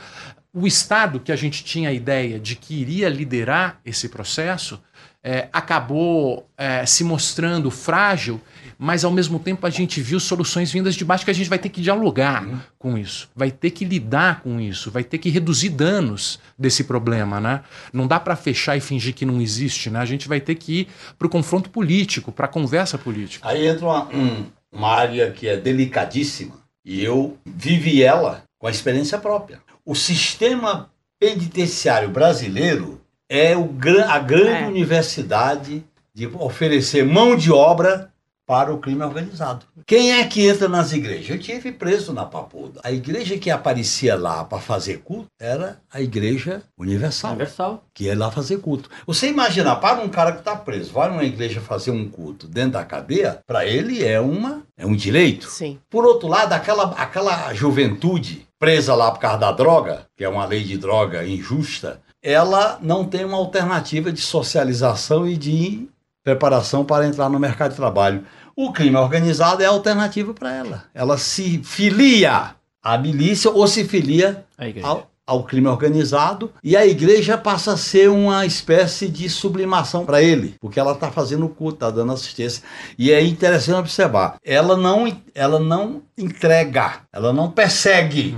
o 0.54 0.66
Estado 0.66 1.20
que 1.20 1.30
a 1.30 1.36
gente 1.36 1.62
tinha 1.62 1.90
a 1.90 1.92
ideia 1.92 2.40
de 2.40 2.56
que 2.56 2.74
iria 2.74 3.08
liderar 3.08 3.78
esse 3.84 4.08
processo 4.08 4.82
é, 5.22 5.48
acabou 5.52 6.48
é, 6.56 6.84
se 6.84 7.04
mostrando 7.04 7.70
frágil, 7.70 8.40
mas 8.84 9.04
ao 9.04 9.12
mesmo 9.12 9.38
tempo 9.38 9.64
a 9.64 9.70
gente 9.70 10.00
viu 10.00 10.18
soluções 10.18 10.72
vindas 10.72 10.96
de 10.96 11.04
baixo 11.04 11.24
que 11.24 11.30
a 11.30 11.34
gente 11.34 11.48
vai 11.48 11.58
ter 11.58 11.68
que 11.68 11.80
dialogar 11.80 12.44
com 12.78 12.98
isso, 12.98 13.28
vai 13.34 13.48
ter 13.52 13.70
que 13.70 13.84
lidar 13.84 14.40
com 14.42 14.58
isso, 14.60 14.90
vai 14.90 15.04
ter 15.04 15.18
que 15.18 15.28
reduzir 15.30 15.68
danos 15.68 16.40
desse 16.58 16.82
problema, 16.82 17.38
né? 17.40 17.62
Não 17.92 18.08
dá 18.08 18.18
para 18.18 18.34
fechar 18.34 18.76
e 18.76 18.80
fingir 18.80 19.14
que 19.14 19.24
não 19.24 19.40
existe, 19.40 19.88
né? 19.88 20.00
A 20.00 20.04
gente 20.04 20.26
vai 20.26 20.40
ter 20.40 20.56
que 20.56 20.80
ir 20.80 20.88
para 21.16 21.26
o 21.28 21.30
confronto 21.30 21.70
político, 21.70 22.32
para 22.32 22.46
a 22.46 22.48
conversa 22.48 22.98
política. 22.98 23.48
Aí 23.48 23.68
entra 23.68 23.86
uma, 23.86 24.08
um- 24.08 24.46
uma 24.72 24.88
área 24.88 25.30
que 25.30 25.46
é 25.46 25.56
delicadíssima 25.56 26.56
e 26.84 27.04
eu 27.04 27.38
vivi 27.46 28.02
ela 28.02 28.42
com 28.58 28.66
a 28.66 28.70
experiência 28.70 29.16
própria. 29.16 29.60
O 29.86 29.94
sistema 29.94 30.90
penitenciário 31.20 32.08
brasileiro 32.08 33.00
é 33.28 33.56
o, 33.56 33.70
a 34.08 34.18
grande 34.18 34.64
É. 34.64 34.66
universidade 34.66 35.84
de 36.12 36.26
oferecer 36.26 37.04
mão 37.06 37.36
de 37.36 37.50
obra 37.52 38.11
para 38.52 38.70
o 38.70 38.76
crime 38.76 39.02
organizado. 39.02 39.64
Quem 39.86 40.12
é 40.12 40.26
que 40.26 40.46
entra 40.46 40.68
nas 40.68 40.92
igrejas? 40.92 41.30
Eu 41.30 41.38
tive 41.38 41.72
preso 41.72 42.12
na 42.12 42.26
Papuda. 42.26 42.82
A 42.84 42.92
igreja 42.92 43.38
que 43.38 43.50
aparecia 43.50 44.14
lá 44.14 44.44
para 44.44 44.60
fazer 44.60 44.98
culto 44.98 45.24
era 45.40 45.78
a 45.90 46.02
Igreja 46.02 46.62
Universal 46.78 47.30
Universal. 47.30 47.82
que 47.94 48.10
é 48.10 48.14
lá 48.14 48.30
fazer 48.30 48.58
culto. 48.58 48.90
Você 49.06 49.26
imagina, 49.26 49.74
para 49.74 50.02
um 50.02 50.08
cara 50.10 50.32
que 50.32 50.40
está 50.40 50.54
preso, 50.54 50.92
vai 50.92 51.08
numa 51.08 51.24
igreja 51.24 51.62
fazer 51.62 51.92
um 51.92 52.06
culto 52.06 52.46
dentro 52.46 52.72
da 52.72 52.84
cadeia, 52.84 53.40
para 53.46 53.64
ele 53.64 54.04
é 54.04 54.20
uma 54.20 54.62
é 54.76 54.84
um 54.84 54.94
direito. 54.94 55.48
Sim. 55.48 55.78
Por 55.88 56.04
outro 56.04 56.28
lado, 56.28 56.52
aquela, 56.52 56.90
aquela 56.90 57.54
juventude 57.54 58.46
presa 58.58 58.94
lá 58.94 59.10
por 59.12 59.20
causa 59.20 59.38
da 59.38 59.52
droga, 59.52 60.02
que 60.14 60.24
é 60.24 60.28
uma 60.28 60.44
lei 60.44 60.62
de 60.62 60.76
droga 60.76 61.26
injusta, 61.26 62.02
ela 62.22 62.78
não 62.82 63.02
tem 63.06 63.24
uma 63.24 63.38
alternativa 63.38 64.12
de 64.12 64.20
socialização 64.20 65.26
e 65.26 65.38
de 65.38 65.88
preparação 66.22 66.84
para 66.84 67.06
entrar 67.06 67.28
no 67.28 67.38
mercado 67.38 67.70
de 67.70 67.76
trabalho. 67.76 68.24
O 68.56 68.72
crime 68.72 68.96
organizado 68.96 69.62
é 69.62 69.66
a 69.66 69.70
alternativa 69.70 70.34
para 70.34 70.54
ela. 70.54 70.84
Ela 70.94 71.16
se 71.18 71.60
filia 71.64 72.54
à 72.82 72.98
milícia 72.98 73.50
ou 73.50 73.66
se 73.66 73.84
filia 73.84 74.44
ao, 74.82 75.10
ao 75.26 75.44
crime 75.44 75.68
organizado 75.68 76.52
e 76.62 76.76
a 76.76 76.84
igreja 76.84 77.38
passa 77.38 77.72
a 77.72 77.76
ser 77.76 78.10
uma 78.10 78.44
espécie 78.44 79.08
de 79.08 79.28
sublimação 79.30 80.04
para 80.04 80.22
ele, 80.22 80.56
porque 80.60 80.78
ela 80.80 80.92
está 80.92 81.10
fazendo 81.10 81.46
o 81.46 81.48
culto, 81.48 81.74
está 81.76 81.90
dando 81.90 82.12
assistência. 82.12 82.62
E 82.98 83.10
é 83.10 83.22
interessante 83.22 83.78
observar, 83.78 84.36
ela 84.44 84.76
não, 84.76 85.16
ela 85.34 85.58
não 85.58 86.02
entrega, 86.18 87.00
ela 87.12 87.32
não 87.32 87.50
persegue, 87.50 88.36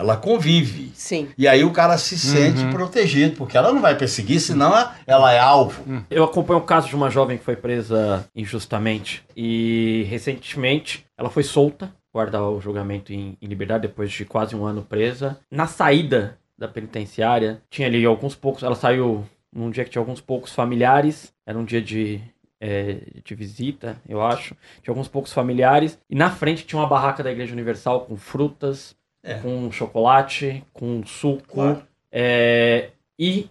ela 0.00 0.16
convive. 0.16 0.90
Sim. 0.94 1.28
E 1.38 1.46
aí 1.46 1.62
o 1.64 1.72
cara 1.72 1.96
se 1.98 2.18
sente 2.18 2.64
Uhum. 2.64 2.70
protegido, 2.72 3.36
porque 3.36 3.56
ela 3.56 3.72
não 3.72 3.80
vai 3.80 3.96
perseguir, 3.96 4.40
senão 4.40 4.72
ela 5.06 5.32
é 5.32 5.38
alvo. 5.38 5.82
Eu 6.10 6.24
acompanho 6.24 6.58
o 6.60 6.64
caso 6.64 6.88
de 6.88 6.96
uma 6.96 7.10
jovem 7.10 7.38
que 7.38 7.44
foi 7.44 7.56
presa 7.56 8.26
injustamente 8.34 9.22
e 9.36 10.04
recentemente 10.08 11.04
ela 11.16 11.30
foi 11.30 11.42
solta, 11.42 11.92
guardar 12.12 12.42
o 12.42 12.60
julgamento 12.60 13.12
em, 13.12 13.36
em 13.40 13.46
liberdade 13.46 13.82
depois 13.86 14.10
de 14.10 14.24
quase 14.24 14.56
um 14.56 14.64
ano 14.64 14.82
presa. 14.82 15.38
Na 15.50 15.66
saída 15.66 16.36
da 16.58 16.66
penitenciária, 16.66 17.60
tinha 17.70 17.86
ali 17.88 18.04
alguns 18.04 18.34
poucos, 18.34 18.62
ela 18.62 18.74
saiu 18.74 19.24
num 19.54 19.70
dia 19.70 19.84
que 19.84 19.90
tinha 19.90 20.00
alguns 20.02 20.20
poucos 20.20 20.52
familiares, 20.52 21.32
era 21.46 21.58
um 21.58 21.64
dia 21.64 21.80
de, 21.80 22.20
é, 22.60 22.98
de 23.24 23.34
visita, 23.34 23.96
eu 24.08 24.22
acho, 24.22 24.54
tinha 24.82 24.92
alguns 24.92 25.08
poucos 25.08 25.32
familiares, 25.32 25.98
e 26.08 26.14
na 26.14 26.30
frente 26.30 26.64
tinha 26.66 26.80
uma 26.80 26.88
barraca 26.88 27.22
da 27.22 27.30
Igreja 27.32 27.52
Universal 27.52 28.02
com 28.02 28.16
frutas, 28.16 28.94
É. 29.22 29.34
com 29.34 29.70
chocolate, 29.70 30.64
com 30.72 31.04
suco, 31.04 31.42
Claro. 31.54 31.82
é, 32.10 32.88
e 33.18 33.48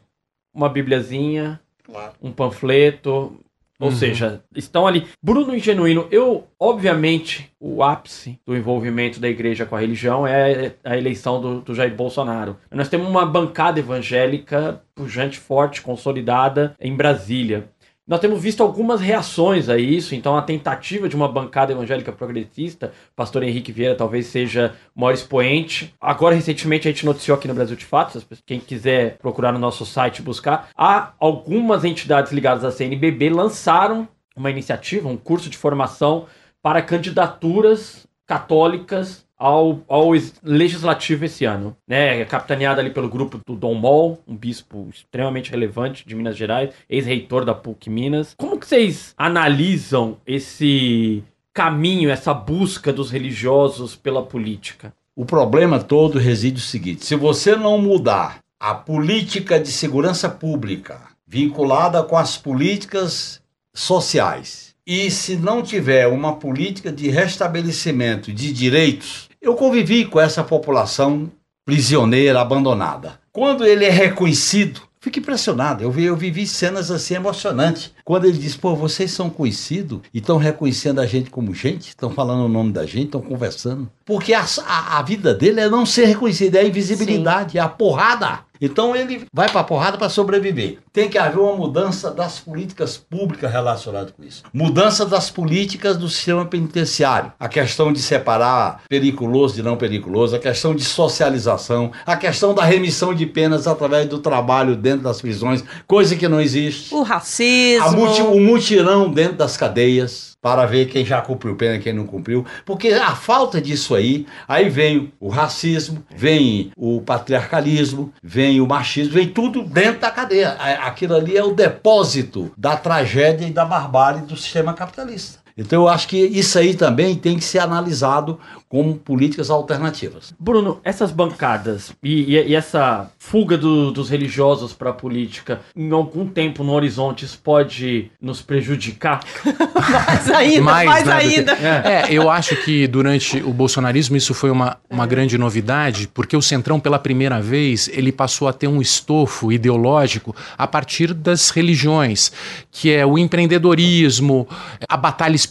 uma 0.54 0.68
bibliazinha, 0.70 1.60
Claro. 1.84 2.14
um 2.22 2.32
panfleto. 2.32 3.40
Ou 3.82 3.88
Uhum. 3.92 3.96
seja, 3.96 4.44
estão 4.54 4.86
ali. 4.86 5.08
Bruno 5.24 5.56
e 5.56 5.60
Genuíno, 5.60 6.06
eu, 6.12 6.46
obviamente, 6.60 7.50
o 7.58 7.82
ápice 7.82 8.38
do 8.46 8.54
envolvimento 8.58 9.22
da 9.22 9.30
igreja 9.30 9.66
com 9.66 9.74
a 9.74 9.80
religião 9.80 10.28
é 10.28 10.74
a 10.84 10.98
eleição 10.98 11.40
do, 11.40 11.62
do 11.62 11.74
Jair 11.74 11.96
Bolsonaro. 11.96 12.58
Nós 12.70 12.90
temos 12.90 13.08
uma 13.08 13.26
bancada 13.26 13.80
evangélica 13.80 14.82
pujante, 14.94 15.40
forte, 15.40 15.82
consolidada 15.82 16.76
em 16.78 16.94
Brasília. 16.94 17.70
Nós 18.10 18.20
temos 18.20 18.42
visto 18.42 18.64
algumas 18.64 19.00
reações 19.00 19.70
a 19.70 19.78
isso, 19.78 20.16
então 20.16 20.36
a 20.36 20.42
tentativa 20.42 21.08
de 21.08 21.16
uma 21.16 21.28
bancada 21.28 21.74
evangélica 21.74 22.12
progressista, 22.12 22.92
pastor 23.16 23.44
Henrique 23.44 23.72
Vieira 23.72 23.94
talvez 23.94 24.26
seja 24.26 24.74
o 24.96 25.02
maior 25.02 25.14
expoente. 25.14 25.94
Agora, 26.02 26.34
recentemente, 26.34 26.88
a 26.88 26.92
gente 26.92 27.06
noticiou 27.06 27.38
aqui 27.38 27.48
no 27.48 27.54
Brasil 27.54 27.76
de 27.76 27.86
Fato, 27.86 28.20
quem 28.48 28.60
quiser 28.60 29.16
procurar 29.20 29.52
no 29.52 29.60
nosso 29.60 29.86
site 29.86 30.24
buscar, 30.24 30.70
há 30.76 31.14
algumas 31.20 31.86
entidades 31.86 32.32
ligadas 32.32 32.66
à 32.66 32.72
CNBB 32.72 33.30
lançaram 33.30 34.08
uma 34.36 34.50
iniciativa, 34.50 35.08
um 35.08 35.16
curso 35.16 35.48
de 35.48 35.58
formação 35.58 36.26
para 36.64 36.82
candidaturas 36.82 38.08
católicas 38.26 39.24
ao, 39.40 39.82
ao 39.88 40.12
legislativo 40.44 41.24
esse 41.24 41.46
ano, 41.46 41.76
né? 41.88 42.26
Capitaneada 42.26 42.82
ali 42.82 42.90
pelo 42.90 43.10
grupo 43.10 43.40
do 43.48 43.56
Dom 43.56 43.74
Mol, 43.74 44.22
um 44.28 44.36
bispo 44.36 44.90
extremamente 44.94 45.50
relevante 45.50 46.06
de 46.06 46.14
Minas 46.14 46.36
Gerais, 46.36 46.72
ex-reitor 46.90 47.46
da 47.46 47.56
PUC 47.56 47.90
Minas. 47.90 48.36
Como 48.38 48.60
que 48.60 48.68
vocês 48.68 49.14
analisam 49.18 50.18
esse 50.28 51.24
caminho, 51.54 52.10
essa 52.10 52.34
busca 52.34 52.92
dos 52.92 53.10
religiosos 53.10 53.96
pela 53.96 54.22
política? 54.22 54.94
O 55.16 55.26
problema 55.26 55.80
todo 55.80 56.20
reside 56.20 56.56
no 56.56 56.62
seguinte: 56.62 57.06
se 57.06 57.16
você 57.16 57.56
não 57.56 57.78
mudar 57.82 58.40
a 58.60 58.76
política 58.76 59.58
de 59.58 59.72
segurança 59.72 60.30
pública 60.30 61.02
vinculada 61.26 62.04
com 62.04 62.18
as 62.18 62.38
políticas 62.38 63.42
sociais 63.74 64.76
e 64.86 65.12
se 65.12 65.36
não 65.36 65.62
tiver 65.62 66.08
uma 66.08 66.36
política 66.38 66.92
de 66.92 67.10
restabelecimento 67.10 68.34
de 68.34 68.52
direitos, 68.52 69.29
eu 69.42 69.56
convivi 69.56 70.06
com 70.06 70.20
essa 70.20 70.44
população 70.44 71.32
prisioneira, 71.66 72.42
abandonada. 72.42 73.20
Quando 73.32 73.66
ele 73.66 73.86
é 73.86 73.90
reconhecido, 73.90 74.82
fico 75.00 75.20
impressionado. 75.20 75.84
Eu 75.84 75.92
vi, 75.92 76.04
eu 76.04 76.16
vivi 76.16 76.46
cenas 76.46 76.92
assim 76.92 77.16
emocionantes. 77.16 77.92
Quando 78.04 78.26
ele 78.26 78.38
diz, 78.38 78.58
pô, 78.58 78.76
vocês 78.76 79.12
são 79.12 79.30
conhecidos 79.30 80.02
e 80.14 80.18
estão 80.18 80.38
reconhecendo 80.38 81.00
a 81.00 81.06
gente 81.06 81.30
como 81.30 81.54
gente, 81.54 81.90
estão 81.90 82.10
falando 82.10 82.46
o 82.46 82.50
nome 82.50 82.72
da 82.72 82.86
gente, 82.86 83.06
estão 83.06 83.22
conversando. 83.22 83.90
Porque 84.06 84.34
a, 84.34 84.46
a, 84.66 85.00
a 85.00 85.02
vida 85.04 85.34
dele 85.34 85.62
é 85.62 85.70
não 85.70 85.86
ser 85.86 86.06
reconhecido, 86.06 86.56
é 86.56 86.62
a 86.62 86.68
invisibilidade, 86.68 87.58
é 87.58 87.62
a 87.62 87.70
porrada. 87.70 88.40
Então 88.62 88.96
ele 88.96 89.26
vai 89.34 89.50
para 89.50 89.62
a 89.62 89.64
porrada 89.64 89.98
para 89.98 90.10
sobreviver. 90.10 90.80
Tem 90.92 91.10
que 91.10 91.18
haver 91.18 91.40
uma 91.40 91.56
mudança 91.56 92.12
das 92.12 92.40
políticas 92.40 92.98
públicas 92.98 93.52
relacionadas 93.52 94.12
com 94.16 94.24
isso. 94.24 94.44
Mudança 94.54 95.06
das 95.06 95.30
políticas 95.30 95.98
do 95.98 96.10
sistema 96.10 96.46
penitenciário. 96.46 97.32
A 97.40 97.48
questão 97.48 97.94
de 97.94 98.00
separar 98.02 98.82
periculoso 98.90 99.56
de 99.56 99.64
não 99.64 99.78
periculoso, 99.78 100.36
a 100.36 100.40
questão 100.40 100.76
de 100.76 100.84
socialização, 100.84 101.92
a 102.06 102.16
questão 102.16 102.54
da 102.54 102.64
remissão 102.64 103.14
de 103.14 103.26
penas 103.26 103.68
através 103.68 104.08
do 104.08 104.20
trabalho 104.20 104.76
dentro 104.76 105.02
das 105.04 105.22
prisões, 105.22 105.64
coisa 105.88 106.16
que 106.16 106.28
não 106.28 106.42
existe. 106.42 106.94
O 106.94 107.04
racismo. 107.04 107.92
Multi- 107.92 108.22
o 108.22 108.40
mutirão 108.40 109.10
dentro 109.12 109.38
das 109.38 109.56
cadeias 109.58 110.30
para 110.42 110.66
ver 110.66 110.88
quem 110.88 111.06
já 111.06 111.22
cumpriu 111.22 111.56
pena 111.56 111.76
e 111.76 111.80
quem 111.80 111.94
não 111.94 112.06
cumpriu, 112.06 112.46
porque 112.66 112.90
a 112.90 113.16
falta 113.16 113.62
disso 113.62 113.96
aí, 113.96 114.26
aí 114.48 114.70
vem 114.70 115.12
o 115.20 115.30
racismo, 115.30 116.04
vem 116.16 116.72
o 116.78 117.02
patriarcalismo, 117.02 118.14
vem 118.24 118.62
o 118.62 118.68
machismo, 118.68 119.14
vem 119.14 119.28
tudo 119.28 119.64
dentro 119.64 120.02
da 120.02 120.12
cadeia. 120.12 120.52
Aquilo 120.52 121.16
ali 121.16 121.36
é 121.36 121.44
o 121.44 121.54
depósito 121.54 122.52
da 122.58 122.78
tragédia 122.78 123.46
e 123.46 123.52
da 123.52 123.66
barbárie 123.66 124.22
do 124.22 124.38
sistema 124.38 124.74
capitalista. 124.74 125.40
Então 125.60 125.84
eu 125.84 125.88
acho 125.90 126.08
que 126.08 126.18
isso 126.18 126.58
aí 126.58 126.74
também 126.74 127.16
tem 127.16 127.38
que 127.38 127.44
ser 127.44 127.60
analisado 127.60 128.40
como 128.68 128.96
políticas 128.96 129.50
alternativas. 129.50 130.34
Bruno, 130.40 130.80
essas 130.84 131.12
bancadas 131.12 131.92
e, 132.04 132.36
e- 132.36 132.50
e 132.50 132.56
essa 132.56 133.10
fuga 133.18 133.58
do- 133.58 133.92
dos 133.92 134.10
religiosos 134.10 134.74
para 134.74 134.92
a 134.92 134.94
política, 134.94 135.62
em 135.76 135.92
algum 135.92 136.28
tempo 136.28 136.64
no 136.64 136.74
horizonte, 136.74 137.26
isso 137.26 137.40
pode 137.44 138.12
nos 138.22 138.42
prejudicar? 138.44 139.22
Mais 139.90 140.30
ainda, 140.30 140.62
mais, 140.64 140.88
Mais, 140.90 141.06
né, 141.08 141.16
do 141.16 141.20
que- 141.30 141.36
ainda. 141.40 141.54
É, 141.54 142.08
eu 142.12 142.30
acho 142.30 142.56
que 142.64 142.86
durante 142.88 143.42
o 143.42 143.52
bolsonarismo 143.52 144.16
isso 144.16 144.34
foi 144.34 144.52
uma, 144.52 144.78
uma 144.90 145.08
grande 145.08 145.38
novidade, 145.38 146.08
porque 146.14 146.38
o 146.38 146.42
Centrão, 146.42 146.80
pela 146.80 147.00
primeira 147.00 147.42
vez, 147.42 147.90
ele 147.92 148.12
passou 148.12 148.48
a 148.48 148.54
ter 148.54 148.68
um 148.68 148.82
estofo 148.82 149.52
ideológico 149.52 150.36
a 150.58 150.68
partir 150.68 151.14
das 151.14 151.50
religiões, 151.50 152.32
que 152.72 152.92
é 152.92 153.04
o 153.06 153.18
empreendedorismo, 153.18 154.48
a 154.88 154.96
batalha 154.98 155.36
espiritual 155.36 155.49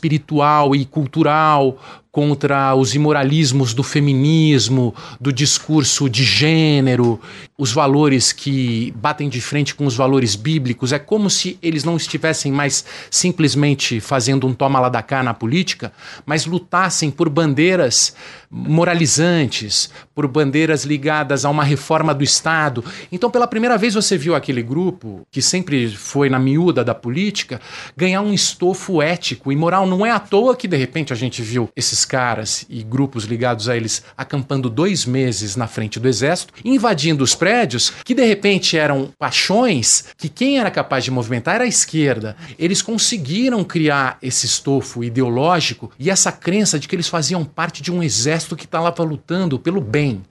e 0.74 0.84
cultural 0.84 1.78
contra 2.18 2.74
os 2.74 2.96
imoralismos 2.96 3.72
do 3.72 3.84
feminismo, 3.84 4.92
do 5.20 5.32
discurso 5.32 6.10
de 6.10 6.24
gênero, 6.24 7.20
os 7.56 7.70
valores 7.70 8.32
que 8.32 8.92
batem 8.96 9.28
de 9.28 9.40
frente 9.40 9.72
com 9.72 9.86
os 9.86 9.94
valores 9.94 10.34
bíblicos. 10.34 10.92
É 10.92 10.98
como 10.98 11.30
se 11.30 11.56
eles 11.62 11.84
não 11.84 11.96
estivessem 11.96 12.50
mais 12.50 12.84
simplesmente 13.08 14.00
fazendo 14.00 14.48
um 14.48 14.52
toma 14.52 14.80
lá 14.80 14.88
da 14.88 15.00
cá 15.00 15.22
na 15.22 15.32
política, 15.32 15.92
mas 16.26 16.44
lutassem 16.44 17.08
por 17.08 17.28
bandeiras 17.28 18.16
moralizantes, 18.50 19.90
por 20.14 20.26
bandeiras 20.26 20.84
ligadas 20.84 21.44
a 21.44 21.50
uma 21.50 21.62
reforma 21.62 22.14
do 22.14 22.24
Estado. 22.24 22.84
Então, 23.12 23.30
pela 23.30 23.46
primeira 23.46 23.76
vez, 23.76 23.94
você 23.94 24.16
viu 24.16 24.34
aquele 24.34 24.62
grupo, 24.62 25.26
que 25.30 25.42
sempre 25.42 25.88
foi 25.90 26.30
na 26.30 26.38
miúda 26.38 26.82
da 26.82 26.94
política, 26.94 27.60
ganhar 27.96 28.22
um 28.22 28.32
estofo 28.32 29.02
ético 29.02 29.52
e 29.52 29.56
moral. 29.56 29.86
Não 29.86 30.04
é 30.04 30.10
à 30.10 30.18
toa 30.18 30.56
que, 30.56 30.66
de 30.66 30.76
repente, 30.76 31.12
a 31.12 31.16
gente 31.16 31.42
viu 31.42 31.68
esses 31.76 32.04
caras 32.08 32.66
e 32.68 32.82
grupos 32.82 33.24
ligados 33.24 33.68
a 33.68 33.76
eles 33.76 34.02
acampando 34.16 34.68
dois 34.68 35.04
meses 35.04 35.54
na 35.54 35.68
frente 35.68 36.00
do 36.00 36.08
exército, 36.08 36.54
invadindo 36.64 37.22
os 37.22 37.34
prédios, 37.34 37.92
que 38.04 38.14
de 38.14 38.24
repente 38.24 38.76
eram 38.76 39.12
paixões 39.16 40.06
que 40.16 40.28
quem 40.28 40.58
era 40.58 40.70
capaz 40.70 41.04
de 41.04 41.10
movimentar 41.10 41.56
era 41.56 41.64
a 41.64 41.68
esquerda. 41.68 42.36
Eles 42.58 42.82
conseguiram 42.82 43.62
criar 43.62 44.18
esse 44.22 44.46
estofo 44.46 45.04
ideológico 45.04 45.92
e 45.98 46.10
essa 46.10 46.32
crença 46.32 46.78
de 46.78 46.88
que 46.88 46.96
eles 46.96 47.08
faziam 47.08 47.44
parte 47.44 47.82
de 47.82 47.92
um 47.92 48.02
exército 48.02 48.56
que 48.56 48.64
estava 48.64 48.90
lutando 49.02 49.58
pelo 49.58 49.80
bem. 49.80 50.22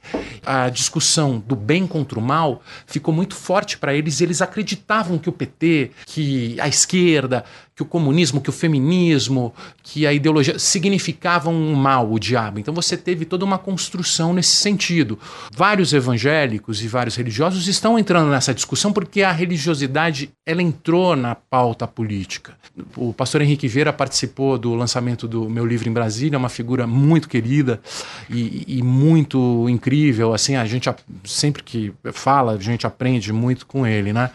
a 0.46 0.70
discussão 0.70 1.44
do 1.46 1.56
bem 1.56 1.86
contra 1.86 2.18
o 2.18 2.22
mal 2.22 2.62
ficou 2.86 3.14
muito 3.14 3.36
forte 3.36 3.78
para 3.78 3.94
eles. 3.94 4.22
Eles 4.22 4.42
acreditavam 4.42 5.18
que 5.18 5.30
o 5.30 5.32
PT, 5.32 5.92
que 6.06 6.60
a 6.60 6.68
esquerda, 6.68 7.44
que 7.78 7.84
o 7.84 7.86
comunismo, 7.86 8.42
que 8.42 8.50
o 8.50 8.54
feminismo, 8.54 9.54
que 9.84 10.08
a 10.08 10.12
ideologia 10.12 10.58
significavam 10.58 11.54
um 11.54 11.76
mal, 11.76 12.12
o 12.12 12.18
diabo. 12.18 12.60
Então 12.60 12.74
você 12.74 12.98
teve 12.98 13.24
toda 13.24 13.46
uma 13.46 13.60
construção 13.60 14.34
nesse 14.34 14.56
sentido. 14.56 15.20
Vários 15.56 15.94
evangélicos 15.94 16.84
e 16.84 16.88
vários 16.88 17.16
religiosos 17.16 17.68
estão 17.68 18.00
entrando 18.00 18.32
nessa 18.32 18.52
discussão 18.52 18.92
porque 18.92 19.22
a 19.22 19.32
religiosidade 19.32 20.32
ela 20.44 20.64
entrou 20.64 21.16
na 21.16 21.36
pauta 21.36 21.88
política. 21.88 22.58
O 22.96 23.14
pastor 23.14 23.42
Henrique 23.42 23.68
Vieira 23.68 23.94
participou 23.94 24.58
do 24.58 24.74
lançamento 24.74 25.28
do 25.28 25.48
meu 25.48 25.66
livro 25.66 25.88
em 25.88 25.94
Brasília, 25.94 26.36
é 26.36 26.40
uma 26.40 26.50
figura 26.50 26.88
muito 26.88 27.30
querida 27.30 27.80
e, 28.28 28.64
e 28.68 28.82
muito 28.82 29.68
incrível. 29.70 30.34
Assim, 30.34 30.56
a 30.56 30.66
gente 30.66 30.90
sempre 31.24 31.62
que 31.62 31.94
fala, 32.12 32.54
a 32.54 32.60
gente 32.60 32.88
aprende 32.88 33.32
muito 33.32 33.68
com 33.68 33.86
ele, 33.86 34.14
né? 34.14 34.32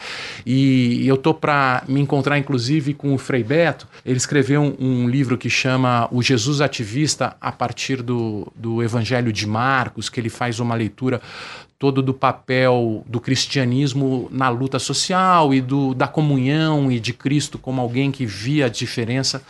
E 0.47 1.07
eu 1.09 1.17
tô 1.17 1.35
para 1.35 1.83
me 1.89 2.01
encontrar 2.01 2.39
inclusive 2.39 2.95
com 2.95 3.13
o 3.15 3.19
Frei 3.33 3.43
Beto, 3.43 3.89
ele 4.05 4.19
escreveu 4.19 4.61
um, 4.61 4.77
um, 4.79 5.09
livro 5.09 5.39
que 5.39 5.49
chama 5.49 6.07
O 6.13 6.21
Jesus 6.21 6.61
Ativista 6.61 7.35
a 7.41 7.51
partir 7.51 8.03
do, 8.03 8.47
do 8.55 8.83
Evangelho 8.83 9.33
de 9.33 9.47
Marcos, 9.47 10.11
que 10.11 10.21
ele 10.21 10.29
faz 10.29 10.61
uma 10.61 10.75
leitura 10.75 11.19
todo 11.79 12.03
do 12.03 12.13
papel 12.13 13.03
do 13.09 13.19
cristianismo 13.23 14.29
na 14.31 14.51
luta 14.51 14.79
social 14.79 15.55
e 15.55 15.63
do, 15.63 15.95
da 15.95 16.07
comunhão 16.07 16.93
e 16.93 17.01
de 17.01 17.15
Cristo 17.15 17.57
como 17.57 17.81
alguém 17.81 18.13
que 18.13 18.27
via 18.27 18.67
a 18.67 18.69
diferença 18.69 19.43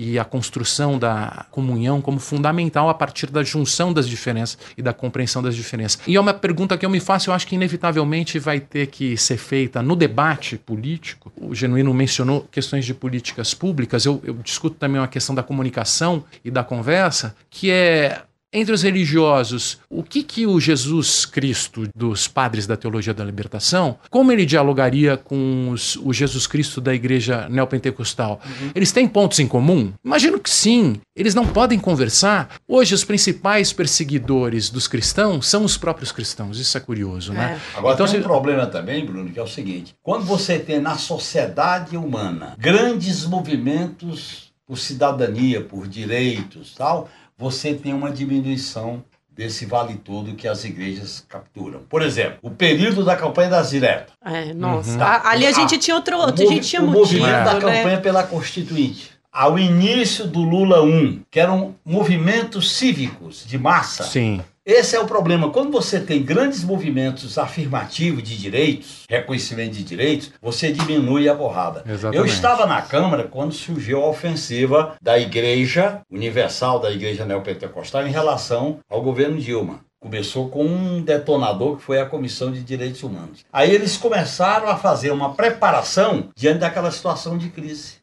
e 0.00 0.18
a 0.18 0.24
construção 0.24 0.98
da 0.98 1.44
comunhão 1.50 2.00
como 2.00 2.18
fundamental 2.18 2.88
a 2.88 2.94
partir 2.94 3.26
da 3.26 3.42
junção 3.42 3.92
das 3.92 4.08
diferenças 4.08 4.56
e 4.74 4.80
da 4.80 4.94
compreensão 4.94 5.42
das 5.42 5.54
diferenças. 5.54 6.00
E 6.06 6.16
é 6.16 6.20
uma 6.20 6.32
pergunta 6.32 6.78
que 6.78 6.86
eu 6.86 6.90
me 6.90 7.00
faço, 7.00 7.28
eu 7.28 7.34
acho 7.34 7.46
que 7.46 7.54
inevitavelmente 7.54 8.38
vai 8.38 8.60
ter 8.60 8.86
que 8.86 9.14
ser 9.18 9.36
feita 9.36 9.82
no 9.82 9.94
debate 9.94 10.56
político. 10.56 11.30
O 11.36 11.54
Genuíno 11.54 11.92
mencionou 11.92 12.48
questões 12.50 12.86
de 12.86 12.94
políticas 12.94 13.52
públicas, 13.52 14.06
eu, 14.06 14.22
eu 14.24 14.32
discuto 14.36 14.76
também 14.76 14.98
uma 14.98 15.06
questão 15.06 15.34
da 15.34 15.42
comunicação 15.42 16.24
e 16.42 16.50
da 16.50 16.64
conversa, 16.64 17.36
que 17.50 17.70
é 17.70 18.22
entre 18.52 18.74
os 18.74 18.82
religiosos, 18.82 19.78
o 19.88 20.02
que 20.02 20.22
que 20.22 20.46
o 20.46 20.58
Jesus 20.58 21.24
Cristo 21.24 21.88
dos 21.94 22.26
padres 22.26 22.66
da 22.66 22.76
teologia 22.76 23.14
da 23.14 23.24
libertação, 23.24 23.98
como 24.10 24.32
ele 24.32 24.44
dialogaria 24.44 25.16
com 25.16 25.70
os, 25.70 25.96
o 25.96 26.12
Jesus 26.12 26.46
Cristo 26.46 26.80
da 26.80 26.92
igreja 26.92 27.48
neopentecostal? 27.48 28.40
Uhum. 28.44 28.70
Eles 28.74 28.90
têm 28.90 29.06
pontos 29.06 29.38
em 29.38 29.46
comum? 29.46 29.92
Imagino 30.04 30.40
que 30.40 30.50
sim. 30.50 31.00
Eles 31.14 31.34
não 31.34 31.46
podem 31.46 31.78
conversar. 31.78 32.56
Hoje, 32.66 32.94
os 32.94 33.04
principais 33.04 33.72
perseguidores 33.72 34.68
dos 34.68 34.88
cristãos 34.88 35.46
são 35.46 35.64
os 35.64 35.76
próprios 35.76 36.10
cristãos. 36.10 36.58
Isso 36.58 36.76
é 36.76 36.80
curioso, 36.80 37.32
né? 37.32 37.44
é. 37.44 37.46
né? 37.54 37.60
Agora, 37.76 37.94
então, 37.94 38.06
tem 38.06 38.16
um 38.16 38.22
se... 38.22 38.26
problema 38.26 38.66
também, 38.66 39.04
Bruno, 39.04 39.30
que 39.30 39.38
é 39.38 39.42
o 39.42 39.48
seguinte: 39.48 39.94
quando 40.02 40.24
você 40.24 40.58
tem 40.58 40.80
na 40.80 40.96
sociedade 40.96 41.96
humana 41.96 42.56
grandes 42.58 43.24
movimentos 43.26 44.50
por 44.66 44.78
cidadania, 44.78 45.60
por 45.60 45.86
direitos, 45.86 46.74
tal 46.74 47.08
você 47.40 47.72
tem 47.72 47.94
uma 47.94 48.10
diminuição 48.10 49.02
desse 49.30 49.64
vale 49.64 49.94
todo 49.94 50.34
que 50.34 50.46
as 50.46 50.62
igrejas 50.62 51.24
capturam. 51.26 51.80
Por 51.88 52.02
exemplo, 52.02 52.38
o 52.42 52.50
período 52.50 53.02
da 53.02 53.16
campanha 53.16 53.48
das 53.48 53.70
diretas. 53.70 54.12
É, 54.22 54.52
nossa. 54.52 54.90
Uhum. 54.90 55.28
Ali 55.30 55.46
a 55.46 55.52
gente 55.52 55.78
tinha 55.78 55.96
outro, 55.96 56.18
outro 56.18 56.44
a 56.44 56.46
gente 56.46 56.68
tinha 56.68 56.82
o 56.82 56.86
movimento 56.86 57.44
da 57.44 57.54
né? 57.54 57.60
campanha 57.60 57.98
pela 57.98 58.22
Constituinte. 58.24 59.12
Ao 59.32 59.58
início 59.58 60.26
do 60.26 60.40
Lula 60.40 60.82
1, 60.82 61.22
que 61.30 61.40
eram 61.40 61.74
movimentos 61.82 62.76
cívicos 62.76 63.46
de 63.46 63.56
massa. 63.56 64.04
Sim. 64.04 64.42
Esse 64.70 64.94
é 64.94 65.00
o 65.00 65.04
problema. 65.04 65.50
Quando 65.50 65.72
você 65.72 65.98
tem 65.98 66.22
grandes 66.22 66.62
movimentos 66.62 67.36
afirmativos 67.36 68.22
de 68.22 68.38
direitos, 68.38 69.04
reconhecimento 69.10 69.72
de 69.72 69.82
direitos, 69.82 70.30
você 70.40 70.70
diminui 70.70 71.28
a 71.28 71.34
borrada. 71.34 71.82
Exatamente. 71.84 72.16
Eu 72.16 72.24
estava 72.24 72.66
na 72.66 72.80
Câmara 72.80 73.24
quando 73.24 73.52
surgiu 73.52 74.00
a 74.00 74.08
ofensiva 74.08 74.94
da 75.02 75.18
Igreja 75.18 76.02
Universal, 76.08 76.78
da 76.78 76.92
Igreja 76.92 77.26
Neopentecostal, 77.26 78.06
em 78.06 78.12
relação 78.12 78.78
ao 78.88 79.02
governo 79.02 79.40
Dilma. 79.40 79.80
Começou 79.98 80.48
com 80.48 80.64
um 80.64 81.02
detonador 81.02 81.76
que 81.76 81.82
foi 81.82 82.00
a 82.00 82.06
Comissão 82.06 82.52
de 82.52 82.62
Direitos 82.62 83.02
Humanos. 83.02 83.44
Aí 83.52 83.74
eles 83.74 83.96
começaram 83.96 84.68
a 84.68 84.76
fazer 84.76 85.10
uma 85.10 85.34
preparação 85.34 86.30
diante 86.36 86.60
daquela 86.60 86.92
situação 86.92 87.36
de 87.36 87.50
crise. 87.50 87.99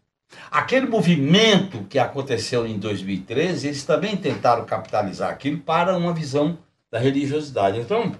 Aquele 0.49 0.87
movimento 0.87 1.85
que 1.89 1.99
aconteceu 1.99 2.65
em 2.65 2.77
2013, 2.77 3.67
eles 3.67 3.83
também 3.83 4.15
tentaram 4.15 4.65
capitalizar 4.65 5.29
aquilo 5.29 5.59
para 5.59 5.97
uma 5.97 6.13
visão 6.13 6.57
da 6.89 6.99
religiosidade. 6.99 7.79
Então, 7.79 8.15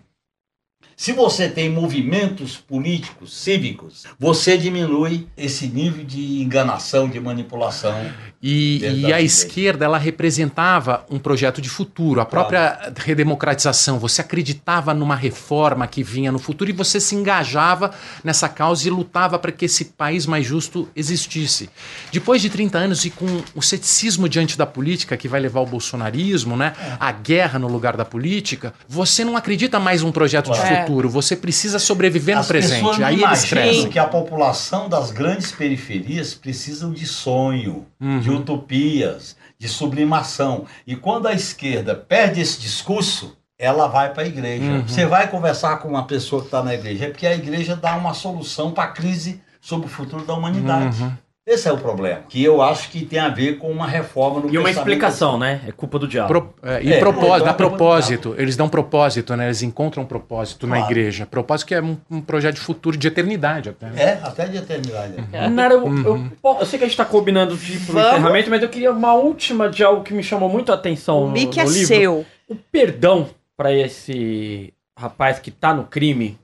se 0.98 1.14
você 1.14 1.48
tem 1.48 1.70
movimentos 1.70 2.58
políticos, 2.58 3.32
cívicos, 3.38 4.06
você 4.20 4.58
diminui 4.58 5.28
esse 5.38 5.68
nível 5.68 6.04
de 6.04 6.42
enganação, 6.42 7.08
de 7.08 7.20
manipulação. 7.20 7.94
E, 8.42 8.80
e 8.80 9.14
a 9.14 9.22
esquerda, 9.22 9.86
ela 9.86 10.00
representava 10.00 11.06
um 11.08 11.20
projeto 11.20 11.62
de 11.62 11.70
futuro, 11.70 12.20
a 12.20 12.26
própria 12.26 12.72
claro. 12.72 12.94
redemocratização. 12.98 14.00
Você 14.00 14.22
acreditava 14.22 14.92
numa 14.92 15.16
reforma 15.16 15.86
que 15.86 16.02
vinha 16.02 16.32
no 16.32 16.40
futuro 16.40 16.72
e 16.72 16.74
você 16.74 17.00
se 17.00 17.14
engajava 17.14 17.92
nessa 18.24 18.50
causa 18.50 18.88
e 18.88 18.90
lutava 18.90 19.38
para 19.38 19.52
que 19.52 19.66
esse 19.66 19.86
país 19.86 20.26
mais 20.26 20.48
justo 20.48 20.90
existisse. 20.96 21.70
Depois 22.12 22.42
de 22.42 22.50
30 22.50 22.76
anos 22.76 23.06
e 23.06 23.12
com 23.12 23.44
o 23.54 23.62
ceticismo 23.62 24.28
diante 24.28 24.58
da 24.58 24.66
política 24.66 25.16
que 25.16 25.28
vai 25.28 25.40
levar 25.40 25.60
ao 25.60 25.66
bolsonarismo, 25.68 26.58
né, 26.58 26.74
é. 26.80 26.98
a 27.00 27.12
guerra 27.12 27.60
no 27.60 27.68
lugar 27.68 27.96
da 27.96 28.06
política, 28.06 28.74
você 28.90 29.24
não 29.24 29.38
acredita 29.38 29.80
mais 29.80 30.02
num 30.02 30.12
projeto 30.12 30.48
claro. 30.48 30.62
de 30.62 30.68
futuro 30.70 30.87
futuro, 30.88 31.10
você 31.10 31.36
precisa 31.36 31.80
sobreviver 31.80 32.38
As 32.38 32.46
no 32.46 32.50
presente. 32.50 33.04
Aí 33.04 33.24
eles 33.24 33.46
crescem. 33.46 33.90
que 33.90 34.00
a 34.00 34.08
população 34.08 34.90
das 34.90 35.12
grandes 35.12 35.52
periferias 35.52 36.34
precisam 36.34 36.92
de 36.92 37.06
sonho, 37.06 37.86
uhum. 38.00 38.20
de 38.20 38.30
utopias, 38.32 39.36
de 39.60 39.68
sublimação. 39.68 40.66
E 40.86 40.96
quando 40.96 41.28
a 41.28 41.34
esquerda 41.34 41.96
perde 41.96 42.42
esse 42.42 42.60
discurso, 42.60 43.38
ela 43.58 43.88
vai 43.88 44.14
para 44.14 44.24
a 44.24 44.28
igreja. 44.28 44.64
Uhum. 44.64 44.88
Você 44.88 45.06
vai 45.06 45.30
conversar 45.30 45.78
com 45.78 45.88
uma 45.88 46.06
pessoa 46.06 46.42
que 46.42 46.48
está 46.48 46.64
na 46.64 46.74
igreja, 46.74 47.06
é 47.06 47.10
porque 47.10 47.26
a 47.26 47.36
igreja 47.36 47.76
dá 47.76 47.96
uma 47.96 48.14
solução 48.14 48.72
para 48.72 48.86
a 48.86 48.92
crise 48.92 49.42
sobre 49.60 49.88
o 49.88 49.90
futuro 49.90 50.24
da 50.24 50.34
humanidade. 50.34 51.02
Uhum. 51.02 51.12
Esse 51.48 51.70
é 51.70 51.72
o 51.72 51.78
problema, 51.78 52.24
que 52.28 52.44
eu 52.44 52.62
acho 52.62 52.90
que 52.90 53.06
tem 53.06 53.20
a 53.20 53.30
ver 53.30 53.58
com 53.58 53.72
uma 53.72 53.88
reforma 53.88 54.42
no 54.42 54.54
E 54.54 54.58
uma 54.58 54.70
explicação, 54.70 55.40
né? 55.40 55.62
É 55.66 55.72
culpa 55.72 55.98
do 55.98 56.06
diabo. 56.06 56.28
Pro, 56.28 56.54
é, 56.62 56.84
e 56.84 56.92
é, 56.92 57.00
propósito, 57.00 57.46
dá 57.46 57.54
propósito. 57.54 58.36
Eles 58.38 58.58
dão 58.58 58.68
propósito, 58.68 59.34
né? 59.34 59.46
Eles 59.46 59.64
encontram 59.64 60.06
propósito 60.06 60.68
claro. 60.68 60.82
na 60.82 60.86
igreja. 60.86 61.26
Propósito 61.26 61.70
que 61.70 61.76
é 61.76 61.82
um, 61.82 61.96
um, 62.12 62.20
projeto 62.20 62.56
de 62.56 62.62
futuro, 62.62 62.98
de 62.98 63.08
eternidade 63.08 63.70
até. 63.70 63.86
Né? 63.86 64.04
É, 64.04 64.20
até 64.22 64.46
de 64.46 64.58
eternidade. 64.58 65.14
Uhum. 65.18 65.50
Nara, 65.50 65.76
eu, 65.76 65.86
uhum. 65.86 66.30
eu, 66.44 66.58
eu, 66.60 66.66
sei 66.66 66.78
que 66.78 66.84
a 66.84 66.88
gente 66.88 67.00
está 67.00 67.06
combinando 67.06 67.56
de 67.56 67.80
pro 67.80 67.98
encerramento, 67.98 68.50
mas 68.50 68.62
eu 68.62 68.68
queria 68.68 68.92
uma 68.92 69.14
última 69.14 69.70
de 69.70 69.86
algo 69.86 70.04
que 70.04 70.14
me 70.14 70.24
chamou 70.24 70.50
muito 70.50 70.74
a 70.74 70.76
atenção 70.76 71.20
o 71.20 71.28
no, 71.28 71.34
no 71.34 71.38
é 71.38 71.64
livro. 71.64 71.88
seu. 71.88 72.26
O 72.50 72.58
perdão 72.70 73.30
para 73.56 73.72
esse 73.72 74.74
rapaz 75.00 75.40
que 75.40 75.50
está 75.50 75.74
no 75.74 75.86
crime 75.86 76.38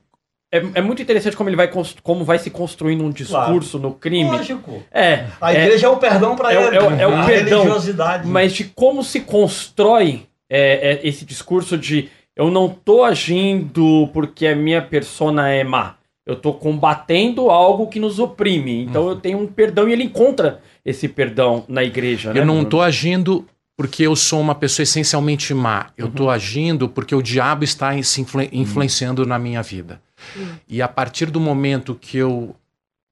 é, 0.54 0.62
é, 0.74 0.80
muito 0.80 1.02
interessante 1.02 1.36
como 1.36 1.48
ele 1.48 1.56
vai 1.56 1.68
como 2.00 2.24
vai 2.24 2.38
se 2.38 2.48
construindo 2.48 3.02
um 3.02 3.10
discurso 3.10 3.78
claro. 3.78 3.88
no 3.88 3.94
crime. 3.94 4.30
Lógico. 4.30 4.84
É. 4.92 5.26
A 5.40 5.52
igreja 5.52 5.86
é, 5.86 5.90
é 5.90 5.92
o 5.92 5.96
perdão 5.96 6.36
para 6.36 6.54
é, 6.54 6.64
ele. 6.64 6.76
É, 6.76 7.02
é, 7.02 7.06
o 7.08 7.26
perdão. 7.26 7.62
Religiosidade. 7.62 8.28
Mas 8.28 8.52
de 8.52 8.64
como 8.64 9.02
se 9.02 9.20
constrói 9.20 10.26
é, 10.48 10.92
é, 10.92 11.08
esse 11.08 11.24
discurso 11.24 11.76
de 11.76 12.08
eu 12.36 12.52
não 12.52 12.68
tô 12.68 13.02
agindo 13.02 14.08
porque 14.12 14.46
a 14.46 14.54
minha 14.54 14.80
persona 14.80 15.48
é 15.48 15.64
má. 15.64 15.96
Eu 16.24 16.36
tô 16.36 16.54
combatendo 16.54 17.50
algo 17.50 17.88
que 17.88 17.98
nos 17.98 18.20
oprime. 18.20 18.84
Então 18.84 19.08
eu 19.08 19.16
tenho 19.16 19.38
um 19.38 19.48
perdão 19.48 19.88
e 19.88 19.92
ele 19.92 20.04
encontra 20.04 20.60
esse 20.84 21.08
perdão 21.08 21.64
na 21.66 21.82
igreja. 21.82 22.30
Eu 22.30 22.34
né, 22.34 22.44
não 22.44 22.64
tô 22.64 22.80
agindo 22.80 23.44
porque 23.76 24.04
eu 24.04 24.14
sou 24.14 24.40
uma 24.40 24.54
pessoa 24.54 24.84
essencialmente 24.84 25.52
má. 25.52 25.88
Eu 25.98 26.06
estou 26.06 26.26
uhum. 26.26 26.32
agindo 26.32 26.88
porque 26.88 27.14
o 27.14 27.20
diabo 27.20 27.64
está 27.64 28.00
se 28.02 28.20
influ 28.20 28.42
influenciando 28.52 29.22
uhum. 29.22 29.28
na 29.28 29.38
minha 29.38 29.62
vida. 29.62 30.00
E 30.68 30.82
a 30.82 30.88
partir 30.88 31.30
do 31.30 31.40
momento 31.40 31.94
que 31.94 32.18
eu 32.18 32.56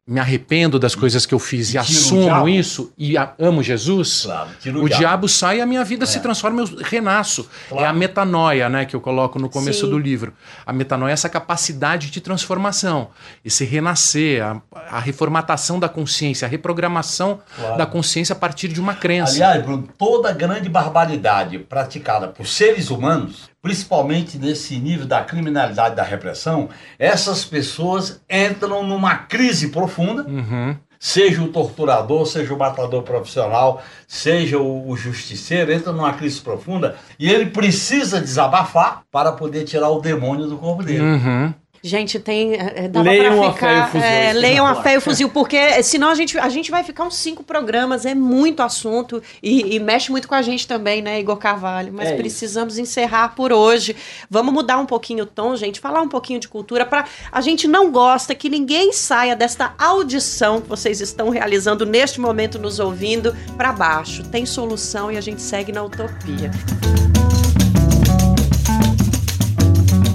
me 0.05 0.19
arrependo 0.19 0.81
das 0.81 0.97
coisas 0.97 1.25
que 1.25 1.33
eu 1.33 1.39
fiz 1.39 1.71
e, 1.71 1.75
e 1.77 1.79
assumo 1.79 2.49
isso 2.49 2.93
e 2.99 3.17
a, 3.17 3.35
amo 3.39 3.63
Jesus, 3.63 4.23
claro, 4.23 4.51
o, 4.51 4.69
o 4.69 4.73
diabo. 4.73 4.89
diabo. 4.89 5.29
sai 5.29 5.59
e 5.59 5.61
a 5.61 5.67
minha 5.67 5.85
vida 5.85 6.03
é. 6.03 6.07
se 6.07 6.19
transforma, 6.19 6.63
eu 6.63 6.77
renaço. 6.83 7.49
Claro. 7.69 7.85
É 7.85 7.89
a 7.89 7.93
metanoia, 7.93 8.69
né, 8.69 8.85
que 8.85 8.97
eu 8.97 9.01
coloco 9.01 9.39
no 9.39 9.49
começo 9.49 9.85
Sim. 9.85 9.91
do 9.91 9.99
livro. 9.99 10.35
A 10.67 10.73
metanoia 10.73 11.13
é 11.13 11.15
essa 11.15 11.29
capacidade 11.29 12.11
de 12.11 12.21
transformação, 12.21 13.11
esse 13.45 13.65
renascer, 13.65 14.45
a, 14.45 14.61
a 14.91 14.99
reformatação 14.99 15.79
da 15.79 15.89
consciência, 15.89 16.47
a 16.47 16.49
reprogramação 16.49 17.41
claro. 17.57 17.79
da 17.79 17.87
consciência 17.87 18.33
a 18.33 18.37
partir 18.37 18.69
de 18.69 18.81
uma 18.81 18.95
crença. 18.95 19.35
Aliás, 19.35 19.63
Bruno, 19.63 19.89
toda 19.97 20.33
grande 20.33 20.69
barbaridade 20.69 21.61
praticada 21.61 22.27
por 22.27 22.47
seres 22.47 22.91
humanos 22.91 23.52
principalmente 23.63 24.37
nesse 24.37 24.77
nível 24.77 25.07
da 25.07 25.23
criminalidade 25.23 25.95
da 25.95 26.03
repressão, 26.03 26.69
essas 26.99 27.45
pessoas 27.45 28.21
entram 28.29 28.85
numa 28.85 29.15
crise 29.15 29.69
profunda, 29.69 30.27
uhum. 30.29 30.77
seja 30.99 31.41
o 31.41 31.49
torturador, 31.49 32.27
seja 32.27 32.53
o 32.53 32.59
matador 32.59 33.05
profissional, 33.05 33.81
seja 34.09 34.59
o, 34.59 34.89
o 34.89 34.97
justiceiro, 34.97 35.73
entra 35.73 35.93
numa 35.93 36.13
crise 36.15 36.41
profunda 36.41 36.97
e 37.17 37.31
ele 37.31 37.47
precisa 37.47 38.21
desabafar 38.21 39.05
para 39.13 39.31
poder 39.31 39.63
tirar 39.63 39.91
o 39.91 40.01
demônio 40.01 40.49
do 40.49 40.59
corpo 40.59 40.83
dele. 40.83 41.03
Uhum. 41.03 41.55
Gente, 41.85 42.21
tem. 42.21 42.55
é, 42.55 42.87
Dava 42.87 43.11
Leiam 43.11 43.39
pra 43.39 43.49
A 43.49 43.53
Fé 43.53 43.75
e 43.75 43.81
o 43.81 43.83
ficar. 43.83 43.91
Fuzil, 43.91 44.07
é, 44.07 44.31
esse 44.31 44.39
leiam 44.39 44.67
a 44.67 44.75
fé 44.83 44.95
e 44.95 44.97
o 44.97 45.01
fuzil, 45.01 45.29
porque 45.31 45.83
senão 45.83 46.09
a 46.11 46.15
gente, 46.15 46.39
a 46.39 46.49
gente 46.49 46.71
vai 46.71 46.85
ficar 46.85 47.03
uns 47.05 47.17
cinco 47.17 47.43
programas, 47.43 48.07
é 48.07 48.15
muito 48.15 48.63
assunto 48.63 49.21
e, 49.43 49.75
e 49.75 49.81
mexe 49.81 50.11
muito 50.13 50.29
com 50.29 50.35
a 50.37 50.43
gente 50.43 50.69
também, 50.69 51.03
né, 51.03 51.19
Igor 51.19 51.37
Carvalho? 51.37 51.93
Mas 51.93 52.07
É 52.07 52.13
isso. 52.13 52.19
precisamos 52.21 52.79
encerrar 52.79 53.31
por 53.35 53.53
hoje. 53.53 53.97
Vamos 54.31 54.55
mudar 54.55 54.79
um 54.79 54.87
pouquinho 54.87 55.25
o 55.25 55.27
tom, 55.27 55.57
gente, 55.57 55.81
falar 55.81 56.03
um 56.03 56.09
pouquinho 56.09 56.39
de 56.39 56.47
cultura 56.47 56.87
para 56.87 57.05
a 57.33 57.41
gente 57.41 57.67
não 57.67 57.91
gosta 57.91 58.33
que 58.33 58.49
ninguém 58.49 58.93
saia 58.93 59.35
desta 59.35 59.75
audição 59.77 60.61
que 60.61 60.69
vocês 60.69 61.01
estão 61.01 61.31
realizando 61.31 61.85
neste 61.85 62.21
momento 62.21 62.61
nos 62.61 62.79
ouvindo 62.79 63.35
para 63.57 63.73
baixo. 63.73 64.23
Tem 64.29 64.47
solução 64.47 65.11
e 65.11 65.17
a 65.17 65.21
gente 65.21 65.43
segue 65.43 65.73
na 65.73 65.83
utopia. 65.83 66.51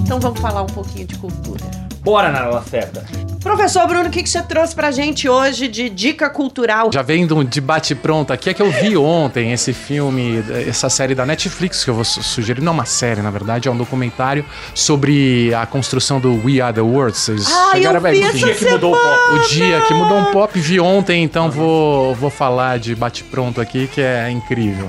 Então 0.08 0.18
vamos 0.18 0.40
falar 0.40 0.62
um 0.62 0.66
pouquinho 0.66 1.06
de 1.06 1.18
cultura. 1.18 1.62
Bora, 2.00 2.30
Nara 2.32 2.48
Lacerda. 2.48 3.04
Professor 3.42 3.86
Bruno, 3.86 4.06
o 4.08 4.10
que, 4.10 4.22
que 4.22 4.28
você 4.30 4.40
trouxe 4.42 4.74
pra 4.74 4.90
gente 4.90 5.28
hoje 5.28 5.68
de 5.68 5.90
dica 5.90 6.30
cultural? 6.30 6.90
Já 6.90 7.02
vem 7.02 7.26
de 7.26 7.34
um 7.34 7.44
debate 7.44 7.94
pronto 7.94 8.32
aqui, 8.32 8.48
é 8.48 8.54
que 8.54 8.62
eu 8.62 8.70
vi 8.70 8.96
ontem 8.96 9.52
esse 9.52 9.74
filme, 9.74 10.42
essa 10.66 10.88
série 10.88 11.14
da 11.14 11.26
Netflix 11.26 11.84
que 11.84 11.90
eu 11.90 11.94
vou 11.94 12.04
su- 12.04 12.22
sugerir. 12.22 12.62
Não 12.62 12.72
é 12.72 12.74
uma 12.76 12.84
série, 12.86 13.20
na 13.20 13.30
verdade, 13.30 13.68
é 13.68 13.70
um 13.70 13.76
documentário 13.76 14.46
sobre 14.74 15.52
a 15.54 15.66
construção 15.66 16.18
do 16.18 16.42
We 16.42 16.58
Are 16.62 16.72
the 16.74 16.80
World. 16.80 17.14
Vocês 17.14 17.46
Ah, 17.46 17.66
eu 17.66 17.70
chegaram 17.72 18.00
ver? 18.00 18.12
vi 18.12 18.20
O 18.20 18.24
essa 18.28 18.36
dia 18.38 18.54
que 18.54 18.64
mudou 18.70 18.94
o 18.94 18.96
pop. 18.96 19.34
O 19.34 19.48
dia 19.50 19.80
que 19.82 19.92
mudou 19.92 20.18
um 20.18 20.24
pop, 20.32 20.58
vi 20.58 20.80
ontem, 20.80 21.22
então 21.22 21.50
vou, 21.50 22.14
vou 22.14 22.30
falar 22.30 22.78
de 22.78 22.94
bate 22.94 23.24
pronto 23.24 23.60
aqui, 23.60 23.86
que 23.88 24.00
é 24.00 24.30
incrível. 24.30 24.88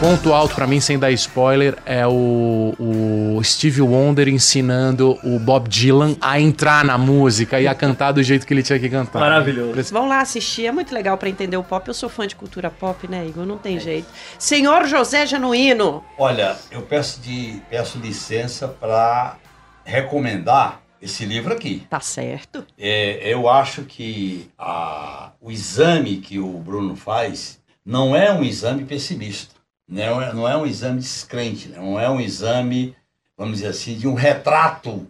Ponto 0.00 0.32
alto 0.32 0.54
pra 0.54 0.66
mim, 0.66 0.80
sem 0.80 0.98
dar 0.98 1.10
spoiler, 1.12 1.76
é 1.84 2.06
o, 2.06 2.74
o 2.78 3.44
Steve 3.44 3.82
Wonder 3.82 4.28
ensinando 4.28 5.18
o 5.22 5.38
Bob 5.38 5.68
Dylan 5.68 6.16
a 6.22 6.40
entrar 6.40 6.82
na 6.86 6.96
música 6.96 7.60
e 7.60 7.68
a 7.68 7.74
cantar 7.74 8.12
do 8.12 8.22
jeito 8.22 8.46
que 8.46 8.54
ele 8.54 8.62
tinha 8.62 8.78
que 8.78 8.88
cantar. 8.88 9.20
Maravilhoso. 9.20 9.92
Vão 9.92 10.08
lá 10.08 10.22
assistir, 10.22 10.64
é 10.64 10.72
muito 10.72 10.94
legal 10.94 11.18
pra 11.18 11.28
entender 11.28 11.58
o 11.58 11.62
pop. 11.62 11.86
Eu 11.86 11.92
sou 11.92 12.08
fã 12.08 12.26
de 12.26 12.34
cultura 12.34 12.70
pop, 12.70 13.06
né, 13.08 13.26
Igor? 13.26 13.44
Não 13.44 13.58
tem 13.58 13.78
jeito. 13.78 14.08
Senhor 14.38 14.86
José 14.86 15.26
Genuíno. 15.26 16.02
Olha, 16.18 16.56
eu 16.70 16.80
peço, 16.80 17.20
de, 17.20 17.60
peço 17.68 17.98
licença 17.98 18.68
para 18.68 19.36
recomendar 19.84 20.80
esse 21.02 21.26
livro 21.26 21.52
aqui. 21.52 21.86
Tá 21.90 22.00
certo. 22.00 22.64
É, 22.78 23.20
eu 23.30 23.50
acho 23.50 23.82
que 23.82 24.48
a- 24.58 25.32
o 25.42 25.50
exame 25.50 26.16
que 26.16 26.38
o 26.38 26.48
Bruno 26.58 26.96
faz 26.96 27.60
não 27.84 28.16
é 28.16 28.32
um 28.32 28.42
exame 28.42 28.84
pessimista, 28.84 29.54
não 29.90 30.22
é, 30.22 30.32
não 30.32 30.48
é 30.48 30.56
um 30.56 30.64
exame 30.64 31.00
descrente, 31.00 31.68
não 31.68 31.98
é 31.98 32.08
um 32.08 32.20
exame, 32.20 32.94
vamos 33.36 33.56
dizer 33.58 33.68
assim, 33.68 33.96
de 33.96 34.06
um 34.06 34.14
retrato 34.14 35.06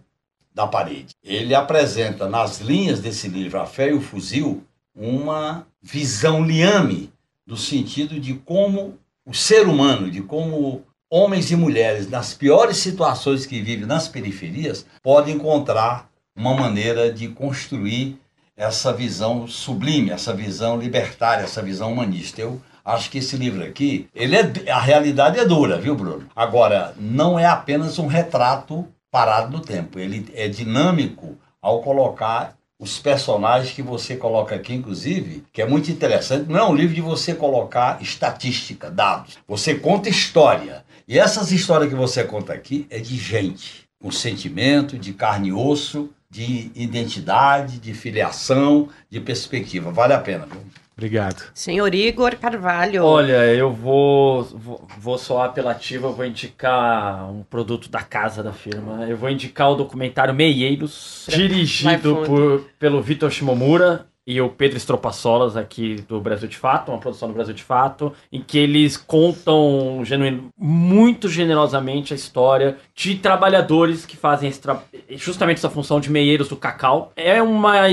da 0.54 0.66
parede. 0.66 1.14
Ele 1.22 1.54
apresenta 1.54 2.28
nas 2.28 2.60
linhas 2.60 2.98
desse 2.98 3.28
livro, 3.28 3.60
A 3.60 3.66
Fé 3.66 3.90
e 3.90 3.92
o 3.92 4.00
Fuzil, 4.00 4.64
uma 4.94 5.66
visão 5.82 6.42
liame 6.42 7.12
do 7.46 7.56
sentido 7.56 8.18
de 8.18 8.34
como 8.34 8.98
o 9.26 9.34
ser 9.34 9.68
humano, 9.68 10.10
de 10.10 10.22
como 10.22 10.82
homens 11.10 11.50
e 11.50 11.56
mulheres, 11.56 12.08
nas 12.08 12.32
piores 12.32 12.78
situações 12.78 13.44
que 13.44 13.60
vivem 13.60 13.86
nas 13.86 14.08
periferias, 14.08 14.86
podem 15.02 15.34
encontrar 15.34 16.08
uma 16.34 16.54
maneira 16.54 17.12
de 17.12 17.28
construir 17.28 18.18
essa 18.56 18.92
visão 18.92 19.46
sublime, 19.46 20.10
essa 20.10 20.32
visão 20.32 20.78
libertária, 20.78 21.42
essa 21.42 21.62
visão 21.62 21.92
humanista. 21.92 22.40
Eu 22.40 22.60
acho 22.84 23.10
que 23.10 23.18
esse 23.18 23.36
livro 23.36 23.62
aqui, 23.64 24.08
ele 24.14 24.36
é, 24.36 24.70
a 24.70 24.80
realidade 24.80 25.38
é 25.38 25.44
dura, 25.44 25.78
viu, 25.78 25.94
Bruno? 25.94 26.26
Agora, 26.34 26.94
não 26.98 27.38
é 27.38 27.46
apenas 27.46 27.98
um 27.98 28.06
retrato 28.06 28.86
parado 29.10 29.56
no 29.56 29.60
tempo. 29.60 29.98
Ele 29.98 30.30
é 30.34 30.48
dinâmico 30.48 31.36
ao 31.60 31.80
colocar 31.82 32.54
os 32.78 32.98
personagens 32.98 33.74
que 33.74 33.82
você 33.82 34.16
coloca 34.16 34.54
aqui, 34.54 34.72
inclusive, 34.72 35.44
que 35.52 35.60
é 35.60 35.66
muito 35.66 35.90
interessante. 35.90 36.48
Não 36.48 36.58
é 36.58 36.64
um 36.64 36.74
livro 36.74 36.94
de 36.94 37.02
você 37.02 37.34
colocar 37.34 38.00
estatística, 38.00 38.90
dados. 38.90 39.38
Você 39.46 39.74
conta 39.74 40.08
história. 40.08 40.82
E 41.06 41.18
essas 41.18 41.52
histórias 41.52 41.90
que 41.90 41.94
você 41.94 42.24
conta 42.24 42.54
aqui 42.54 42.86
é 42.88 42.98
de 42.98 43.16
gente, 43.16 43.84
com 44.00 44.10
sentimento, 44.10 44.98
de 44.98 45.12
carne 45.12 45.48
e 45.48 45.52
osso, 45.52 46.08
de 46.30 46.70
identidade, 46.74 47.78
de 47.78 47.92
filiação, 47.92 48.88
de 49.10 49.20
perspectiva. 49.20 49.90
Vale 49.90 50.14
a 50.14 50.18
pena, 50.18 50.46
viu? 50.46 50.62
Obrigado. 51.00 51.44
Senhor 51.54 51.94
Igor 51.94 52.36
Carvalho. 52.36 53.02
Olha, 53.02 53.46
eu 53.54 53.72
vou, 53.72 54.42
vou, 54.44 54.86
vou 54.98 55.16
soar 55.16 55.46
apelativo, 55.46 56.08
eu 56.08 56.12
vou 56.12 56.26
indicar 56.26 57.30
um 57.32 57.42
produto 57.42 57.88
da 57.88 58.02
casa 58.02 58.42
da 58.42 58.52
firma. 58.52 59.06
Eu 59.08 59.16
vou 59.16 59.30
indicar 59.30 59.70
o 59.70 59.76
documentário 59.76 60.34
Meieiros, 60.34 61.24
dirigido 61.30 62.16
por, 62.26 62.66
pelo 62.78 63.00
Vitor 63.00 63.30
Shimomura 63.30 64.04
e 64.26 64.38
o 64.42 64.50
Pedro 64.50 64.76
Estropaçolas 64.76 65.56
aqui 65.56 66.04
do 66.06 66.20
Brasil 66.20 66.46
de 66.46 66.56
Fato, 66.58 66.90
uma 66.92 66.98
produção 66.98 67.28
do 67.28 67.34
Brasil 67.34 67.54
de 67.54 67.62
Fato, 67.64 68.12
em 68.30 68.42
que 68.42 68.58
eles 68.58 68.98
contam 68.98 70.02
genuíno, 70.04 70.50
muito 70.58 71.30
generosamente 71.30 72.12
a 72.12 72.16
história 72.16 72.76
de 72.94 73.14
trabalhadores 73.14 74.04
que 74.04 74.18
fazem 74.18 74.50
esse 74.50 74.60
tra- 74.60 74.82
justamente 75.12 75.56
essa 75.56 75.70
função 75.70 75.98
de 75.98 76.10
meieiros 76.10 76.48
do 76.48 76.56
cacau. 76.56 77.10
É 77.16 77.42
uma 77.42 77.88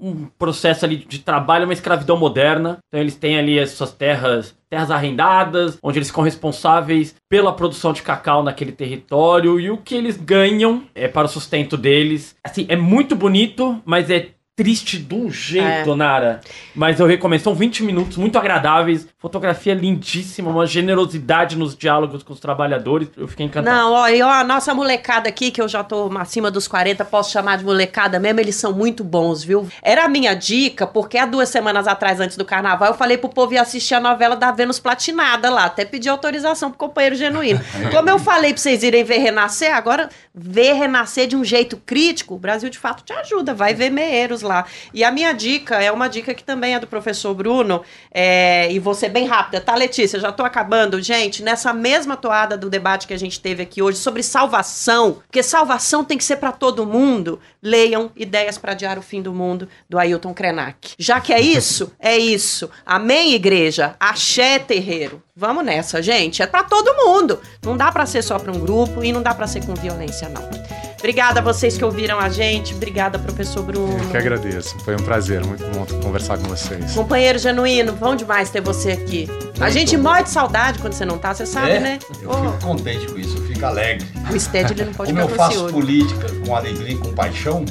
um 0.00 0.26
processo 0.38 0.84
ali 0.84 0.96
de 0.96 1.18
trabalho, 1.18 1.64
uma 1.64 1.72
escravidão 1.72 2.16
moderna. 2.16 2.78
Então 2.88 3.00
eles 3.00 3.14
têm 3.14 3.38
ali 3.38 3.58
as 3.58 3.70
suas 3.70 3.92
terras, 3.92 4.56
terras 4.68 4.90
arrendadas, 4.90 5.78
onde 5.82 5.98
eles 5.98 6.08
ficam 6.08 6.24
responsáveis 6.24 7.14
pela 7.28 7.52
produção 7.52 7.92
de 7.92 8.02
cacau 8.02 8.42
naquele 8.42 8.72
território 8.72 9.60
e 9.60 9.70
o 9.70 9.76
que 9.76 9.94
eles 9.94 10.16
ganham 10.16 10.82
é 10.94 11.06
para 11.06 11.26
o 11.26 11.30
sustento 11.30 11.76
deles. 11.76 12.34
Assim, 12.42 12.66
é 12.68 12.76
muito 12.76 13.14
bonito, 13.14 13.80
mas 13.84 14.10
é 14.10 14.30
triste 14.60 14.98
de 14.98 15.14
um 15.14 15.30
jeito, 15.30 15.96
Nara. 15.96 16.42
Mas 16.74 17.00
eu 17.00 17.06
recomendo, 17.06 17.40
são 17.40 17.54
20 17.54 17.82
minutos 17.82 18.18
muito 18.18 18.36
agradáveis, 18.36 19.08
fotografia 19.18 19.72
lindíssima, 19.72 20.50
uma 20.50 20.66
generosidade 20.66 21.56
nos 21.56 21.74
diálogos 21.74 22.22
com 22.22 22.34
os 22.34 22.40
trabalhadores. 22.40 23.08
Eu 23.16 23.26
fiquei 23.26 23.46
encantado. 23.46 23.74
Não, 23.74 23.94
ó, 23.94 24.08
e 24.10 24.20
ó, 24.20 24.28
a 24.28 24.44
nossa 24.44 24.74
molecada 24.74 25.30
aqui, 25.30 25.50
que 25.50 25.62
eu 25.62 25.66
já 25.66 25.82
tô 25.82 26.10
acima 26.18 26.50
dos 26.50 26.68
40, 26.68 27.02
posso 27.06 27.32
chamar 27.32 27.56
de 27.56 27.64
molecada 27.64 28.18
mesmo, 28.18 28.38
eles 28.38 28.54
são 28.54 28.70
muito 28.70 29.02
bons, 29.02 29.42
viu? 29.42 29.66
Era 29.82 30.04
a 30.04 30.08
minha 30.10 30.34
dica, 30.34 30.86
porque 30.86 31.16
há 31.16 31.24
duas 31.24 31.48
semanas 31.48 31.88
atrás, 31.88 32.20
antes 32.20 32.36
do 32.36 32.44
carnaval, 32.44 32.88
eu 32.88 32.94
falei 32.94 33.16
pro 33.16 33.30
povo 33.30 33.54
ir 33.54 33.58
assistir 33.58 33.94
a 33.94 34.00
novela 34.00 34.36
da 34.36 34.52
Vênus 34.52 34.78
Platinada 34.78 35.48
lá, 35.48 35.64
até 35.64 35.86
pedi 35.86 36.10
autorização 36.10 36.68
pro 36.68 36.78
companheiro 36.78 37.16
genuíno. 37.16 37.60
Como 37.90 38.10
eu 38.10 38.18
falei 38.18 38.52
pra 38.52 38.60
vocês 38.60 38.82
irem 38.82 39.04
ver 39.04 39.20
Renascer, 39.20 39.74
agora 39.74 40.10
ver 40.34 40.74
Renascer 40.74 41.26
de 41.26 41.34
um 41.34 41.42
jeito 41.42 41.78
crítico, 41.78 42.34
o 42.34 42.38
Brasil 42.38 42.68
de 42.68 42.78
fato 42.78 43.02
te 43.02 43.14
ajuda, 43.14 43.54
vai 43.54 43.72
ver 43.72 43.88
Meeiros 43.88 44.42
lá. 44.42 44.49
E 44.92 45.04
a 45.04 45.10
minha 45.10 45.32
dica 45.32 45.82
é 45.82 45.90
uma 45.90 46.08
dica 46.08 46.34
que 46.34 46.42
também 46.42 46.74
é 46.74 46.80
do 46.80 46.86
professor 46.86 47.34
Bruno, 47.34 47.82
é, 48.12 48.70
e 48.72 48.78
vou 48.78 48.94
ser 48.94 49.08
bem 49.08 49.26
rápida, 49.26 49.60
tá, 49.60 49.74
Letícia? 49.74 50.18
Já 50.18 50.32
tô 50.32 50.42
acabando. 50.42 51.00
Gente, 51.00 51.42
nessa 51.42 51.72
mesma 51.72 52.16
toada 52.16 52.56
do 52.56 52.68
debate 52.68 53.06
que 53.06 53.14
a 53.14 53.18
gente 53.18 53.40
teve 53.40 53.62
aqui 53.62 53.82
hoje 53.82 53.98
sobre 53.98 54.22
salvação, 54.22 55.22
porque 55.26 55.42
salvação 55.42 56.04
tem 56.04 56.18
que 56.18 56.24
ser 56.24 56.36
para 56.36 56.52
todo 56.52 56.86
mundo, 56.86 57.38
leiam 57.62 58.10
Ideias 58.16 58.58
para 58.58 58.72
Adiar 58.72 58.98
o 58.98 59.02
Fim 59.02 59.22
do 59.22 59.32
Mundo, 59.32 59.68
do 59.88 59.98
Ailton 59.98 60.34
Krenak. 60.34 60.94
Já 60.98 61.20
que 61.20 61.32
é 61.32 61.40
isso, 61.40 61.92
é 62.00 62.16
isso. 62.18 62.70
Amém, 62.84 63.34
igreja? 63.34 63.94
Axé, 63.98 64.58
terreiro. 64.58 65.22
Vamos 65.34 65.64
nessa, 65.64 66.02
gente. 66.02 66.42
É 66.42 66.46
para 66.46 66.64
todo 66.64 66.94
mundo. 66.96 67.40
Não 67.64 67.76
dá 67.76 67.90
para 67.90 68.04
ser 68.06 68.22
só 68.22 68.38
para 68.38 68.52
um 68.52 68.60
grupo 68.60 69.02
e 69.02 69.12
não 69.12 69.22
dá 69.22 69.34
para 69.34 69.46
ser 69.46 69.64
com 69.64 69.74
violência, 69.74 70.28
não. 70.28 70.89
Obrigada 71.00 71.40
a 71.40 71.42
vocês 71.42 71.76
que 71.78 71.84
ouviram 71.84 72.18
a 72.20 72.28
gente. 72.28 72.74
Obrigada, 72.74 73.18
professor 73.18 73.62
Bruno. 73.62 73.98
Eu 73.98 74.08
que 74.10 74.16
agradeço. 74.18 74.78
Foi 74.84 74.94
um 74.94 74.98
prazer, 75.02 75.42
muito 75.44 75.64
bom 75.70 75.86
conversar 76.02 76.36
com 76.38 76.44
vocês. 76.44 76.92
Companheiro 76.92 77.38
genuíno, 77.38 77.92
bom 77.94 78.14
demais 78.14 78.50
ter 78.50 78.60
você 78.60 78.92
aqui. 78.92 79.26
A 79.58 79.70
gente 79.70 79.96
morre 79.96 80.24
de 80.24 80.30
saudade 80.30 80.78
quando 80.78 80.92
você 80.92 81.06
não 81.06 81.16
tá, 81.18 81.32
você 81.34 81.46
sabe, 81.46 81.70
É, 81.72 81.80
né? 81.80 81.98
Eu 82.22 82.30
Ô, 82.30 82.34
fico 82.34 82.60
contente 82.66 83.06
com 83.06 83.18
isso, 83.18 83.36
eu 83.38 83.42
fico 83.46 83.64
alegre. 83.64 84.06
o 84.30 84.38
Sted 84.38 84.72
ele 84.72 84.84
não 84.84 84.92
pode 84.92 85.10
Como 85.12 85.22
eu 85.24 85.28
faço 85.30 85.66
política 85.68 86.26
com 86.46 86.54
alegria 86.54 86.92
e 86.92 86.96
com 86.98 87.12
paixão, 87.14 87.64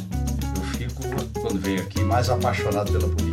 eu 0.56 0.64
fico, 0.78 1.02
quando 1.40 1.60
venho 1.60 1.82
aqui, 1.82 2.02
mais 2.02 2.30
apaixonado 2.30 2.92
pela 2.92 3.08
política. 3.08 3.29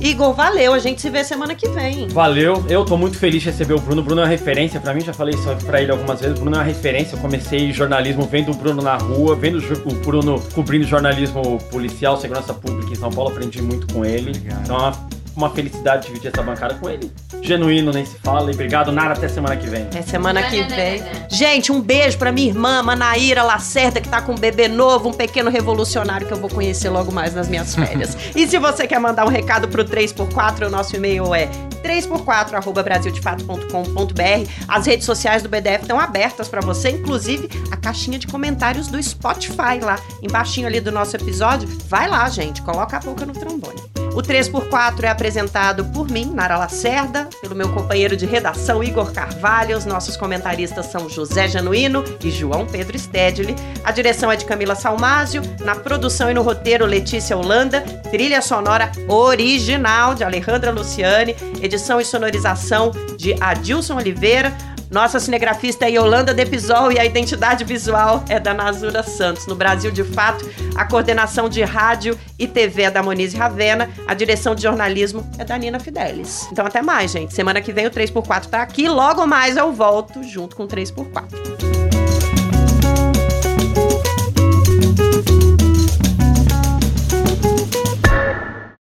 Igor, 0.00 0.32
valeu. 0.32 0.72
A 0.72 0.78
gente 0.78 1.00
se 1.00 1.10
vê 1.10 1.22
semana 1.22 1.54
que 1.54 1.68
vem. 1.68 2.08
Valeu, 2.08 2.64
eu 2.68 2.84
tô 2.84 2.96
muito 2.96 3.18
feliz 3.18 3.42
de 3.42 3.50
receber 3.50 3.74
o 3.74 3.80
Bruno. 3.80 4.00
O 4.00 4.04
Bruno 4.04 4.22
é 4.22 4.24
uma 4.24 4.30
referência 4.30 4.80
pra 4.80 4.94
mim, 4.94 5.02
já 5.02 5.12
falei 5.12 5.34
isso 5.34 5.48
pra 5.66 5.82
ele 5.82 5.92
algumas 5.92 6.20
vezes. 6.20 6.36
O 6.36 6.40
Bruno 6.40 6.56
é 6.56 6.58
uma 6.60 6.64
referência. 6.64 7.16
Eu 7.16 7.20
comecei 7.20 7.72
jornalismo 7.72 8.26
vendo 8.26 8.50
o 8.50 8.54
Bruno 8.54 8.80
na 8.80 8.96
rua, 8.96 9.36
vendo 9.36 9.58
o 9.58 9.94
Bruno 9.96 10.40
cobrindo 10.54 10.86
jornalismo 10.86 11.58
policial, 11.70 12.16
segurança 12.16 12.54
pública 12.54 12.92
em 12.92 12.96
São 12.96 13.10
Paulo. 13.10 13.30
Aprendi 13.30 13.60
muito 13.60 13.92
com 13.92 14.04
ele. 14.04 14.30
Obrigado. 14.30 14.62
Então 14.64 14.88
é 14.88 15.19
uma 15.36 15.50
felicidade 15.50 16.06
dividir 16.06 16.30
essa 16.32 16.42
bancada 16.42 16.74
com 16.74 16.88
ele. 16.88 17.10
Genuíno, 17.42 17.92
nem 17.92 18.04
se 18.04 18.18
fala. 18.18 18.50
E 18.50 18.54
obrigado, 18.54 18.92
Nara. 18.92 19.14
Até 19.14 19.28
semana 19.28 19.56
que 19.56 19.66
vem. 19.66 19.86
É 19.94 20.02
semana 20.02 20.42
que 20.42 20.60
Né, 20.60 20.68
né, 20.68 20.76
vem. 20.76 21.00
né. 21.00 21.26
Gente, 21.30 21.72
um 21.72 21.80
beijo 21.80 22.18
pra 22.18 22.30
minha 22.32 22.48
irmã, 22.48 22.82
Manaíra 22.82 23.42
Lacerda, 23.42 24.00
que 24.00 24.08
tá 24.08 24.20
com 24.20 24.32
um 24.32 24.38
bebê 24.38 24.68
novo, 24.68 25.08
um 25.08 25.12
pequeno 25.12 25.50
revolucionário 25.50 26.26
que 26.26 26.32
eu 26.32 26.38
vou 26.38 26.50
conhecer 26.50 26.90
logo 26.90 27.10
mais 27.12 27.34
nas 27.34 27.48
minhas 27.48 27.74
férias. 27.74 28.16
e 28.36 28.46
se 28.46 28.58
você 28.58 28.86
quer 28.86 28.98
mandar 28.98 29.24
um 29.24 29.28
recado 29.28 29.68
pro 29.68 29.84
3x4, 29.84 30.66
o 30.66 30.70
nosso 30.70 30.94
e-mail 30.96 31.34
é 31.34 31.48
3x4, 31.82 32.54
arroba 32.54 32.82
brasildefato.com.br. 32.82 34.50
As 34.68 34.86
redes 34.86 35.06
sociais 35.06 35.42
do 35.42 35.48
BDF 35.48 35.82
estão 35.82 35.98
abertas 35.98 36.48
pra 36.48 36.60
você, 36.60 36.90
inclusive 36.90 37.48
a 37.70 37.76
caixinha 37.76 38.18
de 38.18 38.26
comentários 38.26 38.88
do 38.88 39.02
Spotify 39.02 39.80
lá, 39.82 39.98
embaixinho 40.22 40.66
ali 40.66 40.80
do 40.80 40.92
nosso 40.92 41.16
episódio. 41.16 41.68
Vai 41.88 42.08
lá, 42.08 42.28
gente, 42.28 42.62
coloca 42.62 42.96
a 42.96 43.00
boca 43.00 43.24
no 43.24 43.32
trombone. 43.32 43.80
O 44.12 44.22
3x4 44.22 45.04
é 45.04 45.08
apresentado 45.08 45.84
por 45.84 46.10
mim, 46.10 46.32
Nara 46.34 46.58
Lacerda, 46.58 47.28
pelo 47.40 47.54
meu 47.54 47.72
companheiro 47.72 48.16
de 48.16 48.26
redação 48.26 48.82
Igor 48.82 49.12
Carvalho. 49.12 49.76
Os 49.76 49.86
nossos 49.86 50.16
comentaristas 50.16 50.86
são 50.86 51.08
José 51.08 51.46
Januíno 51.48 52.02
e 52.22 52.30
João 52.30 52.66
Pedro 52.66 52.98
Stedley. 52.98 53.54
A 53.84 53.92
direção 53.92 54.30
é 54.30 54.36
de 54.36 54.44
Camila 54.44 54.74
Salmásio. 54.74 55.42
Na 55.60 55.76
produção 55.76 56.30
e 56.30 56.34
no 56.34 56.42
roteiro, 56.42 56.84
Letícia 56.86 57.36
Holanda. 57.36 57.82
Trilha 58.10 58.42
sonora 58.42 58.90
original 59.08 60.14
de 60.14 60.24
Alejandra 60.24 60.72
Luciane. 60.72 61.36
Edição 61.62 62.00
e 62.00 62.04
sonorização 62.04 62.90
de 63.16 63.34
Adilson 63.40 63.96
Oliveira. 63.96 64.52
Nossa 64.90 65.20
cinegrafista 65.20 65.86
é 65.86 65.92
Yolanda 65.92 66.34
Depisol 66.34 66.90
e 66.90 66.98
a 66.98 67.04
identidade 67.04 67.62
visual 67.62 68.24
é 68.28 68.40
da 68.40 68.52
Nazura 68.52 69.04
Santos. 69.04 69.46
No 69.46 69.54
Brasil, 69.54 69.92
de 69.92 70.02
fato, 70.02 70.44
a 70.74 70.84
coordenação 70.84 71.48
de 71.48 71.62
rádio 71.62 72.18
e 72.36 72.48
TV 72.48 72.82
é 72.82 72.90
da 72.90 73.00
Monize 73.00 73.36
Ravena, 73.36 73.88
a 74.04 74.14
direção 74.14 74.52
de 74.52 74.62
jornalismo 74.62 75.24
é 75.38 75.44
da 75.44 75.56
Nina 75.56 75.78
Fidelis. 75.78 76.48
Então 76.50 76.66
até 76.66 76.82
mais, 76.82 77.12
gente. 77.12 77.32
Semana 77.32 77.60
que 77.60 77.72
vem 77.72 77.86
o 77.86 77.90
3x4 77.90 78.46
tá 78.46 78.62
aqui, 78.62 78.88
logo 78.88 79.24
mais 79.26 79.56
eu 79.56 79.72
volto 79.72 80.24
junto 80.24 80.56
com 80.56 80.64
o 80.64 80.68
3x4. 80.68 81.69